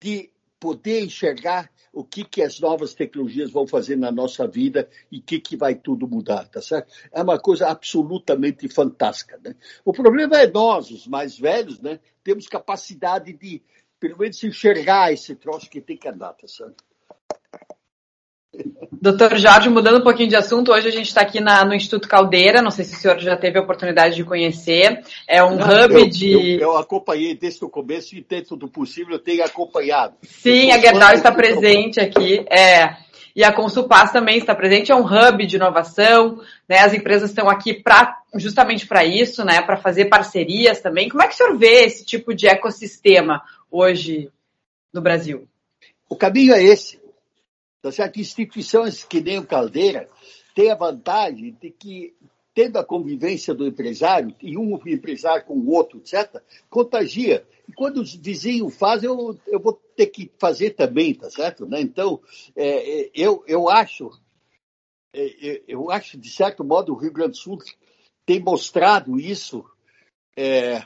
de 0.00 0.30
poder 0.58 1.02
enxergar 1.02 1.70
o 1.92 2.02
que, 2.02 2.24
que 2.24 2.40
as 2.40 2.58
novas 2.58 2.94
tecnologias 2.94 3.50
vão 3.50 3.66
fazer 3.66 3.96
na 3.96 4.10
nossa 4.10 4.48
vida 4.48 4.88
e 5.12 5.18
o 5.18 5.22
que, 5.22 5.38
que 5.38 5.54
vai 5.54 5.74
tudo 5.74 6.08
mudar, 6.08 6.48
tá 6.48 6.62
certo? 6.62 6.90
É 7.12 7.22
uma 7.22 7.38
coisa 7.38 7.68
absolutamente 7.68 8.66
fantástica. 8.66 9.38
Né? 9.44 9.54
O 9.84 9.92
problema 9.92 10.40
é 10.40 10.50
nós, 10.50 10.90
os 10.90 11.06
mais 11.06 11.38
velhos, 11.38 11.78
né? 11.80 12.00
temos 12.24 12.46
capacidade 12.46 13.34
de, 13.34 13.62
pelo 13.98 14.16
menos, 14.16 14.42
enxergar 14.42 15.12
esse 15.12 15.34
troço 15.34 15.68
que 15.68 15.82
tem 15.82 15.98
que 15.98 16.08
andar, 16.08 16.32
tá 16.32 16.48
certo? 16.48 16.82
Doutor 19.00 19.38
Jorge, 19.38 19.68
mudando 19.68 20.00
um 20.00 20.02
pouquinho 20.02 20.28
de 20.28 20.36
assunto, 20.36 20.72
hoje 20.72 20.88
a 20.88 20.90
gente 20.90 21.06
está 21.06 21.22
aqui 21.22 21.40
na, 21.40 21.64
no 21.64 21.72
Instituto 21.72 22.08
Caldeira, 22.08 22.60
não 22.60 22.70
sei 22.70 22.84
se 22.84 22.94
o 22.94 22.98
senhor 22.98 23.18
já 23.18 23.36
teve 23.36 23.58
a 23.58 23.62
oportunidade 23.62 24.16
de 24.16 24.24
conhecer, 24.24 25.02
é 25.26 25.42
um 25.42 25.56
não, 25.56 25.66
hub 25.66 25.94
eu, 25.94 26.08
de... 26.08 26.54
Eu, 26.54 26.60
eu, 26.60 26.76
acompanhei 26.76 27.34
desde 27.34 27.64
o 27.64 27.70
começo 27.70 28.14
e 28.14 28.20
dentro 28.20 28.56
do 28.56 28.68
possível 28.68 29.14
eu 29.14 29.18
tenho 29.18 29.44
acompanhado. 29.44 30.14
Sim, 30.22 30.72
a 30.72 30.78
Gerdau 30.78 31.12
está 31.12 31.32
presente 31.32 32.00
aqui, 32.00 32.44
é, 32.50 32.96
e 33.34 33.42
a 33.42 33.52
Consulpass 33.52 34.12
também 34.12 34.36
está 34.36 34.54
presente, 34.54 34.92
é 34.92 34.96
um 34.96 35.06
hub 35.06 35.46
de 35.46 35.56
inovação, 35.56 36.40
né, 36.68 36.80
as 36.80 36.92
empresas 36.92 37.30
estão 37.30 37.48
aqui 37.48 37.72
pra, 37.72 38.18
justamente 38.34 38.86
para 38.86 39.04
isso, 39.04 39.44
né, 39.44 39.62
para 39.62 39.78
fazer 39.78 40.06
parcerias 40.06 40.80
também. 40.80 41.08
Como 41.08 41.22
é 41.22 41.28
que 41.28 41.34
o 41.34 41.36
senhor 41.36 41.56
vê 41.56 41.84
esse 41.84 42.04
tipo 42.04 42.34
de 42.34 42.48
ecossistema 42.48 43.40
hoje 43.70 44.28
no 44.92 45.00
Brasil? 45.00 45.48
O 46.08 46.16
caminho 46.16 46.52
é 46.52 46.62
esse 46.62 46.99
Tá 47.82 47.90
certo? 47.90 48.20
Instituições 48.20 49.04
que 49.04 49.20
nem 49.20 49.38
o 49.38 49.46
Caldeira 49.46 50.08
têm 50.54 50.70
a 50.70 50.74
vantagem 50.74 51.56
de 51.60 51.70
que, 51.70 52.14
tendo 52.54 52.78
a 52.78 52.84
convivência 52.84 53.54
do 53.54 53.66
empresário, 53.66 54.34
e 54.42 54.56
um 54.56 54.78
empresário 54.86 55.44
com 55.46 55.54
o 55.54 55.70
outro, 55.70 55.98
etc., 55.98 56.42
contagia. 56.68 57.46
E 57.66 57.72
quando 57.72 57.98
os 57.98 58.14
vizinhos 58.14 58.76
fazem, 58.76 59.08
eu, 59.08 59.38
eu 59.46 59.60
vou 59.60 59.80
ter 59.96 60.06
que 60.06 60.30
fazer 60.38 60.70
também, 60.70 61.14
tá 61.14 61.30
certo? 61.30 61.66
Né? 61.66 61.80
Então, 61.80 62.20
é, 62.54 63.02
é 63.02 63.10
eu, 63.14 63.42
eu 63.46 63.70
acho, 63.70 64.10
é, 65.14 65.48
é, 65.48 65.62
eu 65.66 65.90
acho, 65.90 66.18
de 66.18 66.30
certo 66.30 66.62
modo, 66.62 66.92
o 66.92 66.96
Rio 66.96 67.12
Grande 67.12 67.32
do 67.32 67.36
Sul 67.38 67.58
tem 68.26 68.40
mostrado 68.40 69.18
isso 69.18 69.64
é, 70.36 70.84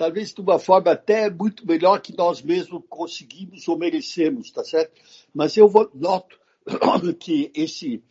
talvez 0.00 0.32
de 0.32 0.40
uma 0.40 0.58
forma 0.58 0.92
até 0.92 1.28
muito 1.28 1.66
melhor 1.66 2.00
que 2.00 2.16
nós 2.16 2.40
mesmos 2.40 2.82
conseguimos 2.88 3.68
ou 3.68 3.76
merecemos, 3.76 4.50
tá 4.50 4.64
certo? 4.64 4.98
Mas 5.34 5.58
eu 5.58 5.70
noto 5.92 6.38
que 7.20 7.52
esse 7.54 8.02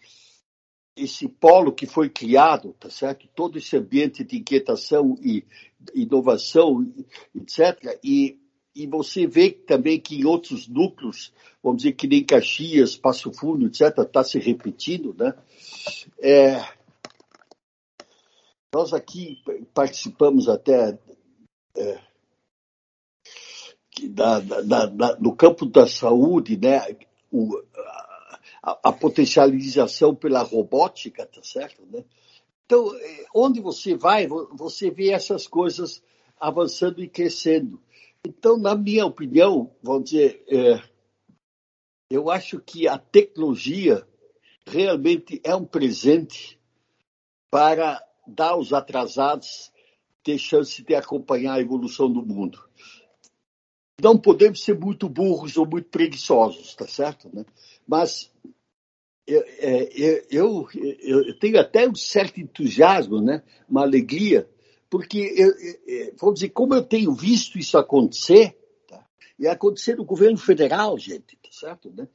esse 0.96 1.28
polo 1.28 1.74
que 1.74 1.88
foi 1.88 2.08
criado, 2.08 2.76
tá 2.80 2.92
certo? 2.92 3.28
Todo 3.34 3.58
esse 3.58 3.76
ambiente 3.76 4.24
de 4.24 4.38
inquietação 4.38 5.18
e 5.20 5.44
inovação, 5.96 6.86
etc. 7.34 7.98
E, 8.04 8.38
e 8.76 8.86
você 8.86 9.26
vê 9.26 9.50
também 9.50 10.00
que 10.00 10.20
em 10.20 10.26
outros 10.26 10.68
núcleos, 10.68 11.34
vamos 11.64 11.82
dizer 11.82 11.94
que 11.94 12.08
nem 12.08 12.24
Caxias, 12.24 12.98
Passo 12.98 13.34
Fundo, 13.34 13.66
etc., 13.66 13.98
está 13.98 14.24
se 14.24 14.38
repetindo, 14.38 15.16
né? 15.18 15.34
É, 16.22 16.64
nós 18.72 18.94
aqui 18.94 19.42
participamos 19.74 20.48
até 20.48 21.00
é, 21.80 22.00
da, 24.10 24.40
da, 24.40 24.86
da, 24.86 25.18
no 25.18 25.36
campo 25.36 25.66
da 25.66 25.88
saúde, 25.88 26.58
né, 26.58 26.98
o, 27.32 27.62
a, 28.62 28.90
a, 28.90 28.92
potencialização 28.92 30.14
pela 30.14 30.42
robótica, 30.42 31.26
tá 31.26 31.42
certo? 31.44 31.86
Né? 31.86 32.04
Então, 32.66 32.96
é, 32.96 33.26
onde 33.34 33.60
você 33.62 33.96
vai, 33.96 34.28
você 34.28 34.92
vê 34.92 35.12
essas 35.12 35.48
coisas 35.48 36.04
avançando 36.40 37.04
e 37.04 37.08
crescendo. 37.08 37.82
Então, 38.26 38.58
na 38.58 38.76
minha 38.76 39.06
opinião, 39.06 39.72
vamos 39.82 40.10
dizer, 40.10 40.44
é, 40.48 40.82
eu 42.10 42.30
acho 42.30 42.60
que 42.60 42.88
a 42.88 42.98
tecnologia 42.98 44.06
realmente 44.66 45.42
é 45.44 45.56
um 45.56 45.66
presente 45.66 46.60
para 47.50 48.04
dar 48.28 48.50
aos 48.50 48.74
atrasados 48.74 49.72
ter 50.24 50.38
chance 50.38 50.84
de 50.84 50.96
acompanhar 50.96 51.56
a 51.56 51.62
evolução 51.62 52.12
do 52.12 52.26
mundo. 52.26 52.60
Não 54.02 54.18
podemos 54.18 54.64
ser 54.64 54.78
muito 54.78 55.10
burros 55.10 55.58
ou 55.58 55.66
muito 55.66 55.90
preguiçosos, 55.90 56.76
tá 56.76 56.88
certo? 56.88 57.30
Né? 57.34 57.46
Mas 57.88 58.32
eu, 59.28 59.44
é, 59.60 60.26
eu, 60.32 60.68
eu, 61.02 61.40
tenho 61.40 61.60
até 61.60 61.88
um 61.88 61.96
certo 61.96 62.40
entusiasmo, 62.40 63.22
né? 63.22 63.44
uma 63.68 63.82
alegria, 63.82 64.50
porque, 64.90 65.34
eu, 65.36 66.16
vamos 66.18 66.36
dizer, 66.36 66.50
como 66.50 66.74
eu 66.74 66.84
tenho 66.84 67.14
visto 67.14 67.60
isso 67.60 67.78
acontecer, 67.78 68.58
tá? 68.88 69.06
e 69.38 69.48
acontecer 69.48 69.96
no 69.96 70.06
governo 70.06 70.38
federal, 70.38 70.98
gente, 70.98 71.36
tá 71.38 71.50
certo? 71.52 71.92
Né? 71.96 72.08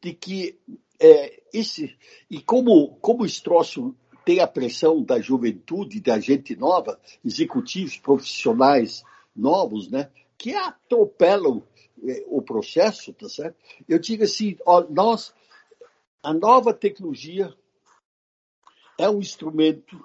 De 0.00 0.14
que 0.14 0.58
é, 0.98 1.42
esse, 1.52 1.94
e 2.30 2.40
como, 2.40 2.96
como 2.96 3.26
esse 3.26 3.42
troço 3.42 3.94
tem 4.26 4.40
a 4.40 4.46
pressão 4.48 5.04
da 5.04 5.20
juventude, 5.20 6.00
da 6.00 6.18
gente 6.18 6.56
nova, 6.56 7.00
executivos 7.24 7.96
profissionais 7.96 9.04
novos, 9.36 9.88
né, 9.88 10.10
que 10.36 10.52
atropelam 10.52 11.62
eh, 12.02 12.24
o 12.26 12.42
processo, 12.42 13.12
tá 13.12 13.28
certo? 13.28 13.56
Eu 13.88 14.00
digo 14.00 14.24
assim, 14.24 14.56
ó, 14.66 14.84
nós, 14.90 15.32
a 16.24 16.34
nova 16.34 16.74
tecnologia 16.74 17.54
é 18.98 19.08
um 19.08 19.20
instrumento 19.20 20.04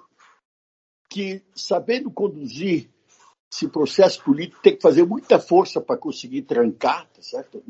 que, 1.10 1.42
sabendo 1.52 2.08
conduzir 2.08 2.88
esse 3.52 3.66
processo 3.66 4.22
político, 4.22 4.62
tem 4.62 4.76
que 4.76 4.82
fazer 4.82 5.04
muita 5.04 5.40
força 5.40 5.80
para 5.80 5.98
conseguir 5.98 6.42
trancar, 6.42 7.08
tá 7.08 7.20
certo? 7.20 7.60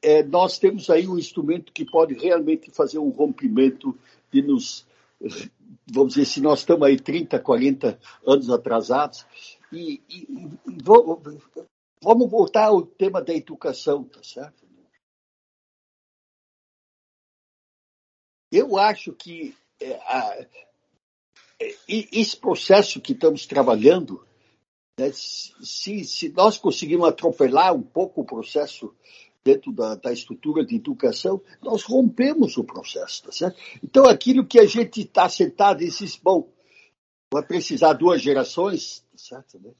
É, 0.00 0.22
nós 0.22 0.58
temos 0.58 0.88
aí 0.88 1.06
um 1.06 1.18
instrumento 1.18 1.70
que 1.70 1.84
pode 1.84 2.14
realmente 2.14 2.70
fazer 2.70 2.98
um 2.98 3.10
rompimento 3.10 3.94
de 4.32 4.40
nos 4.40 4.86
vamos 5.86 6.14
dizer, 6.14 6.26
se 6.26 6.40
nós 6.40 6.60
estamos 6.60 6.86
aí 6.86 6.98
30, 6.98 7.38
40 7.38 7.98
anos 8.26 8.50
atrasados, 8.50 9.26
e, 9.72 10.02
e, 10.08 10.22
e 10.22 10.82
vamos 12.02 12.30
voltar 12.30 12.66
ao 12.66 12.82
tema 12.82 13.22
da 13.22 13.34
educação, 13.34 14.04
tá 14.04 14.22
certo? 14.22 14.66
Eu 18.52 18.78
acho 18.78 19.12
que 19.12 19.56
é, 19.80 19.94
a, 19.96 20.46
esse 21.88 22.36
processo 22.36 23.00
que 23.00 23.12
estamos 23.12 23.46
trabalhando, 23.46 24.26
né, 24.98 25.10
se, 25.12 26.04
se 26.04 26.28
nós 26.30 26.56
conseguirmos 26.56 27.08
atropelar 27.08 27.74
um 27.74 27.82
pouco 27.82 28.20
o 28.20 28.26
processo 28.26 28.94
dentro 29.46 29.70
da, 29.70 29.94
da, 29.94 30.12
estrutura 30.12 30.66
de 30.66 30.74
educação, 30.74 31.40
nós 31.62 31.84
rompemos 31.84 32.56
o 32.56 32.64
processo, 32.64 33.22
tá 33.22 33.30
certo? 33.30 33.56
Então, 33.82 34.04
aquilo 34.04 34.44
que 34.44 34.58
a 34.58 34.66
gente 34.66 35.02
está 35.02 35.28
sentado 35.28 35.82
e 35.82 35.88
diz, 35.88 36.16
bom, 36.16 36.50
vai 37.32 37.44
precisar 37.44 37.92
duas 37.92 38.20
gerações, 38.20 39.04
tá 39.12 39.18
certo? 39.18 39.60
Né? 39.60 39.70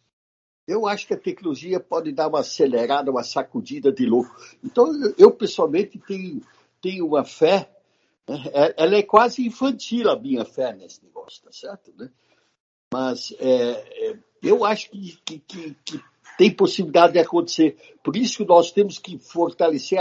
Eu 0.69 0.87
acho 0.87 1.09
que 1.09 1.15
a 1.15 1.19
tecnologia 1.19 1.81
pode 1.81 2.13
dar 2.13 2.29
uma 2.29 2.41
acelerada, 2.41 3.11
uma 3.11 3.25
sacudida 3.25 3.91
de 3.91 4.07
louco. 4.07 4.35
Então, 4.63 4.89
eu 5.19 5.33
pessoalmente 5.33 5.99
tenho, 5.99 6.41
tenho 6.81 7.07
uma 7.07 7.25
fé, 7.25 7.69
né? 8.29 8.43
É, 8.53 8.75
ela 8.85 8.97
é 8.97 9.03
quase 9.03 9.45
infantil 9.45 10.09
a 10.09 10.19
minha 10.19 10.45
fé 10.45 10.73
nesse 10.73 11.03
negócio, 11.05 11.43
tá 11.43 11.51
certo? 11.51 11.93
Né? 11.97 12.09
Mas 12.93 13.33
é, 13.39 14.11
é, 14.11 14.19
eu 14.43 14.65
acho 14.65 14.91
que, 14.91 15.19
que, 15.25 15.39
que, 15.41 15.75
que 15.85 16.01
tem 16.37 16.51
possibilidade 16.51 17.15
de 17.15 17.19
acontecer. 17.19 17.77
Por 18.03 18.17
isso 18.17 18.39
que 18.39 18.49
nós 18.49 18.71
temos 18.71 18.99
que 18.99 19.19
fortalecer, 19.19 19.99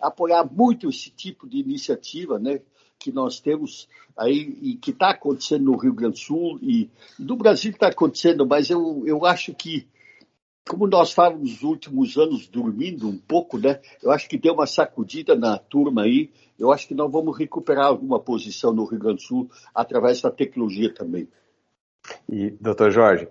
apoiar 0.00 0.44
muito 0.50 0.88
esse 0.88 1.10
tipo 1.10 1.48
de 1.48 1.58
iniciativa, 1.58 2.38
né? 2.38 2.60
que 2.98 3.12
nós 3.12 3.40
temos 3.40 3.88
aí 4.16 4.58
e 4.60 4.74
que 4.74 4.90
está 4.90 5.10
acontecendo 5.10 5.64
no 5.66 5.76
Rio 5.76 5.94
Grande 5.94 6.14
do 6.14 6.18
Sul 6.18 6.58
e 6.60 6.90
no 7.18 7.36
Brasil 7.36 7.70
está 7.70 7.88
acontecendo, 7.88 8.44
mas 8.46 8.68
eu, 8.68 9.04
eu 9.06 9.24
acho 9.24 9.54
que, 9.54 9.86
como 10.68 10.86
nós 10.86 11.10
estávamos 11.10 11.52
nos 11.52 11.62
últimos 11.62 12.16
anos 12.18 12.48
dormindo 12.48 13.08
um 13.08 13.16
pouco, 13.16 13.56
né? 13.56 13.80
Eu 14.02 14.10
acho 14.10 14.28
que 14.28 14.36
deu 14.36 14.54
uma 14.54 14.66
sacudida 14.66 15.36
na 15.36 15.56
turma 15.56 16.02
aí. 16.02 16.30
Eu 16.58 16.72
acho 16.72 16.88
que 16.88 16.94
nós 16.94 17.10
vamos 17.10 17.38
recuperar 17.38 17.86
alguma 17.86 18.18
posição 18.18 18.72
no 18.72 18.84
Rio 18.84 18.98
Grande 18.98 19.18
do 19.18 19.22
Sul 19.22 19.50
através 19.72 20.20
da 20.20 20.30
tecnologia 20.30 20.92
também. 20.92 21.28
E, 22.28 22.50
doutor 22.50 22.90
Jorge, 22.90 23.28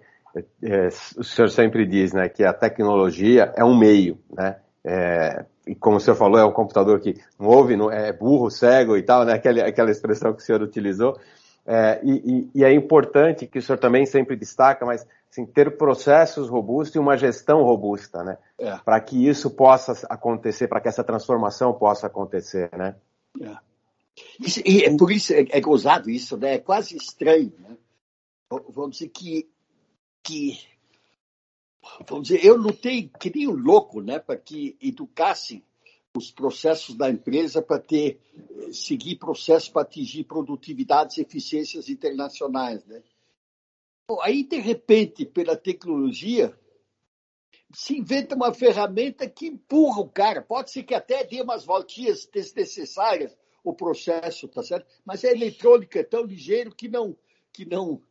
é, 0.64 0.88
o 1.18 1.24
senhor 1.24 1.50
sempre 1.50 1.86
diz 1.86 2.14
né, 2.14 2.30
que 2.30 2.44
a 2.44 2.54
tecnologia 2.54 3.54
é 3.56 3.64
um 3.64 3.78
meio, 3.78 4.20
né? 4.32 4.58
É, 4.84 5.46
e 5.68 5.76
como 5.76 5.98
o 5.98 6.00
senhor 6.00 6.16
falou, 6.16 6.40
é 6.40 6.46
um 6.46 6.52
computador 6.52 7.00
que 7.02 7.16
não 7.38 7.48
ouve, 7.48 7.76
não, 7.76 7.92
é 7.92 8.14
burro, 8.14 8.50
cego 8.50 8.96
e 8.96 9.04
tal, 9.04 9.26
né? 9.26 9.34
Aquela, 9.34 9.68
aquela 9.68 9.92
expressão 9.92 10.34
que 10.34 10.42
o 10.42 10.46
senhor 10.46 10.62
utilizou. 10.62 11.20
É, 11.66 12.00
e, 12.02 12.50
e, 12.56 12.64
é 12.64 12.72
importante 12.72 13.46
que 13.46 13.60
o 13.60 13.62
senhor 13.62 13.78
também 13.78 14.06
sempre 14.06 14.38
destaca, 14.38 14.86
mas 14.86 15.06
assim, 15.30 15.46
ter 15.46 15.76
processos 15.76 16.48
robustos 16.48 16.96
e 16.96 17.00
uma 17.00 17.18
gestão 17.18 17.62
robusta, 17.64 18.24
né? 18.24 18.38
É. 18.58 18.78
Para 18.78 19.02
que 19.02 19.28
isso 19.28 19.50
possa 19.50 20.08
acontecer, 20.10 20.70
para 20.70 20.80
que 20.80 20.88
essa 20.88 21.04
transformação 21.04 21.74
possa 21.74 22.08
acontecer, 22.08 22.70
né? 22.78 22.96
É. 23.42 23.58
Isso, 24.40 24.62
e 24.66 24.84
é 24.84 24.98
por 24.98 25.12
isso 25.12 25.34
é, 25.34 25.46
é 25.50 25.60
gozado 25.60 26.10
isso, 26.10 26.38
né? 26.38 26.56
É 26.56 26.60
quase 26.60 26.96
estranho, 26.96 27.52
né? 27.60 27.76
Vamos 28.70 28.92
dizer 28.92 29.10
que 29.10 29.50
que 30.28 30.60
vamos 32.08 32.28
dizer, 32.28 32.44
eu 32.44 32.58
lutei 32.58 33.10
que 33.20 33.32
nem 33.34 33.48
um 33.48 33.56
louco, 33.56 34.02
né, 34.02 34.20
para 34.20 34.38
que 34.38 34.78
educassem 34.82 35.64
os 36.16 36.32
processos 36.32 36.96
da 36.96 37.10
empresa 37.10 37.62
para 37.62 37.80
ter 37.80 38.20
seguir 38.72 39.16
processos 39.16 39.70
para 39.70 39.84
atingir 39.84 40.26
produtividades 40.26 41.18
e 41.18 41.22
eficiências 41.22 41.90
internacionais, 41.90 42.84
né? 42.86 43.04
Bom, 44.10 44.20
aí 44.22 44.44
de 44.44 44.58
repente, 44.58 45.26
pela 45.26 45.56
tecnologia, 45.56 46.58
se 47.74 47.98
inventa 47.98 48.36
uma 48.36 48.54
ferramenta 48.54 49.30
que 49.30 49.48
empurra 49.48 50.02
o 50.02 50.10
cara. 50.10 50.42
Pode 50.42 50.72
ser 50.72 50.84
que 50.84 50.96
até 50.96 51.24
dê 51.24 51.42
umas 51.42 51.66
voltinhas 51.66 52.26
desnecessárias 52.26 53.38
o 53.64 53.74
processo, 53.74 54.48
tá 54.48 54.64
certo? 54.64 54.88
Mas 55.06 55.24
a 55.24 55.30
eletrônica 55.30 56.00
é 56.00 56.04
tão 56.04 56.24
ligeiro 56.24 56.74
que 56.74 56.88
não 56.88 57.16
que 57.52 57.66
não 57.66 58.02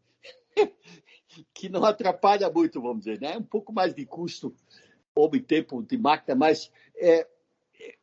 que 1.52 1.68
não 1.68 1.84
atrapalha 1.84 2.48
muito, 2.50 2.80
vamos 2.80 3.04
dizer, 3.04 3.20
né? 3.20 3.36
Um 3.36 3.42
pouco 3.42 3.72
mais 3.72 3.94
de 3.94 4.06
custo 4.06 4.54
de 5.32 5.40
tempo 5.40 5.82
de 5.82 5.96
máquina, 5.96 6.34
mas 6.34 6.70
é, 6.94 7.26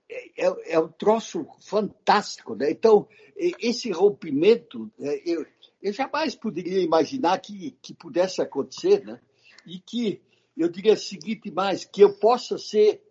é, 0.10 0.46
é, 0.48 0.74
é 0.74 0.80
um 0.80 0.88
troço 0.88 1.46
fantástico, 1.62 2.56
né? 2.56 2.72
Então, 2.72 3.08
esse 3.36 3.92
rompimento, 3.92 4.92
né, 4.98 5.20
eu, 5.26 5.46
eu 5.82 5.94
jamais 5.94 6.36
poderia 6.36 6.82
imaginar 6.82 7.40
que, 7.40 7.78
que 7.82 7.94
pudesse 7.94 8.42
acontecer, 8.42 9.06
né? 9.06 9.22
E 9.66 9.80
que 9.80 10.22
eu 10.58 10.70
diria 10.70 10.94
o 10.94 10.98
seguinte 10.98 11.52
mais, 11.52 11.86
que 11.86 12.02
eu 12.02 12.18
possa 12.20 12.58
ser 12.58 13.02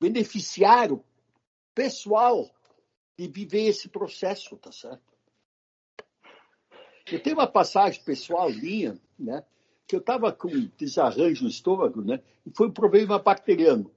beneficiário 0.00 1.04
pessoal 1.74 2.48
de 3.16 3.28
viver 3.28 3.66
esse 3.66 3.88
processo, 3.88 4.56
tá 4.56 4.70
certo? 4.70 5.02
Eu 7.10 7.22
tenho 7.22 7.36
uma 7.36 7.46
passagem 7.46 8.02
pessoal 8.04 8.50
minha, 8.50 9.00
né? 9.18 9.44
Que 9.86 9.96
eu 9.96 10.00
estava 10.00 10.32
com 10.32 10.48
desarranjo 10.76 11.44
no 11.44 11.50
estômago, 11.50 12.02
né? 12.02 12.22
E 12.46 12.50
foi 12.50 12.68
um 12.68 12.72
problema 12.72 13.18
bacteriano. 13.18 13.90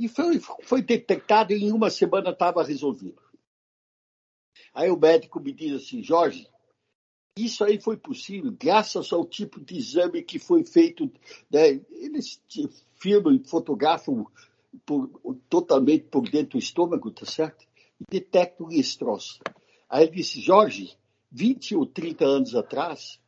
E 0.00 0.08
foi, 0.08 0.40
foi 0.40 0.82
detectado 0.82 1.52
e 1.52 1.64
em 1.64 1.72
uma 1.72 1.90
semana 1.90 2.30
estava 2.30 2.62
resolvido. 2.62 3.22
Aí 4.72 4.90
o 4.90 4.98
médico 4.98 5.40
me 5.40 5.52
diz 5.52 5.82
assim, 5.82 6.02
Jorge, 6.02 6.48
isso 7.36 7.64
aí 7.64 7.80
foi 7.80 7.96
possível 7.96 8.52
graças 8.52 9.12
ao 9.12 9.24
tipo 9.24 9.60
de 9.60 9.76
exame 9.76 10.22
que 10.22 10.38
foi 10.38 10.64
feito. 10.64 11.10
Né? 11.50 11.80
Eles 11.90 12.40
filmam 12.96 13.34
e 13.34 13.48
fotografam 13.48 14.26
por, 14.84 15.08
totalmente 15.48 16.04
por 16.04 16.28
dentro 16.28 16.58
do 16.58 16.62
estômago, 16.62 17.10
tá 17.10 17.26
certo? 17.26 17.64
E 18.00 18.04
detectam 18.10 18.70
esse 18.70 18.98
troço. 18.98 19.38
Aí 19.88 20.04
ele 20.04 20.16
disse, 20.16 20.40
Jorge, 20.40 20.96
20 21.30 21.76
ou 21.76 21.86
30 21.86 22.24
anos 22.24 22.54
atrás, 22.54 23.20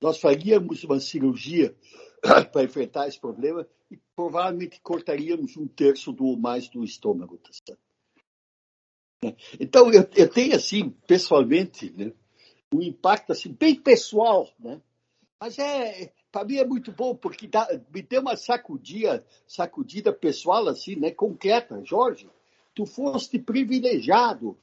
nós 0.00 0.20
faríamos 0.20 0.84
uma 0.84 1.00
cirurgia 1.00 1.74
para 2.52 2.64
enfrentar 2.64 3.08
esse 3.08 3.20
problema 3.20 3.66
e 3.90 3.98
provavelmente 4.14 4.80
cortaríamos 4.80 5.56
um 5.56 5.66
terço 5.66 6.12
do 6.12 6.24
ou 6.26 6.36
mais 6.36 6.68
do 6.68 6.84
estômago, 6.84 7.38
tá 7.38 7.50
certo? 7.52 7.86
Então, 9.58 9.90
eu, 9.92 10.08
eu 10.14 10.28
tenho, 10.28 10.54
assim, 10.54 10.90
pessoalmente, 11.06 11.90
né, 11.90 12.12
um 12.72 12.82
impacto 12.82 13.32
assim, 13.32 13.52
bem 13.52 13.74
pessoal, 13.74 14.48
né? 14.58 14.80
Mas 15.40 15.58
é, 15.58 16.12
para 16.30 16.44
mim 16.44 16.56
é 16.56 16.64
muito 16.64 16.92
bom, 16.92 17.14
porque 17.14 17.46
dá, 17.46 17.68
me 17.92 18.02
deu 18.02 18.20
uma 18.20 18.36
sacudida, 18.36 19.24
sacudida 19.46 20.12
pessoal, 20.12 20.68
assim, 20.68 20.96
né? 20.96 21.10
Concreta. 21.10 21.82
Jorge, 21.84 22.28
tu 22.74 22.84
foste 22.84 23.38
privilegiado 23.38 24.56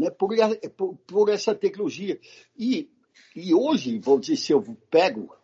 né, 0.00 0.10
por, 0.10 0.30
por, 0.76 0.96
por 1.06 1.28
essa 1.28 1.54
tecnologia. 1.54 2.18
E, 2.56 2.90
e 3.34 3.54
hoje, 3.54 3.98
vou 3.98 4.18
dizer, 4.18 4.36
se 4.36 4.52
eu 4.52 4.62
pego, 4.90 5.34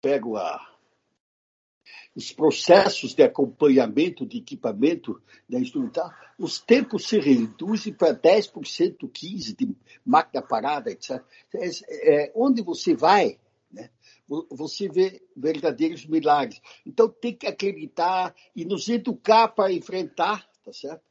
pego 0.00 0.36
a, 0.36 0.70
os 2.14 2.32
processos 2.32 3.14
de 3.14 3.22
acompanhamento 3.22 4.26
de 4.26 4.38
equipamento 4.38 5.22
da 5.48 5.58
instrumental, 5.58 6.12
os 6.38 6.58
tempos 6.58 7.08
se 7.08 7.18
reduzem 7.18 7.92
para 7.92 8.14
10%, 8.14 8.52
15% 8.52 9.56
de 9.56 9.76
máquina 10.04 10.42
parada, 10.42 10.90
etc. 10.90 11.22
É, 11.54 12.24
é, 12.24 12.32
onde 12.34 12.62
você 12.62 12.94
vai, 12.94 13.38
né, 13.70 13.90
você 14.50 14.88
vê 14.88 15.22
verdadeiros 15.36 16.06
milagres. 16.06 16.60
Então 16.84 17.08
tem 17.08 17.34
que 17.34 17.46
acreditar 17.46 18.34
e 18.54 18.64
nos 18.64 18.88
educar 18.88 19.48
para 19.48 19.72
enfrentar, 19.72 20.48
tá 20.64 20.72
certo? 20.72 21.02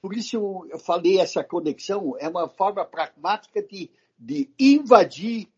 Por 0.00 0.14
isso 0.14 0.36
eu, 0.70 0.78
falei 0.78 1.18
essa 1.18 1.42
conexão 1.42 2.16
é 2.18 2.28
uma 2.28 2.48
forma 2.48 2.84
pragmática 2.84 3.62
de, 3.62 3.90
de 4.18 4.50
invadir 4.58 5.48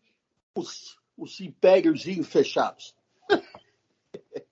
os, 0.53 0.97
os 1.17 1.39
impérios 1.39 2.03
fechados. 2.27 2.95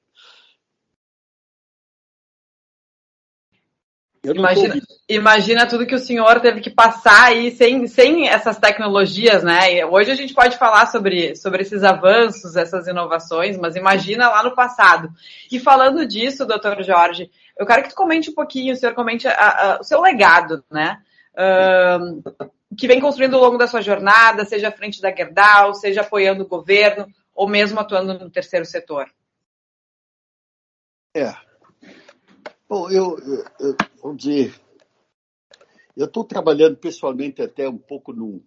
Imagina, 4.36 4.76
imagina, 5.08 5.68
tudo 5.68 5.86
que 5.86 5.96
o 5.96 6.00
senhor 6.00 6.40
teve 6.42 6.60
que 6.60 6.70
passar 6.70 7.28
aí 7.28 7.52
sem, 7.52 7.88
sem 7.88 8.28
essas 8.28 8.58
tecnologias, 8.58 9.44
né? 9.44 9.86
Hoje 9.86 10.12
a 10.12 10.16
gente 10.16 10.34
pode 10.34 10.58
falar 10.58 10.88
sobre, 10.88 11.36
sobre 11.36 11.62
esses 11.62 11.84
avanços, 11.84 12.56
essas 12.56 12.88
inovações, 12.88 13.58
mas 13.58 13.76
imagina 13.76 14.30
lá 14.30 14.44
no 14.44 14.56
passado. 14.56 15.10
E 15.52 15.60
falando 15.60 16.06
disso, 16.06 16.46
doutor 16.46 16.84
Jorge, 16.84 17.30
eu 17.58 17.66
quero 17.66 17.84
que 17.84 17.90
tu 17.90 17.96
comente 17.96 18.30
um 18.30 18.36
pouquinho, 18.36 18.74
o 18.74 18.78
senhor 18.78 18.94
comente 18.94 19.28
a, 19.28 19.34
a, 19.34 19.80
o 19.80 19.84
seu 19.84 20.02
legado, 20.02 20.64
né? 20.70 20.98
Que 22.76 22.88
vem 22.88 23.00
construindo 23.00 23.36
ao 23.36 23.42
longo 23.42 23.58
da 23.58 23.68
sua 23.68 23.82
jornada, 23.82 24.46
seja 24.46 24.70
à 24.70 24.72
frente 24.72 25.02
da 25.02 25.16
Gerdau, 25.16 25.74
seja 25.74 26.02
apoiando 26.02 26.44
o 26.44 26.48
governo, 26.48 27.08
ou 27.34 27.48
mesmo 27.48 27.80
atuando 27.80 28.14
no 28.14 28.30
terceiro 28.30 28.66
setor. 28.66 29.10
É, 31.16 31.34
Bom, 32.70 32.90
eu, 32.90 33.18
eu, 33.20 33.46
eu 33.62 33.78
vamos 34.04 34.18
dizer, 34.18 34.54
eu 35.96 36.06
estou 36.06 36.26
trabalhando 36.26 36.76
pessoalmente 36.76 37.42
até 37.42 37.70
um 37.70 37.78
pouco 37.78 38.12
num, 38.12 38.44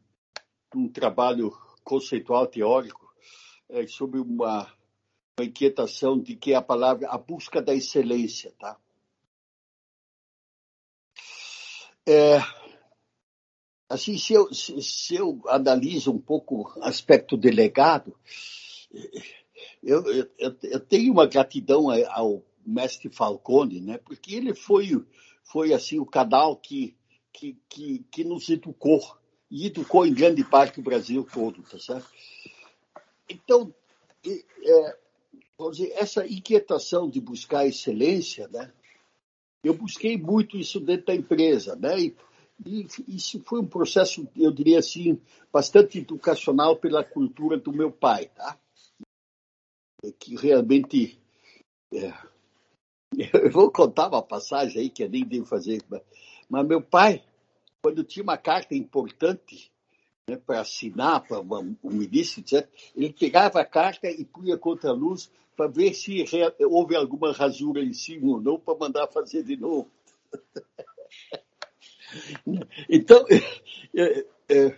num 0.75 0.87
trabalho 0.93 1.51
conceitual 1.83 2.47
teórico 2.47 3.15
é, 3.67 3.87
sobre 3.87 4.21
uma, 4.21 4.71
uma 5.39 5.47
inquietação 5.47 6.21
de 6.21 6.37
que 6.37 6.53
é 6.53 6.57
a 6.57 6.61
palavra 6.61 7.09
a 7.09 7.17
busca 7.17 7.63
da 7.63 7.73
excelência, 7.73 8.53
tá? 8.59 8.79
É, 12.07 12.41
assim, 13.91 14.17
se 14.17 14.33
eu, 14.33 14.55
se, 14.55 14.81
se 14.81 15.17
eu 15.17 15.43
analiso 15.49 16.13
um 16.13 16.19
pouco 16.21 16.63
o 16.63 16.85
aspecto 16.85 17.37
delegado, 17.37 18.17
eu, 19.83 20.07
eu, 20.39 20.57
eu 20.63 20.81
tenho 20.81 21.13
uma 21.13 21.27
gratidão 21.27 21.89
ao 22.09 22.43
mestre 22.65 23.11
Falcone, 23.11 23.81
né? 23.81 23.99
Porque 23.99 24.37
ele 24.37 24.55
foi, 24.55 25.05
foi 25.43 25.73
assim 25.73 25.99
o 25.99 26.07
canal 26.07 26.57
que, 26.57 26.97
que, 27.33 27.59
que, 27.69 28.05
que 28.11 28.23
nos 28.23 28.49
educou 28.49 29.01
e 29.51 29.67
educou 29.67 30.07
em 30.07 30.15
grande 30.15 30.45
parte 30.45 30.79
o 30.79 30.85
Brasil 30.85 31.27
todo, 31.31 31.61
tá 31.63 31.79
certo? 31.79 32.09
Então, 33.29 33.75
é, 34.25 34.97
vamos 35.59 35.79
dizer, 35.79 35.93
essa 35.97 36.25
inquietação 36.25 37.11
de 37.11 37.21
buscar 37.21 37.67
excelência, 37.67 38.47
né? 38.49 38.73
Eu 39.65 39.75
busquei 39.75 40.17
muito 40.17 40.57
isso 40.57 40.79
dentro 40.79 41.07
da 41.07 41.15
empresa, 41.15 41.75
né? 41.75 41.99
E, 42.01 42.17
e 42.65 42.87
isso 43.09 43.41
foi 43.45 43.61
um 43.61 43.67
processo, 43.67 44.29
eu 44.37 44.51
diria 44.51 44.79
assim, 44.79 45.21
bastante 45.53 45.99
educacional 45.99 46.77
pela 46.77 47.03
cultura 47.03 47.57
do 47.57 47.73
meu 47.73 47.91
pai, 47.91 48.27
tá? 48.27 48.59
Que 50.19 50.37
realmente 50.37 51.19
é, 51.93 52.13
eu 53.35 53.51
vou 53.51 53.71
contar 53.71 54.09
uma 54.09 54.23
passagem 54.23 54.83
aí 54.83 54.91
que 54.91 55.03
eu 55.03 55.09
nem 55.09 55.25
devo 55.25 55.47
fazer. 55.47 55.83
Mas 56.49 56.67
meu 56.67 56.83
pai, 56.83 57.25
quando 57.83 58.05
tinha 58.05 58.23
uma 58.23 58.37
carta 58.37 58.75
importante 58.75 59.71
né, 60.29 60.37
para 60.37 60.61
assinar 60.61 61.27
para 61.27 61.41
um 61.41 61.77
ministro, 61.85 62.41
etc., 62.41 62.69
ele 62.95 63.13
pegava 63.13 63.61
a 63.61 63.65
carta 63.65 64.11
e 64.11 64.25
punha 64.25 64.57
contra 64.57 64.91
a 64.91 64.95
luz 64.95 65.31
para 65.57 65.67
ver 65.67 65.95
se 65.95 66.25
houve 66.61 66.97
alguma 66.97 67.33
rasura 67.33 67.83
em 67.83 67.93
cima 67.93 68.33
ou 68.33 68.41
não, 68.41 68.59
para 68.59 68.79
mandar 68.79 69.07
fazer 69.09 69.43
de 69.43 69.57
novo. 69.57 69.91
então, 72.89 73.25
eu, 73.93 74.29
eu, 74.49 74.77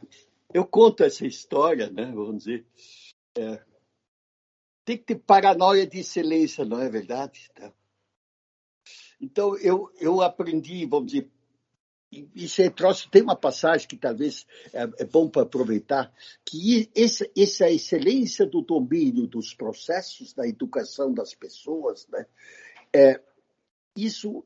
eu, 0.54 0.66
conto 0.66 1.02
essa 1.02 1.26
história, 1.26 1.90
né, 1.90 2.06
vamos 2.06 2.44
dizer. 2.44 2.66
É, 3.36 3.62
tem 4.84 4.98
que 4.98 5.04
ter 5.04 5.16
paranoia 5.16 5.86
de 5.86 6.00
excelência, 6.00 6.64
não 6.64 6.80
é 6.80 6.88
verdade? 6.88 7.50
Tá? 7.54 7.72
Então, 9.20 9.56
eu, 9.58 9.90
eu 10.00 10.20
aprendi, 10.20 10.84
vamos 10.86 11.12
dizer, 11.12 11.30
isso 12.34 12.60
é 12.60 12.68
troço, 12.68 13.08
tem 13.08 13.22
uma 13.22 13.36
passagem 13.36 13.88
que 13.88 13.96
talvez 13.96 14.46
é, 14.72 14.82
é 14.98 15.04
bom 15.04 15.28
para 15.28 15.42
aproveitar, 15.42 16.12
que 16.44 16.90
essa, 16.94 17.26
essa 17.36 17.70
excelência 17.70 18.44
do 18.44 18.60
domínio 18.60 19.26
dos 19.26 19.54
processos 19.54 20.34
da 20.34 20.46
educação 20.46 21.14
das 21.14 21.34
pessoas, 21.34 22.06
né, 22.08 22.26
é, 22.94 23.20
isso, 23.96 24.44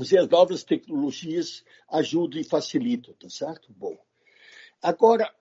as 0.00 0.28
novas 0.28 0.64
tecnologias 0.64 1.64
ajudam 1.90 2.40
e 2.40 2.44
facilitam, 2.44 3.14
tá 3.14 3.28
certo? 3.28 3.72
Bom, 3.72 3.96
agora, 4.82 5.32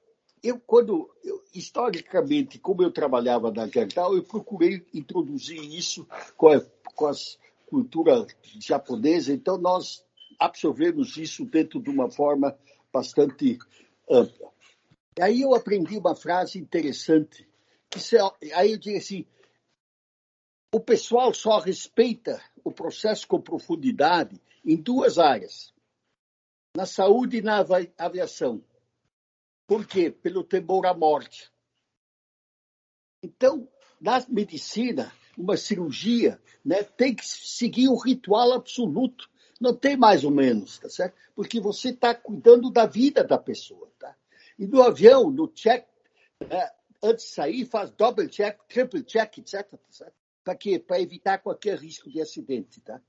eu, 0.43 0.59
quando, 0.59 1.09
eu, 1.23 1.43
historicamente, 1.53 2.59
como 2.59 2.83
eu 2.83 2.91
trabalhava 2.91 3.51
na 3.51 3.67
Gerdau, 3.67 4.15
eu 4.15 4.23
procurei 4.23 4.85
introduzir 4.93 5.61
isso 5.61 6.07
com 6.37 6.49
a, 6.49 6.61
com 6.93 7.07
as 7.07 7.37
cultura 7.65 8.25
japonesa, 8.59 9.33
então 9.33 9.57
nós 9.57 10.05
absorvemos 10.39 11.17
isso 11.17 11.45
dentro 11.45 11.81
de 11.81 11.89
uma 11.89 12.09
forma 12.09 12.57
bastante 12.93 13.57
ampla. 14.09 14.49
E 15.17 15.21
aí 15.21 15.41
eu 15.41 15.53
aprendi 15.53 15.97
uma 15.97 16.15
frase 16.15 16.59
interessante, 16.59 17.47
que 17.89 17.99
se, 17.99 18.17
aí 18.53 18.71
eu 18.71 18.77
digo 18.77 18.97
assim, 18.97 19.25
o 20.73 20.79
pessoal 20.79 21.33
só 21.33 21.59
respeita 21.59 22.41
o 22.65 22.71
processo 22.71 23.27
com 23.27 23.39
profundidade 23.39 24.41
em 24.65 24.75
duas 24.75 25.19
áreas, 25.19 25.71
na 26.75 26.87
saúde 26.87 27.37
e 27.37 27.41
na 27.41 27.63
aviação. 27.95 28.61
Por 29.67 29.87
quê? 29.87 30.09
Pelo 30.09 30.43
temor 30.43 30.87
à 30.87 30.93
morte. 30.93 31.51
Então, 33.23 33.69
na 34.01 34.23
medicina, 34.27 35.13
uma 35.37 35.55
cirurgia 35.55 36.41
né, 36.63 36.83
tem 36.83 37.15
que 37.15 37.25
seguir 37.25 37.87
o 37.87 37.97
ritual 37.97 38.53
absoluto. 38.53 39.29
Não 39.61 39.73
tem 39.73 39.95
mais 39.95 40.23
ou 40.23 40.31
menos, 40.31 40.79
tá 40.79 40.89
certo? 40.89 41.15
Porque 41.35 41.59
você 41.59 41.89
está 41.89 42.15
cuidando 42.15 42.71
da 42.71 42.85
vida 42.85 43.23
da 43.23 43.37
pessoa, 43.37 43.91
tá? 43.99 44.15
E 44.57 44.65
no 44.65 44.81
avião, 44.81 45.29
no 45.29 45.47
check, 45.47 45.87
é, 46.49 46.73
antes 47.01 47.25
de 47.25 47.31
sair, 47.31 47.65
faz 47.65 47.91
double 47.91 48.27
check, 48.27 48.59
triple 48.67 49.03
check, 49.03 49.37
etc. 49.37 49.69
Tá 49.69 49.77
Para 50.45 50.55
quê? 50.55 50.77
Para 50.77 51.01
evitar 51.01 51.39
qualquer 51.39 51.79
risco 51.79 52.07
de 52.07 52.21
acidente, 52.21 52.79
tá? 52.79 53.01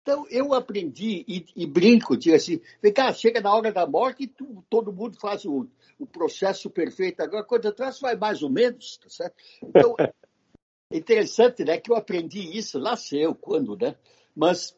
Então, 0.00 0.24
eu 0.30 0.54
aprendi 0.54 1.24
e, 1.26 1.44
e 1.56 1.66
brinco, 1.66 2.16
digo 2.16 2.36
assim, 2.36 2.60
vem 2.80 2.92
cá, 2.92 3.12
chega 3.12 3.40
na 3.40 3.52
hora 3.52 3.72
da 3.72 3.84
morte 3.84 4.22
e 4.22 4.28
tu, 4.28 4.64
todo 4.70 4.92
mundo 4.92 5.18
faz 5.18 5.44
o, 5.44 5.66
o 5.98 6.06
processo 6.06 6.70
perfeito. 6.70 7.20
Agora, 7.22 7.42
quando 7.42 7.66
atrás 7.66 7.98
vai 7.98 8.14
mais 8.14 8.40
ou 8.40 8.48
menos, 8.48 8.98
tá 8.98 9.10
certo? 9.10 9.34
Então, 9.60 9.96
interessante, 10.92 11.64
né, 11.64 11.78
que 11.78 11.90
eu 11.90 11.96
aprendi 11.96 12.56
isso, 12.56 12.78
lá 12.78 12.96
sei 12.96 13.26
eu 13.26 13.34
quando, 13.34 13.76
né? 13.76 13.96
Mas, 14.32 14.76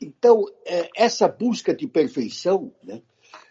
então, 0.00 0.44
é, 0.64 0.88
essa 0.94 1.26
busca 1.26 1.74
de 1.74 1.88
perfeição, 1.88 2.72
né, 2.84 3.02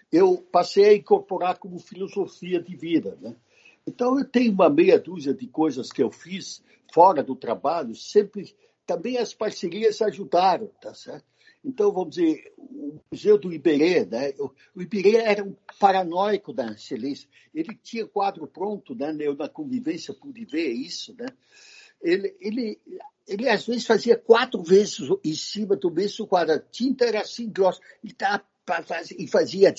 eu 0.10 0.38
passei 0.50 0.86
a 0.86 0.96
incorporar 0.96 1.58
como 1.58 1.78
filosofia 1.78 2.62
de 2.62 2.74
vida, 2.74 3.18
né? 3.20 3.36
Então, 3.86 4.18
eu 4.18 4.26
tenho 4.26 4.54
uma 4.54 4.70
meia 4.70 4.98
dúzia 4.98 5.34
de 5.34 5.46
coisas 5.46 5.92
que 5.92 6.02
eu 6.02 6.10
fiz 6.10 6.64
fora 6.96 7.22
do 7.22 7.36
trabalho, 7.36 7.94
sempre 7.94 8.56
também 8.86 9.18
as 9.18 9.34
parcerias 9.34 10.02
ajudaram, 10.02 10.68
tá 10.80 10.94
certo? 10.94 11.26
Então, 11.62 11.92
vamos 11.92 12.16
dizer, 12.16 12.54
o 12.58 12.98
Museu 13.12 13.38
do 13.38 13.52
Iberê, 13.52 14.06
né? 14.06 14.34
o 14.74 14.82
Iberê 14.82 15.18
era 15.18 15.44
um 15.44 15.54
paranoico 15.78 16.54
da 16.54 16.72
excelência. 16.72 17.28
Ele 17.54 17.76
tinha 17.84 18.08
quadro 18.08 18.48
pronto, 18.48 18.96
né? 18.96 19.14
eu 19.20 19.36
na 19.36 19.50
convivência 19.50 20.14
pude 20.14 20.46
ver 20.46 20.72
isso. 20.72 21.14
Né? 21.20 21.26
Ele, 22.02 22.34
ele, 22.40 22.80
ele 23.28 23.50
às 23.50 23.66
vezes 23.66 23.86
fazia 23.86 24.16
quatro 24.16 24.64
vezes 24.64 25.00
em 25.22 25.34
cima 25.34 25.76
do 25.76 25.92
mesmo 25.92 26.26
quadro. 26.26 26.54
A 26.54 26.60
tinta 26.60 27.04
era 27.04 27.22
assim 27.22 27.50
grossa 27.50 27.82
e, 28.02 28.14
tá, 28.14 28.42
fazia. 29.28 29.74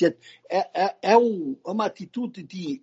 É, 0.50 0.84
é, 0.84 0.96
é 1.00 1.16
um, 1.16 1.56
uma 1.64 1.86
atitude 1.86 2.42
de 2.42 2.82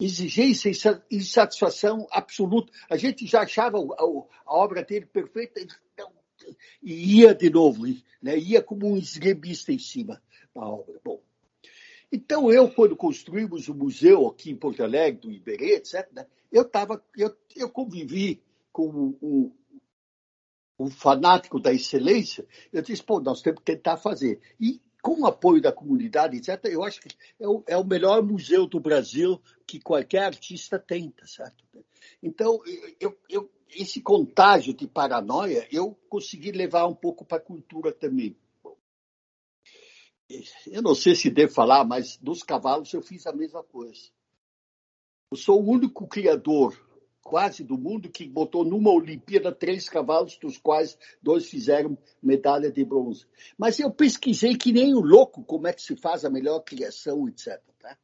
exigência 0.00 0.70
e 1.10 1.16
insatisfação 1.16 2.06
absoluta. 2.10 2.72
A 2.88 2.96
gente 2.96 3.26
já 3.26 3.42
achava 3.42 3.78
a, 3.78 4.04
obra 4.46 4.82
dele 4.82 5.06
perfeita 5.06 5.60
então, 5.60 6.10
e 6.82 7.18
ia 7.20 7.34
de 7.34 7.50
novo, 7.50 7.82
né? 8.22 8.38
ia 8.38 8.62
como 8.62 8.86
um 8.86 8.96
esgrebista 8.96 9.72
em 9.72 9.78
cima 9.78 10.20
da 10.54 10.62
obra. 10.62 10.98
Bom, 11.04 11.22
então 12.10 12.50
eu, 12.50 12.68
quando 12.70 12.96
construímos 12.96 13.68
o 13.68 13.74
museu 13.74 14.26
aqui 14.26 14.50
em 14.50 14.56
Porto 14.56 14.82
Alegre, 14.82 15.20
do 15.20 15.30
Iberê, 15.30 15.76
etc., 15.76 16.08
né? 16.12 16.26
eu, 16.50 16.64
tava, 16.64 17.04
eu, 17.16 17.36
eu 17.54 17.68
convivi 17.68 18.42
com 18.72 19.16
um, 19.22 19.52
um 20.78 20.90
fanático 20.90 21.60
da 21.60 21.72
excelência, 21.72 22.46
eu 22.72 22.82
disse, 22.82 23.02
pô, 23.02 23.20
nós 23.20 23.42
temos 23.42 23.60
que 23.60 23.66
tentar 23.66 23.98
fazer. 23.98 24.40
E 24.58 24.80
com 25.02 25.20
o 25.20 25.26
apoio 25.26 25.60
da 25.60 25.72
comunidade, 25.72 26.36
etc., 26.36 26.64
eu 26.66 26.82
acho 26.82 27.00
que 27.00 27.08
é 27.38 27.48
o, 27.48 27.62
é 27.66 27.76
o 27.76 27.84
melhor 27.84 28.22
museu 28.22 28.66
do 28.66 28.80
Brasil 28.80 29.40
que 29.66 29.80
qualquer 29.80 30.24
artista 30.24 30.78
tem, 30.78 31.10
tá 31.10 31.26
certo? 31.26 31.64
Então, 32.22 32.60
eu, 32.98 33.18
eu, 33.28 33.50
esse 33.70 34.00
contágio 34.00 34.74
de 34.74 34.86
paranoia, 34.86 35.66
eu 35.70 35.96
consegui 36.08 36.52
levar 36.52 36.86
um 36.86 36.94
pouco 36.94 37.24
para 37.24 37.38
a 37.38 37.40
cultura 37.44 37.92
também. 37.92 38.36
Eu 40.66 40.82
não 40.82 40.94
sei 40.94 41.14
se 41.14 41.28
devo 41.30 41.52
falar, 41.52 41.84
mas 41.84 42.16
dos 42.16 42.42
cavalos 42.42 42.92
eu 42.92 43.02
fiz 43.02 43.26
a 43.26 43.32
mesma 43.32 43.64
coisa. 43.64 44.00
Eu 45.32 45.36
sou 45.36 45.60
o 45.60 45.68
único 45.70 46.06
criador 46.06 46.76
quase 47.22 47.62
do 47.62 47.76
mundo 47.76 48.10
que 48.10 48.28
botou 48.28 48.64
numa 48.64 48.90
Olimpíada 48.90 49.52
três 49.52 49.88
cavalos, 49.88 50.36
dos 50.38 50.58
quais 50.58 50.98
dois 51.22 51.48
fizeram 51.48 51.96
medalha 52.22 52.70
de 52.70 52.84
bronze. 52.84 53.26
Mas 53.56 53.78
eu 53.78 53.90
pesquisei 53.90 54.56
que 54.56 54.72
nem 54.72 54.94
o 54.94 55.00
louco 55.00 55.44
como 55.44 55.66
é 55.66 55.72
que 55.72 55.82
se 55.82 55.96
faz 55.96 56.24
a 56.24 56.30
melhor 56.30 56.60
criação, 56.60 57.28
etc. 57.28 57.60
Tá? 57.78 57.96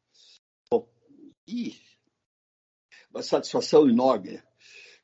Bom, 0.70 0.88
e 1.46 1.74
uma 3.10 3.22
satisfação 3.22 3.88
enorme. 3.88 4.42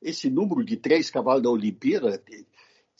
Esse 0.00 0.28
número 0.28 0.64
de 0.64 0.76
três 0.76 1.10
cavalos 1.10 1.42
da 1.42 1.50
Olimpíada 1.50 2.22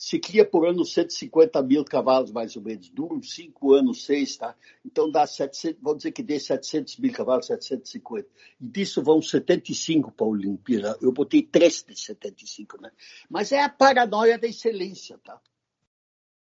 se 0.03 0.19
cria 0.19 0.43
por 0.43 0.67
ano 0.67 0.83
150 0.83 1.63
mil 1.63 1.85
cavalos, 1.85 2.29
mais 2.29 2.57
ou 2.57 2.61
menos. 2.61 2.89
Duram 2.89 3.23
cinco 3.23 3.71
anos, 3.73 4.03
seis, 4.03 4.35
tá? 4.35 4.53
Então 4.83 5.09
dá 5.09 5.25
700, 5.25 5.81
vamos 5.81 5.99
dizer 5.99 6.11
que 6.11 6.21
dê 6.21 6.37
700 6.37 6.97
mil 6.97 7.13
cavalos, 7.13 7.45
750. 7.45 8.27
E 8.59 8.67
disso 8.67 9.01
vão 9.01 9.21
75 9.21 10.11
para 10.11 10.25
a 10.25 10.29
Olimpíada. 10.29 10.99
Eu 11.01 11.13
botei 11.13 11.41
três 11.41 11.85
de 11.87 11.97
75, 11.97 12.81
né? 12.81 12.91
Mas 13.29 13.53
é 13.53 13.61
a 13.61 13.69
paranoia 13.69 14.37
da 14.37 14.45
excelência, 14.45 15.17
tá? 15.19 15.39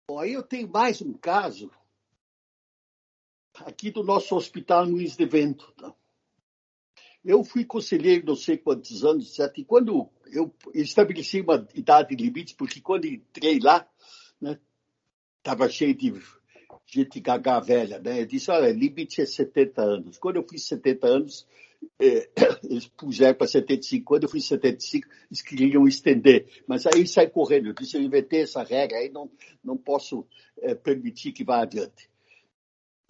Bom, 0.08 0.20
aí 0.20 0.34
eu 0.34 0.44
tenho 0.44 0.70
mais 0.70 1.02
um 1.02 1.14
caso 1.14 1.72
aqui 3.66 3.90
do 3.90 4.04
nosso 4.04 4.36
hospital 4.36 4.86
Luiz 4.86 5.18
de 5.18 5.26
Vento, 5.26 5.72
tá? 5.72 5.92
Eu 7.24 7.44
fui 7.44 7.66
conselheiro 7.66 8.26
não 8.26 8.36
sei 8.36 8.58
quantos 8.58 9.04
anos? 9.04 9.38
E 9.56 9.64
quando 9.66 10.10
eu 10.32 10.54
estabeleci 10.74 11.42
uma 11.42 11.68
idade 11.76 12.16
limite, 12.16 12.56
porque 12.56 12.80
quando 12.82 13.06
entrei 13.06 13.60
lá, 13.60 13.88
estava 15.40 15.66
né, 15.66 15.72
cheio 15.72 15.96
de 15.96 16.14
gente 16.86 17.20
gaga 17.20 17.60
velha, 17.60 18.00
né? 18.00 18.22
Eu 18.22 18.26
disse, 18.26 18.50
olha, 18.50 18.72
limite 18.72 19.22
é 19.22 19.26
70 19.26 19.82
anos. 19.82 20.18
Quando 20.18 20.38
eu 20.38 20.48
fiz 20.48 20.66
70 20.66 21.08
anos, 21.08 21.48
é, 22.00 22.30
eles 22.64 22.88
puseram 22.88 23.36
para 23.36 23.48
75. 23.48 24.06
Quando 24.06 24.24
eu 24.24 24.30
fiz 24.30 24.46
75, 24.46 25.08
eles 25.30 25.42
queriam 25.42 25.88
estender. 25.88 26.48
Mas 26.68 26.86
aí 26.86 27.08
sai 27.08 27.28
correndo. 27.28 27.68
Eu 27.68 27.74
disse, 27.74 27.96
eu 27.96 28.02
inventei 28.02 28.42
essa 28.42 28.64
regra, 28.64 28.98
aí 28.98 29.10
não, 29.10 29.30
não 29.64 29.78
posso 29.78 30.26
é, 30.62 30.74
permitir 30.74 31.32
que 31.32 31.44
vá 31.44 31.62
adiante. 31.62 32.10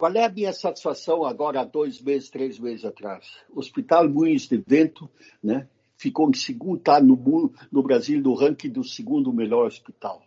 Qual 0.00 0.14
é 0.14 0.24
a 0.24 0.30
minha 0.30 0.50
satisfação 0.54 1.26
agora, 1.26 1.60
há 1.60 1.64
dois 1.64 2.00
meses, 2.00 2.30
três 2.30 2.58
meses 2.58 2.86
atrás? 2.86 3.36
Hospital 3.54 4.08
Moinhos 4.08 4.48
de 4.48 4.56
Vento 4.66 5.10
né, 5.44 5.68
ficou 5.94 6.30
em 6.30 6.32
segundo, 6.32 6.78
está 6.78 6.98
no, 7.02 7.52
no 7.70 7.82
Brasil 7.82 8.18
no 8.18 8.32
ranking 8.32 8.70
do 8.70 8.82
segundo 8.82 9.30
melhor 9.30 9.66
hospital. 9.66 10.22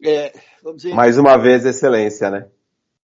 É, 0.00 0.32
dizer, 0.76 0.94
Mais 0.94 1.18
uma 1.18 1.36
vez, 1.36 1.64
excelência, 1.64 2.30
né? 2.30 2.48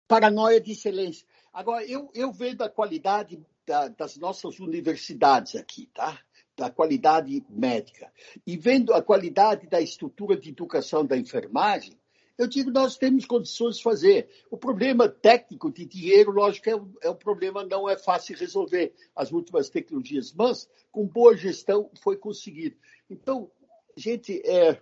Paranoia 0.08 0.62
de 0.62 0.72
excelência. 0.72 1.28
Agora, 1.54 1.84
eu, 1.84 2.10
eu 2.14 2.32
vejo 2.32 2.64
a 2.64 2.70
qualidade 2.70 3.38
da, 3.68 3.90
das 3.90 4.16
nossas 4.16 4.62
universidades 4.62 5.58
aqui, 5.58 5.90
tá? 5.94 6.18
Da 6.56 6.70
qualidade 6.70 7.46
médica. 7.50 8.10
E 8.48 8.56
vendo 8.56 8.94
a 8.94 9.02
qualidade 9.02 9.68
da 9.68 9.82
estrutura 9.82 10.38
de 10.38 10.52
educação 10.52 11.06
da 11.06 11.18
enfermagem, 11.18 12.00
eu 12.38 12.48
digo, 12.48 12.70
nós 12.70 12.98
temos 12.98 13.26
condições 13.26 13.78
de 13.78 13.84
fazer. 13.84 14.30
O 14.52 14.58
problema 14.58 15.08
técnico 15.08 15.72
de 15.72 15.86
dinheiro, 15.86 16.32
lógico, 16.32 16.70
é, 16.70 17.08
é 17.08 17.10
um 17.10 17.16
problema, 17.16 17.64
não 17.64 17.90
é 17.90 17.98
fácil 17.98 18.38
resolver 18.38 18.94
as 19.16 19.32
últimas 19.32 19.70
tecnologias, 19.70 20.34
mas 20.34 20.70
com 20.92 21.08
boa 21.08 21.36
gestão 21.36 21.90
foi 22.02 22.18
conseguido. 22.18 22.76
Então, 23.10 23.50
gente, 23.96 24.42
é, 24.46 24.82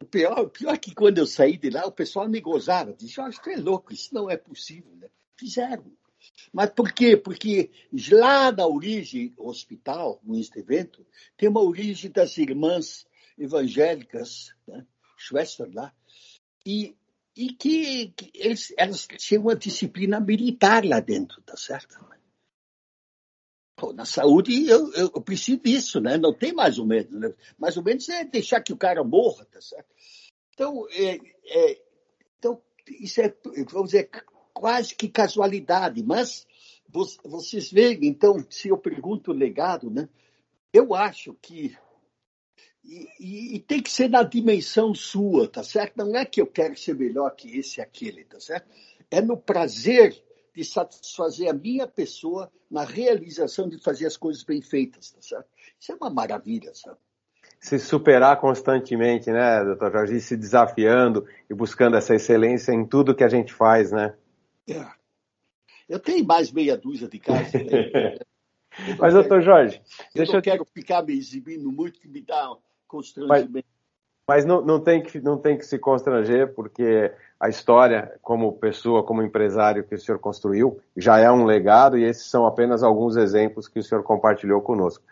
o 0.00 0.04
pior, 0.04 0.50
pior 0.50 0.74
é 0.74 0.78
que 0.78 0.94
quando 0.94 1.18
eu 1.18 1.26
saí 1.26 1.56
de 1.56 1.70
lá, 1.70 1.86
o 1.86 1.92
pessoal 1.92 2.28
me 2.28 2.40
gozava, 2.40 2.92
disse, 2.92 3.20
acho 3.20 3.40
que 3.40 3.50
é 3.50 3.56
louco, 3.56 3.92
isso 3.92 4.14
não 4.14 4.28
é 4.28 4.36
possível. 4.36 4.94
Né? 4.96 5.08
Fizeram. 5.36 5.84
Mas 6.52 6.70
por 6.70 6.92
quê? 6.92 7.16
Porque 7.16 7.70
lá 8.10 8.52
na 8.52 8.66
origem, 8.66 9.32
hospital, 9.36 10.20
no 10.22 10.38
evento, 10.38 11.06
tem 11.36 11.48
uma 11.48 11.62
origem 11.62 12.10
das 12.10 12.36
irmãs 12.38 13.06
evangélicas, 13.38 14.54
né? 14.66 14.86
Schwester 15.16 15.68
lá, 15.72 15.92
e, 16.66 16.96
e 17.36 17.52
que, 17.52 18.08
que 18.08 18.30
eles, 18.34 18.72
elas 18.76 19.06
tinham 19.06 19.42
uma 19.42 19.56
disciplina 19.56 20.20
militar 20.20 20.84
lá 20.84 21.00
dentro, 21.00 21.40
tá 21.42 21.56
certo? 21.56 21.98
Pô, 23.76 23.92
na 23.92 24.04
saúde 24.04 24.68
eu, 24.68 24.92
eu, 24.92 25.10
eu, 25.14 25.20
preciso 25.20 25.58
disso, 25.58 26.00
né? 26.00 26.16
Não 26.16 26.32
tem 26.32 26.52
mais 26.52 26.78
ou 26.78 26.86
menos. 26.86 27.10
Né? 27.10 27.34
Mais 27.58 27.76
ou 27.76 27.82
menos 27.82 28.08
é 28.08 28.24
deixar 28.24 28.60
que 28.60 28.72
o 28.72 28.76
cara 28.76 29.02
morra, 29.02 29.44
tá 29.46 29.60
certo? 29.60 29.88
Então, 30.54 30.86
é, 30.90 31.18
é, 31.46 31.82
então 32.38 32.62
isso 33.00 33.20
é, 33.20 33.34
vamos 33.70 33.90
dizer, 33.90 34.08
quase 34.52 34.94
que 34.94 35.08
casualidade, 35.08 36.02
mas 36.02 36.46
vocês 37.24 37.72
veem, 37.72 38.06
então, 38.06 38.44
se 38.50 38.68
eu 38.68 38.76
pergunto 38.76 39.32
legado, 39.32 39.90
né? 39.90 40.08
Eu 40.72 40.94
acho 40.94 41.34
que 41.42 41.76
e, 42.84 43.08
e, 43.18 43.56
e, 43.56 43.60
tem 43.60 43.80
que 43.80 43.90
ser 43.90 44.08
na 44.10 44.22
dimensão 44.22 44.94
sua, 44.94 45.48
tá 45.48 45.62
certo? 45.62 45.96
Não 45.98 46.16
é 46.16 46.24
que 46.24 46.40
eu 46.40 46.46
quero 46.46 46.76
ser 46.76 46.94
melhor 46.94 47.30
que 47.30 47.56
esse 47.58 47.80
e 47.80 47.82
aquele, 47.82 48.24
tá 48.24 48.40
certo? 48.40 48.68
É 49.10 49.20
no 49.20 49.36
prazer 49.36 50.20
de 50.54 50.64
satisfazer 50.64 51.48
a 51.48 51.52
minha 51.52 51.86
pessoa 51.86 52.50
na 52.70 52.84
realização 52.84 53.68
de 53.68 53.78
fazer 53.78 54.06
as 54.06 54.16
coisas 54.16 54.42
bem 54.42 54.60
feitas, 54.60 55.10
tá 55.12 55.22
certo? 55.22 55.46
Isso 55.78 55.92
é 55.92 55.94
uma 55.94 56.10
maravilha, 56.10 56.74
sabe? 56.74 56.98
Se 57.60 57.78
superar 57.78 58.40
constantemente, 58.40 59.30
né, 59.30 59.64
doutor 59.64 59.92
Jorge? 59.92 60.20
se 60.20 60.36
desafiando 60.36 61.26
e 61.48 61.54
buscando 61.54 61.96
essa 61.96 62.14
excelência 62.14 62.72
em 62.72 62.84
tudo 62.84 63.14
que 63.14 63.22
a 63.22 63.28
gente 63.28 63.52
faz, 63.52 63.92
né? 63.92 64.14
É. 64.68 64.84
Eu 65.88 66.00
tenho 66.00 66.24
mais 66.24 66.50
meia 66.50 66.76
dúzia 66.76 67.08
de 67.08 67.18
casos. 67.18 67.52
Né? 67.52 68.18
Mas, 68.98 69.14
doutor 69.14 69.42
Jorge, 69.42 69.76
eu 69.76 70.04
deixa 70.14 70.32
não 70.32 70.38
eu 70.38 70.42
quero 70.42 70.64
ficar 70.64 71.02
me 71.02 71.12
exibindo 71.12 71.70
muito, 71.70 72.00
que 72.00 72.08
me 72.08 72.20
dá 72.20 72.56
constrangimento. 72.92 73.50
Mas, 73.52 73.64
mas 74.28 74.44
não, 74.44 74.60
não, 74.60 74.78
tem 74.78 75.02
que, 75.02 75.20
não 75.20 75.38
tem 75.38 75.56
que 75.56 75.64
se 75.64 75.78
constranger, 75.78 76.54
porque 76.54 77.10
a 77.40 77.48
história, 77.48 78.12
como 78.20 78.52
pessoa, 78.52 79.02
como 79.02 79.22
empresário 79.22 79.82
que 79.82 79.94
o 79.94 79.98
senhor 79.98 80.18
construiu, 80.18 80.78
já 80.96 81.18
é 81.18 81.30
um 81.30 81.44
legado 81.44 81.98
e 81.98 82.04
esses 82.04 82.26
são 82.26 82.46
apenas 82.46 82.82
alguns 82.82 83.16
exemplos 83.16 83.66
que 83.66 83.80
o 83.80 83.82
senhor 83.82 84.04
compartilhou 84.04 84.60
conosco. 84.60 85.02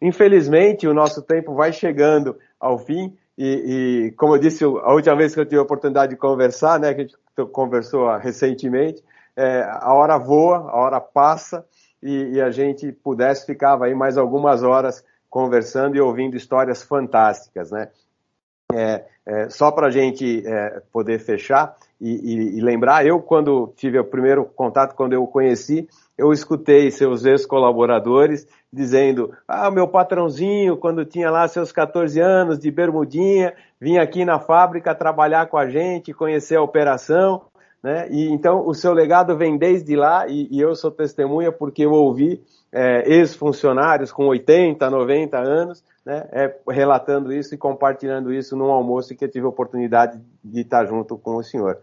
Infelizmente, 0.00 0.86
o 0.86 0.94
nosso 0.94 1.22
tempo 1.22 1.54
vai 1.54 1.72
chegando 1.72 2.36
ao 2.58 2.78
fim 2.78 3.16
e, 3.36 4.06
e, 4.06 4.10
como 4.12 4.34
eu 4.34 4.38
disse, 4.38 4.64
a 4.64 4.92
última 4.92 5.16
vez 5.16 5.34
que 5.34 5.40
eu 5.40 5.46
tive 5.46 5.58
a 5.58 5.62
oportunidade 5.62 6.10
de 6.10 6.16
conversar, 6.16 6.78
né, 6.78 6.92
que 6.92 7.00
a 7.00 7.04
gente 7.04 7.16
conversou 7.52 8.14
recentemente, 8.18 9.02
é, 9.34 9.62
a 9.62 9.92
hora 9.94 10.18
voa, 10.18 10.70
a 10.70 10.76
hora 10.76 11.00
passa 11.00 11.64
e, 12.02 12.34
e 12.34 12.40
a 12.40 12.50
gente 12.50 12.92
pudesse 12.92 13.46
ficava 13.46 13.86
aí 13.86 13.94
mais 13.94 14.18
algumas 14.18 14.62
horas 14.62 15.04
conversando 15.30 15.96
e 15.96 16.00
ouvindo 16.00 16.36
histórias 16.36 16.82
fantásticas, 16.82 17.70
né? 17.70 17.88
É, 18.72 19.04
é, 19.26 19.48
só 19.48 19.70
para 19.70 19.88
a 19.88 19.90
gente 19.90 20.46
é, 20.46 20.82
poder 20.92 21.18
fechar 21.18 21.76
e, 22.00 22.10
e, 22.10 22.58
e, 22.58 22.60
lembrar, 22.60 23.04
eu 23.04 23.20
quando 23.20 23.72
tive 23.76 23.98
o 23.98 24.04
primeiro 24.04 24.44
contato, 24.44 24.94
quando 24.94 25.12
eu 25.12 25.22
o 25.22 25.28
conheci, 25.28 25.88
eu 26.16 26.32
escutei 26.32 26.90
seus 26.90 27.24
ex-colaboradores 27.24 28.46
dizendo, 28.72 29.32
ah, 29.46 29.70
meu 29.70 29.88
patrãozinho, 29.88 30.76
quando 30.76 31.04
tinha 31.04 31.30
lá 31.30 31.46
seus 31.48 31.72
14 31.72 32.20
anos 32.20 32.58
de 32.58 32.70
bermudinha, 32.70 33.52
vinha 33.80 34.02
aqui 34.02 34.24
na 34.24 34.38
fábrica 34.38 34.94
trabalhar 34.94 35.46
com 35.46 35.58
a 35.58 35.68
gente, 35.68 36.14
conhecer 36.14 36.56
a 36.56 36.62
operação, 36.62 37.42
né? 37.82 38.08
E 38.10 38.28
então 38.28 38.66
o 38.66 38.74
seu 38.74 38.92
legado 38.92 39.36
vem 39.36 39.56
desde 39.56 39.96
lá 39.96 40.26
e, 40.28 40.48
e 40.50 40.60
eu 40.60 40.74
sou 40.74 40.90
testemunha 40.90 41.50
porque 41.50 41.84
eu 41.84 41.92
ouvi 41.92 42.42
é, 42.72 43.02
ex-funcionários 43.12 44.12
com 44.12 44.26
80, 44.26 44.88
90 44.88 45.38
anos, 45.38 45.84
né, 46.04 46.28
é, 46.32 46.54
relatando 46.68 47.32
isso 47.32 47.54
e 47.54 47.58
compartilhando 47.58 48.32
isso 48.32 48.56
num 48.56 48.70
almoço 48.70 49.14
que 49.14 49.24
eu 49.24 49.30
tive 49.30 49.46
a 49.46 49.50
oportunidade 49.50 50.20
de 50.42 50.60
estar 50.60 50.86
junto 50.86 51.18
com 51.18 51.36
o 51.36 51.42
senhor. 51.42 51.78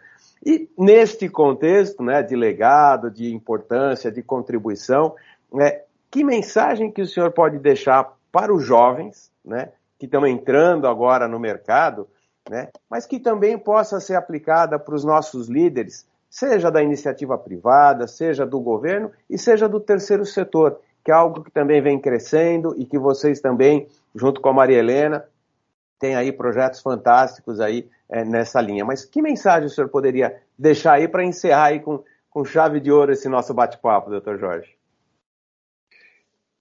E 0.45 0.69
neste 0.77 1.27
contexto 1.27 2.03
né, 2.03 2.23
de 2.23 2.35
legado, 2.35 3.11
de 3.11 3.33
importância, 3.33 4.11
de 4.11 4.21
contribuição, 4.21 5.15
né, 5.53 5.81
que 6.09 6.23
mensagem 6.23 6.91
que 6.91 7.01
o 7.01 7.07
senhor 7.07 7.31
pode 7.31 7.59
deixar 7.59 8.13
para 8.31 8.53
os 8.53 8.63
jovens 8.63 9.31
né, 9.43 9.69
que 9.99 10.05
estão 10.05 10.25
entrando 10.25 10.88
agora 10.88 11.27
no 11.27 11.39
mercado, 11.39 12.07
né, 12.49 12.69
mas 12.89 13.05
que 13.05 13.19
também 13.19 13.57
possa 13.57 13.99
ser 13.99 14.15
aplicada 14.15 14.79
para 14.79 14.95
os 14.95 15.03
nossos 15.03 15.49
líderes 15.49 16.05
seja 16.38 16.69
da 16.69 16.83
iniciativa 16.83 17.35
privada, 17.35 18.07
seja 18.07 18.45
do 18.45 18.59
governo 18.59 19.11
e 19.27 19.39
seja 19.39 19.67
do 19.67 19.79
terceiro 19.79 20.23
setor, 20.23 20.79
que 21.03 21.09
é 21.09 21.13
algo 21.15 21.43
que 21.43 21.49
também 21.49 21.81
vem 21.81 21.99
crescendo 21.99 22.75
e 22.77 22.85
que 22.85 22.99
vocês 22.99 23.41
também, 23.41 23.88
junto 24.13 24.39
com 24.39 24.49
a 24.49 24.53
Maria 24.53 24.77
Helena, 24.77 25.27
têm 25.97 26.15
aí 26.15 26.31
projetos 26.31 26.79
fantásticos 26.79 27.59
aí 27.59 27.89
é, 28.07 28.23
nessa 28.23 28.61
linha. 28.61 28.85
Mas 28.85 29.03
que 29.03 29.19
mensagem 29.19 29.65
o 29.65 29.69
senhor 29.71 29.89
poderia 29.89 30.39
deixar 30.55 30.93
aí 30.93 31.07
para 31.07 31.25
encerrar 31.25 31.69
aí 31.69 31.79
com, 31.79 32.03
com 32.29 32.45
chave 32.45 32.79
de 32.79 32.91
ouro 32.91 33.11
esse 33.11 33.27
nosso 33.27 33.51
bate-papo, 33.51 34.11
doutor 34.11 34.38
Jorge? 34.38 34.77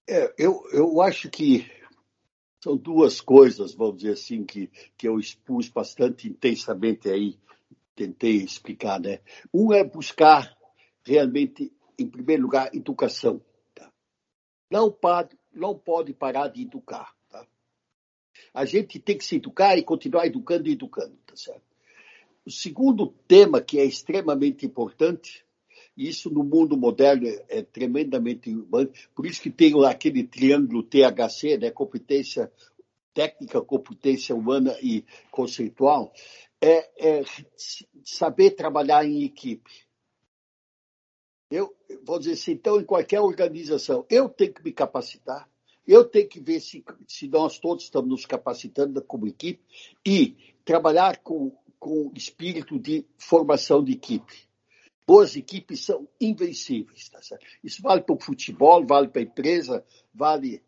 É, 0.09 0.33
eu, 0.39 0.63
eu 0.73 0.99
acho 1.03 1.29
que 1.29 1.69
são 2.63 2.75
duas 2.75 3.21
coisas, 3.21 3.75
vamos 3.75 3.97
dizer 3.97 4.13
assim, 4.13 4.43
que, 4.43 4.71
que 4.97 5.07
eu 5.07 5.19
expus 5.19 5.69
bastante 5.69 6.27
intensamente 6.27 7.07
aí 7.07 7.37
tentei 7.97 8.35
explicar, 8.35 8.99
né? 8.99 9.19
Um 9.51 9.73
é 9.73 9.83
buscar 9.83 10.55
realmente, 11.03 11.73
em 11.97 12.07
primeiro 12.07 12.43
lugar, 12.43 12.69
educação. 12.75 13.41
Tá? 13.73 13.91
Não, 14.69 14.91
pode, 14.91 15.35
não 15.51 15.75
pode 15.75 16.13
parar 16.13 16.47
de 16.49 16.61
educar. 16.61 17.11
Tá? 17.27 17.45
A 18.53 18.65
gente 18.65 18.99
tem 18.99 19.17
que 19.17 19.25
se 19.25 19.37
educar 19.37 19.77
e 19.77 19.83
continuar 19.83 20.27
educando 20.27 20.69
e 20.69 20.73
educando, 20.73 21.17
tá 21.25 21.35
certo? 21.35 21.63
O 22.45 22.51
segundo 22.51 23.07
tema 23.27 23.59
que 23.59 23.79
é 23.79 23.83
extremamente 23.83 24.65
importante, 24.65 25.43
e 25.97 26.07
isso 26.07 26.29
no 26.29 26.43
mundo 26.43 26.77
moderno 26.77 27.27
é 27.49 27.63
tremendamente 27.63 28.55
por 29.15 29.25
isso 29.25 29.41
que 29.41 29.49
tem 29.49 29.73
aquele 29.85 30.23
triângulo 30.23 30.83
THC, 30.83 31.57
né? 31.57 31.71
competência 31.71 32.51
técnica, 33.17 33.59
competência 33.63 34.35
humana 34.35 34.77
e 34.79 35.03
conceitual, 35.31 36.13
é, 36.61 37.19
é 37.19 37.23
saber 38.05 38.51
trabalhar 38.51 39.03
em 39.03 39.23
equipe. 39.23 39.87
Eu 41.49 41.75
vou 42.05 42.19
dizer 42.19 42.33
assim, 42.33 42.51
então, 42.51 42.79
em 42.79 42.85
qualquer 42.85 43.19
organização, 43.19 44.05
eu 44.07 44.29
tenho 44.29 44.53
que 44.53 44.63
me 44.63 44.71
capacitar, 44.71 45.49
eu 45.87 46.05
tenho 46.05 46.29
que 46.29 46.39
ver 46.39 46.59
se, 46.59 46.85
se 47.07 47.27
nós 47.27 47.57
todos 47.57 47.85
estamos 47.85 48.07
nos 48.07 48.23
capacitando 48.23 49.01
como 49.01 49.27
equipe 49.27 49.63
e 50.05 50.37
trabalhar 50.63 51.17
com, 51.23 51.51
com 51.79 52.11
espírito 52.13 52.77
de 52.77 53.03
formação 53.17 53.83
de 53.83 53.93
equipe. 53.93 54.47
Boas 55.07 55.35
equipes 55.35 55.83
são 55.83 56.07
invencíveis. 56.21 57.09
Tá 57.09 57.19
certo? 57.19 57.43
Isso 57.63 57.81
vale 57.81 58.01
para 58.01 58.13
o 58.13 58.21
futebol, 58.21 58.85
vale 58.85 59.07
para 59.07 59.21
a 59.21 59.25
empresa, 59.25 59.83
vale 60.13 60.61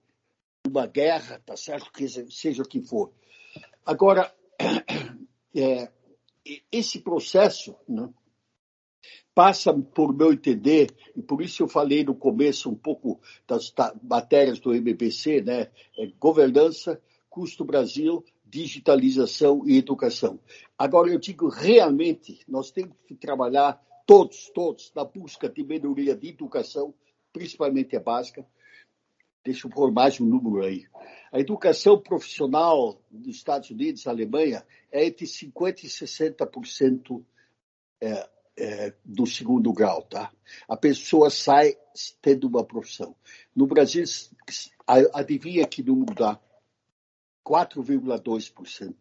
uma 0.69 0.85
guerra, 0.85 1.41
tá 1.45 1.57
certo? 1.57 1.91
Que 1.91 2.07
seja 2.07 2.63
o 2.63 2.67
que 2.67 2.81
for. 2.81 3.11
Agora, 3.85 4.33
é, 5.55 5.89
esse 6.71 6.99
processo 6.99 7.75
né, 7.87 8.09
passa, 9.33 9.73
por 9.73 10.13
meu 10.13 10.31
entender, 10.31 10.95
e 11.15 11.21
por 11.21 11.41
isso 11.41 11.63
eu 11.63 11.67
falei 11.67 12.03
no 12.03 12.15
começo 12.15 12.69
um 12.69 12.75
pouco 12.75 13.19
das 13.47 13.73
matérias 14.03 14.59
do 14.59 14.73
MBC, 14.73 15.41
né, 15.41 15.71
é 15.97 16.07
governança, 16.19 17.01
custo 17.29 17.63
Brasil, 17.63 18.23
digitalização 18.45 19.63
e 19.65 19.77
educação. 19.77 20.39
Agora, 20.77 21.09
eu 21.09 21.19
digo 21.19 21.49
realmente, 21.49 22.39
nós 22.47 22.71
temos 22.71 22.97
que 23.07 23.15
trabalhar 23.15 23.81
todos, 24.05 24.49
todos, 24.49 24.91
na 24.95 25.05
busca 25.05 25.47
de 25.47 25.63
melhoria 25.63 26.15
de 26.15 26.29
educação, 26.29 26.93
principalmente 27.31 27.95
a 27.95 27.99
básica, 27.99 28.45
deixa 29.49 29.65
eu 29.65 29.71
pôr 29.71 29.91
mais 29.91 30.21
um 30.21 30.25
número 30.25 30.63
aí. 30.63 30.85
A 31.31 31.39
educação 31.39 31.99
profissional 31.99 33.01
dos 33.09 33.35
Estados 33.35 33.71
Unidos, 33.71 34.05
Alemanha, 34.05 34.63
é 34.91 35.07
entre 35.07 35.25
50% 35.25 35.83
e 35.83 35.87
60% 35.87 37.25
é, 37.99 38.29
é, 38.55 38.93
do 39.03 39.25
segundo 39.25 39.73
grau, 39.73 40.03
tá? 40.03 40.31
A 40.67 40.77
pessoa 40.77 41.31
sai 41.31 41.75
tendo 42.21 42.47
uma 42.47 42.63
profissão. 42.63 43.15
No 43.55 43.65
Brasil, 43.65 44.03
adivinha 45.13 45.67
que 45.67 45.81
número 45.81 46.13
dá? 46.13 46.39
4,2%. 47.43 48.93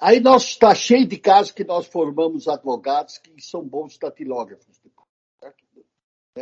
Aí 0.00 0.18
nós 0.18 0.44
está 0.44 0.74
cheio 0.74 1.06
de 1.06 1.18
casos 1.18 1.52
que 1.52 1.64
nós 1.64 1.86
formamos 1.86 2.48
advogados 2.48 3.18
que 3.18 3.38
são 3.42 3.62
bons 3.62 3.98
datilógrafos. 3.98 4.77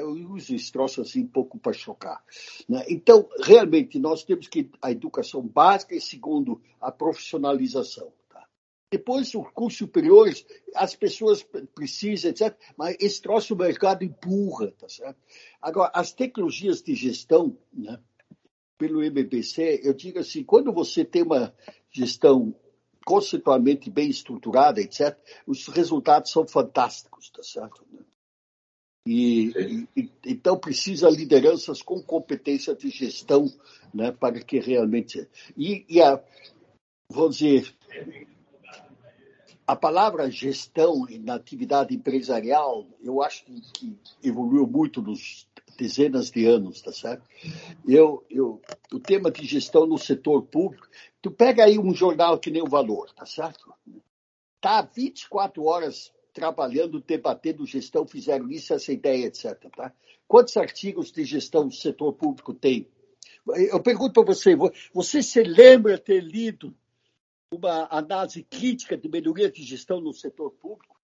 Eu 0.00 0.10
uso 0.10 0.54
esse 0.54 0.70
troço 0.72 1.00
assim 1.00 1.22
um 1.22 1.26
pouco 1.26 1.58
para 1.58 1.72
chocar. 1.72 2.22
Né? 2.68 2.84
Então, 2.88 3.28
realmente, 3.42 3.98
nós 3.98 4.24
temos 4.24 4.48
que 4.48 4.70
a 4.80 4.90
educação 4.90 5.42
básica 5.42 5.94
e, 5.94 6.00
segundo, 6.00 6.60
a 6.80 6.90
profissionalização. 6.90 8.12
Tá? 8.28 8.46
Depois, 8.90 9.34
os 9.34 9.50
cursos 9.52 9.78
superiores, 9.78 10.46
as 10.74 10.94
pessoas 10.94 11.42
precisam, 11.74 12.30
etc. 12.30 12.56
Mas 12.76 12.96
esse 13.00 13.20
troço 13.20 13.54
o 13.54 13.58
mercado 13.58 14.04
empurra, 14.04 14.72
tá 14.72 14.88
certo? 14.88 15.18
Agora, 15.60 15.90
as 15.94 16.12
tecnologias 16.12 16.82
de 16.82 16.94
gestão, 16.94 17.56
né, 17.72 18.00
pelo 18.78 19.02
MBC, 19.02 19.80
eu 19.82 19.94
digo 19.94 20.18
assim, 20.18 20.44
quando 20.44 20.72
você 20.72 21.04
tem 21.04 21.22
uma 21.22 21.54
gestão 21.90 22.54
conceitualmente 23.06 23.88
bem 23.88 24.10
estruturada, 24.10 24.80
etc., 24.80 25.16
os 25.46 25.68
resultados 25.68 26.32
são 26.32 26.44
fantásticos, 26.46 27.30
tá 27.30 27.42
certo? 27.42 27.86
E, 29.06 29.86
e, 29.96 30.10
então 30.26 30.58
precisa 30.58 31.08
lideranças 31.08 31.80
com 31.80 32.02
competência 32.02 32.74
de 32.74 32.90
gestão, 32.90 33.50
né, 33.94 34.10
para 34.10 34.40
que 34.40 34.58
realmente 34.58 35.28
e, 35.56 35.86
e 35.88 36.02
a, 36.02 36.20
vou 37.08 37.28
dizer 37.28 37.72
a 39.66 39.74
palavra 39.74 40.30
gestão 40.30 41.06
na 41.20 41.34
atividade 41.34 41.94
empresarial, 41.94 42.86
eu 43.02 43.20
acho 43.20 43.44
que 43.44 43.96
evoluiu 44.22 44.66
muito 44.66 45.02
nos 45.02 45.48
dezenas 45.76 46.30
de 46.30 46.46
anos, 46.46 46.80
tá 46.80 46.92
certo? 46.92 47.24
Eu, 47.86 48.24
eu, 48.30 48.60
o 48.92 49.00
tema 49.00 49.30
de 49.30 49.44
gestão 49.44 49.84
no 49.84 49.98
setor 49.98 50.42
público, 50.42 50.86
tu 51.20 51.30
pega 51.30 51.64
aí 51.64 51.78
um 51.78 51.92
jornal 51.92 52.38
que 52.38 52.50
nem 52.50 52.62
o 52.62 52.68
Valor, 52.68 53.12
tá 53.12 53.26
certo? 53.26 53.74
Tá 54.60 54.82
24 54.82 55.64
horas 55.64 56.12
trabalhando, 56.36 57.00
debatendo 57.00 57.64
gestão, 57.64 58.06
fizeram 58.06 58.50
isso, 58.50 58.74
essa 58.74 58.92
ideia, 58.92 59.24
etc. 59.24 59.58
Tá? 59.74 59.90
Quantos 60.28 60.54
artigos 60.58 61.10
de 61.10 61.24
gestão 61.24 61.66
do 61.66 61.74
setor 61.74 62.12
público 62.12 62.52
tem? 62.52 62.86
Eu 63.46 63.82
pergunto 63.82 64.12
para 64.12 64.34
você, 64.34 64.54
você 64.92 65.22
se 65.22 65.42
lembra 65.42 65.98
ter 65.98 66.20
lido 66.22 66.76
uma 67.50 67.88
análise 67.90 68.42
crítica 68.42 68.98
de 68.98 69.08
melhoria 69.08 69.50
de 69.50 69.62
gestão 69.62 69.98
no 69.98 70.12
setor 70.12 70.50
público? 70.50 70.94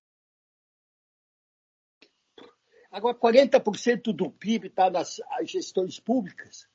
Agora, 2.91 3.16
40% 3.16 4.12
do 4.12 4.30
PIB 4.30 4.66
está 4.66 4.91
nas 4.91 5.18
gestões 5.47 5.99
públicas. 5.99 6.68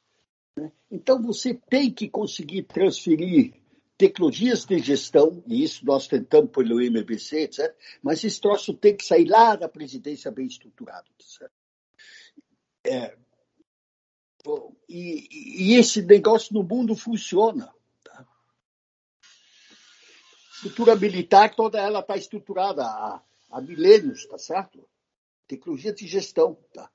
Né? 0.58 0.72
Então, 0.90 1.22
você 1.22 1.54
tem 1.54 1.94
que 1.94 2.10
conseguir 2.10 2.64
transferir 2.64 3.54
tecnologias 3.98 4.64
de 4.64 4.78
gestão, 4.80 5.44
e 5.48 5.64
isso 5.64 5.84
nós 5.86 6.08
tentamos 6.08 6.52
pelo 6.52 6.80
MBC, 6.80 7.44
etc. 7.44 7.76
Mas 8.02 8.24
esse 8.24 8.40
troço 8.40 8.74
tem 8.74 8.96
que 8.96 9.04
sair 9.04 9.26
lá 9.26 9.56
da 9.56 9.68
presidência 9.68 10.30
bem 10.32 10.46
estruturado. 10.46 11.10
É, 12.86 13.18
e, 14.88 15.28
e, 15.72 15.76
esse 15.76 16.02
negócio 16.04 16.54
no 16.54 16.64
mundo 16.64 16.96
funciona. 16.96 17.74
Tá? 18.04 18.26
Estrutura 20.54 20.96
militar, 20.96 21.56
toda 21.56 21.80
ela 21.80 22.00
está 22.00 22.16
estruturada 22.16 22.84
há, 22.84 23.22
há 23.52 23.62
milênios, 23.62 24.26
tá 24.28 24.38
certo? 24.38 24.88
Tecnologia 25.48 25.92
de 25.92 26.08
gestão. 26.08 26.58
Tá? 26.72 26.90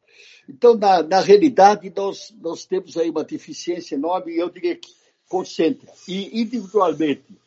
Então, 0.48 0.74
na, 0.76 1.02
na 1.02 1.20
realidade, 1.20 1.92
nós, 1.94 2.30
nós 2.40 2.64
temos 2.64 2.96
aí 2.96 3.10
uma 3.10 3.24
deficiência 3.24 3.96
enorme, 3.96 4.32
e 4.32 4.38
eu 4.38 4.48
diria 4.48 4.76
que 4.76 5.01
concentra 5.32 5.90
e 6.06 6.42
individualmente 6.42 7.40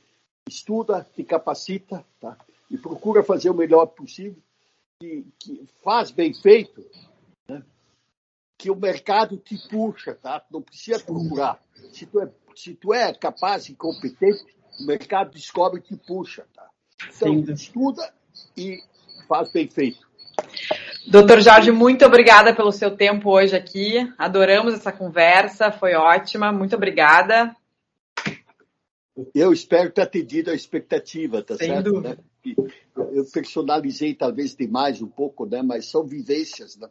estuda, 0.50 1.06
se 1.16 1.24
capacita 1.24 2.04
tá? 2.20 2.36
e 2.70 2.80
procura 2.80 3.24
fazer 3.24 3.52
o 3.52 3.54
melhor 3.54 3.86
possível, 3.86 4.42
que, 5.00 5.24
que 5.38 5.68
faz 5.84 6.10
bem 6.10 6.34
feito, 6.34 6.84
né? 7.48 7.64
que 8.58 8.72
o 8.72 8.76
mercado 8.76 9.38
te 9.38 9.56
puxa, 9.70 10.16
tá? 10.16 10.44
não 10.50 10.64
precisa 10.64 11.00
procurar. 11.00 11.62
Se 11.94 12.08
tu, 12.08 12.20
é, 12.20 12.32
se 12.56 12.74
tu 12.74 12.92
é 12.92 13.14
capaz 13.14 13.70
e 13.70 13.76
competente, 13.76 14.44
o 14.80 14.88
mercado 14.88 15.32
descobre 15.32 15.80
e 15.80 15.84
te 15.84 15.96
puxa. 15.96 16.44
Tá? 16.56 16.68
Então, 17.16 17.46
Sim. 17.46 17.54
estuda 17.54 18.12
e 18.58 18.82
faz 19.28 19.52
bem 19.52 19.70
feito. 19.70 20.08
Doutor 21.06 21.40
Jorge, 21.40 21.72
muito 21.72 22.04
obrigada 22.04 22.54
pelo 22.56 22.72
seu 22.72 22.98
tempo 22.98 23.30
hoje 23.30 23.56
aqui. 23.56 24.12
Adoramos 24.18 24.74
essa 24.74 24.92
conversa, 24.92 25.72
foi 25.72 25.94
ótima. 25.94 26.52
Muito 26.52 26.76
obrigada. 26.76 27.56
Eu 29.34 29.54
espero 29.54 29.92
ter 29.92 30.02
atendido 30.02 30.52
a 30.52 30.54
expectativa, 30.54 31.42
tá 31.42 31.56
Sem 31.56 31.70
certo? 31.70 32.02
Né? 32.02 32.18
Eu 33.14 33.26
personalizei 33.32 34.14
talvez 34.14 34.56
demais 34.56 35.02
um 35.02 35.08
pouco, 35.08 35.46
né? 35.46 35.62
Mas 35.62 35.90
são 35.90 36.06
vivências, 36.06 36.78
né? 36.78 36.90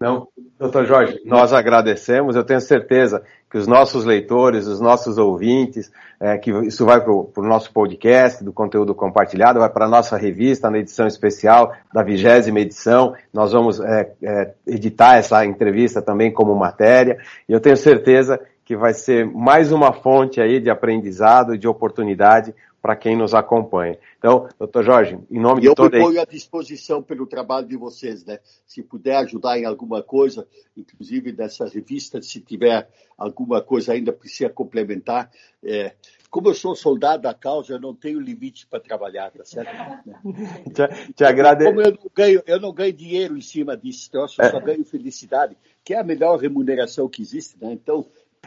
Não, 0.00 0.28
doutor 0.58 0.86
Jorge, 0.86 1.20
nós 1.24 1.52
agradecemos. 1.52 2.36
Eu 2.36 2.44
tenho 2.44 2.60
certeza 2.60 3.20
que 3.50 3.58
os 3.58 3.66
nossos 3.66 4.04
leitores, 4.04 4.66
os 4.66 4.80
nossos 4.80 5.18
ouvintes, 5.18 5.90
é, 6.20 6.38
que 6.38 6.50
isso 6.50 6.84
vai 6.84 7.02
para 7.02 7.12
o 7.12 7.32
nosso 7.38 7.72
podcast 7.72 8.44
do 8.44 8.52
conteúdo 8.52 8.94
compartilhado, 8.94 9.58
vai 9.58 9.68
para 9.68 9.86
a 9.86 9.88
nossa 9.88 10.16
revista 10.16 10.70
na 10.70 10.78
edição 10.78 11.06
especial 11.06 11.72
da 11.92 12.04
vigésima 12.04 12.60
edição. 12.60 13.14
Nós 13.32 13.50
vamos 13.50 13.80
é, 13.80 14.12
é, 14.22 14.54
editar 14.68 15.16
essa 15.16 15.44
entrevista 15.44 16.00
também 16.00 16.32
como 16.32 16.54
matéria. 16.54 17.18
E 17.48 17.52
eu 17.52 17.58
tenho 17.58 17.76
certeza 17.76 18.40
que 18.68 18.76
vai 18.76 18.92
ser 18.92 19.24
mais 19.24 19.72
uma 19.72 19.94
fonte 19.94 20.42
aí 20.42 20.60
de 20.60 20.68
aprendizado, 20.68 21.56
de 21.56 21.66
oportunidade 21.66 22.54
para 22.82 22.94
quem 22.94 23.16
nos 23.16 23.32
acompanha. 23.32 23.98
Então, 24.18 24.46
doutor 24.58 24.84
Jorge, 24.84 25.18
em 25.30 25.40
nome 25.40 25.62
de 25.62 25.74
toda 25.74 25.96
Eu 25.96 26.00
me 26.00 26.06
ponho 26.06 26.20
à 26.20 26.26
disposição 26.26 27.02
pelo 27.02 27.26
trabalho 27.26 27.66
de 27.66 27.78
vocês, 27.78 28.26
né? 28.26 28.38
Se 28.66 28.82
puder 28.82 29.16
ajudar 29.16 29.58
em 29.58 29.64
alguma 29.64 30.02
coisa, 30.02 30.46
inclusive 30.76 31.32
nessa 31.32 31.66
revista, 31.66 32.20
se 32.20 32.42
tiver 32.42 32.86
alguma 33.16 33.62
coisa 33.62 33.94
ainda 33.94 34.12
precisa 34.12 34.50
complementar. 34.50 35.30
É, 35.64 35.94
como 36.30 36.48
eu 36.48 36.54
sou 36.54 36.76
soldado 36.76 37.22
da 37.22 37.32
causa, 37.32 37.72
eu 37.72 37.80
não 37.80 37.94
tenho 37.94 38.20
limite 38.20 38.66
para 38.66 38.80
trabalhar, 38.80 39.30
tá 39.30 39.46
certo? 39.46 39.70
te, 40.74 41.14
te 41.14 41.24
agradeço. 41.24 41.70
Como 41.70 41.80
eu 41.80 41.92
não, 41.92 42.10
ganho, 42.14 42.42
eu 42.46 42.60
não 42.60 42.72
ganho 42.72 42.92
dinheiro 42.92 43.34
em 43.34 43.40
cima 43.40 43.74
disso, 43.74 44.10
eu 44.12 44.28
só, 44.28 44.42
é. 44.42 44.50
só 44.50 44.60
ganho 44.60 44.84
felicidade, 44.84 45.56
que 45.82 45.94
é 45.94 45.98
a 45.98 46.04
melhor 46.04 46.38
remuneração 46.38 47.08
que 47.08 47.22
existe, 47.22 47.56
né? 47.58 47.72
Então, 47.72 48.04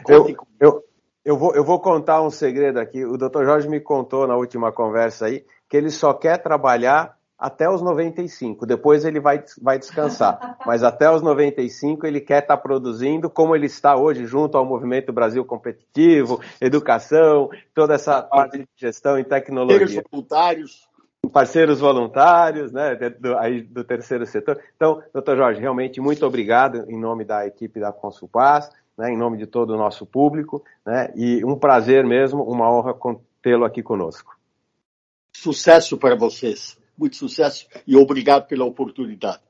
eu, 0.08 0.36
eu, 0.60 0.84
eu, 1.24 1.36
vou, 1.36 1.54
eu 1.54 1.64
vou 1.64 1.80
contar 1.80 2.22
um 2.22 2.30
segredo 2.30 2.78
aqui. 2.78 3.04
O 3.04 3.16
doutor 3.16 3.44
Jorge 3.44 3.68
me 3.68 3.80
contou 3.80 4.26
na 4.26 4.36
última 4.36 4.72
conversa 4.72 5.26
aí 5.26 5.44
que 5.68 5.76
ele 5.76 5.90
só 5.90 6.12
quer 6.12 6.38
trabalhar 6.38 7.16
até 7.42 7.68
os 7.68 7.82
95. 7.82 8.64
Depois 8.64 9.04
ele 9.04 9.18
vai, 9.18 9.42
vai 9.60 9.76
descansar. 9.76 10.56
Mas 10.64 10.84
até 10.84 11.10
os 11.10 11.22
95 11.22 12.06
ele 12.06 12.20
quer 12.20 12.42
estar 12.42 12.56
tá 12.56 12.62
produzindo 12.62 13.28
como 13.28 13.56
ele 13.56 13.66
está 13.66 13.96
hoje, 13.96 14.26
junto 14.26 14.56
ao 14.56 14.64
Movimento 14.64 15.12
Brasil 15.12 15.44
Competitivo, 15.44 16.40
educação, 16.60 17.50
toda 17.74 17.94
essa 17.94 18.22
parte 18.22 18.58
de 18.58 18.68
gestão 18.76 19.18
e 19.18 19.24
tecnologia. 19.24 19.80
Parceiros 19.80 20.08
voluntários. 20.10 20.88
Parceiros 21.32 21.80
voluntários, 21.80 22.72
né, 22.72 22.94
do, 23.18 23.38
aí, 23.38 23.62
do 23.62 23.82
terceiro 23.82 24.26
setor. 24.26 24.60
Então, 24.76 25.02
doutor 25.12 25.36
Jorge, 25.36 25.60
realmente 25.60 26.00
muito 26.00 26.26
obrigado 26.26 26.84
em 26.88 26.98
nome 26.98 27.24
da 27.24 27.46
equipe 27.46 27.80
da 27.80 27.92
Consulpaz 27.92 28.68
né, 28.96 29.12
em 29.12 29.16
nome 29.16 29.38
de 29.38 29.46
todo 29.46 29.74
o 29.74 29.78
nosso 29.78 30.06
público, 30.06 30.62
né, 30.84 31.10
e 31.14 31.44
um 31.44 31.56
prazer 31.56 32.04
mesmo, 32.04 32.42
uma 32.42 32.68
honra 32.70 32.94
tê-lo 33.42 33.64
aqui 33.64 33.82
conosco. 33.82 34.36
Sucesso 35.32 35.96
para 35.96 36.14
vocês, 36.14 36.78
muito 36.96 37.16
sucesso 37.16 37.66
e 37.86 37.96
obrigado 37.96 38.46
pela 38.46 38.64
oportunidade. 38.64 39.40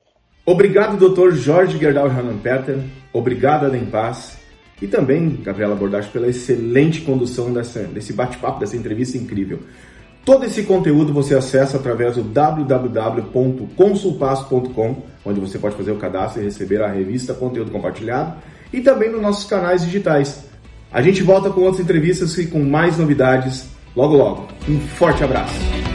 Obrigado, 0.45 0.97
Dr. 0.97 1.31
Jorge 1.33 1.79
Gerdau 1.79 2.09
Peter, 2.43 2.83
obrigado, 3.13 3.67
Adem 3.67 3.87
Paz, 3.87 4.41
e 4.81 4.89
também, 4.89 5.37
Gabriela 5.43 5.77
Bordache, 5.77 6.11
pela 6.11 6.27
excelente 6.27 7.03
condução 7.03 7.53
dessa, 7.53 7.85
desse 7.85 8.13
bate-papo, 8.13 8.59
dessa 8.59 8.77
entrevista 8.77 9.17
incrível. 9.17 9.61
Todo 10.25 10.45
esse 10.45 10.65
conteúdo 10.65 11.13
você 11.13 11.37
acessa 11.37 11.77
através 11.77 12.17
do 12.17 12.23
www.consulpass.com, 12.23 15.03
onde 15.25 15.41
você 15.41 15.59
pode 15.59 15.77
fazer 15.77 15.93
o 15.93 15.99
cadastro 15.99 16.43
e 16.43 16.45
receber 16.45 16.83
a 16.83 16.89
revista 16.89 17.35
Conteúdo 17.35 17.71
Compartilhado 17.71 18.37
e 18.73 18.81
também 18.81 19.11
nos 19.11 19.21
nossos 19.21 19.45
canais 19.45 19.85
digitais. 19.85 20.45
A 20.93 21.01
gente 21.01 21.23
volta 21.23 21.51
com 21.51 21.63
outras 21.63 21.81
entrevistas 21.81 22.37
e 22.39 22.47
com 22.47 22.61
mais 22.61 22.99
novidades 22.99 23.67
logo 23.97 24.17
logo. 24.17 24.49
Um 24.69 24.81
forte 24.81 25.25
abraço! 25.25 25.92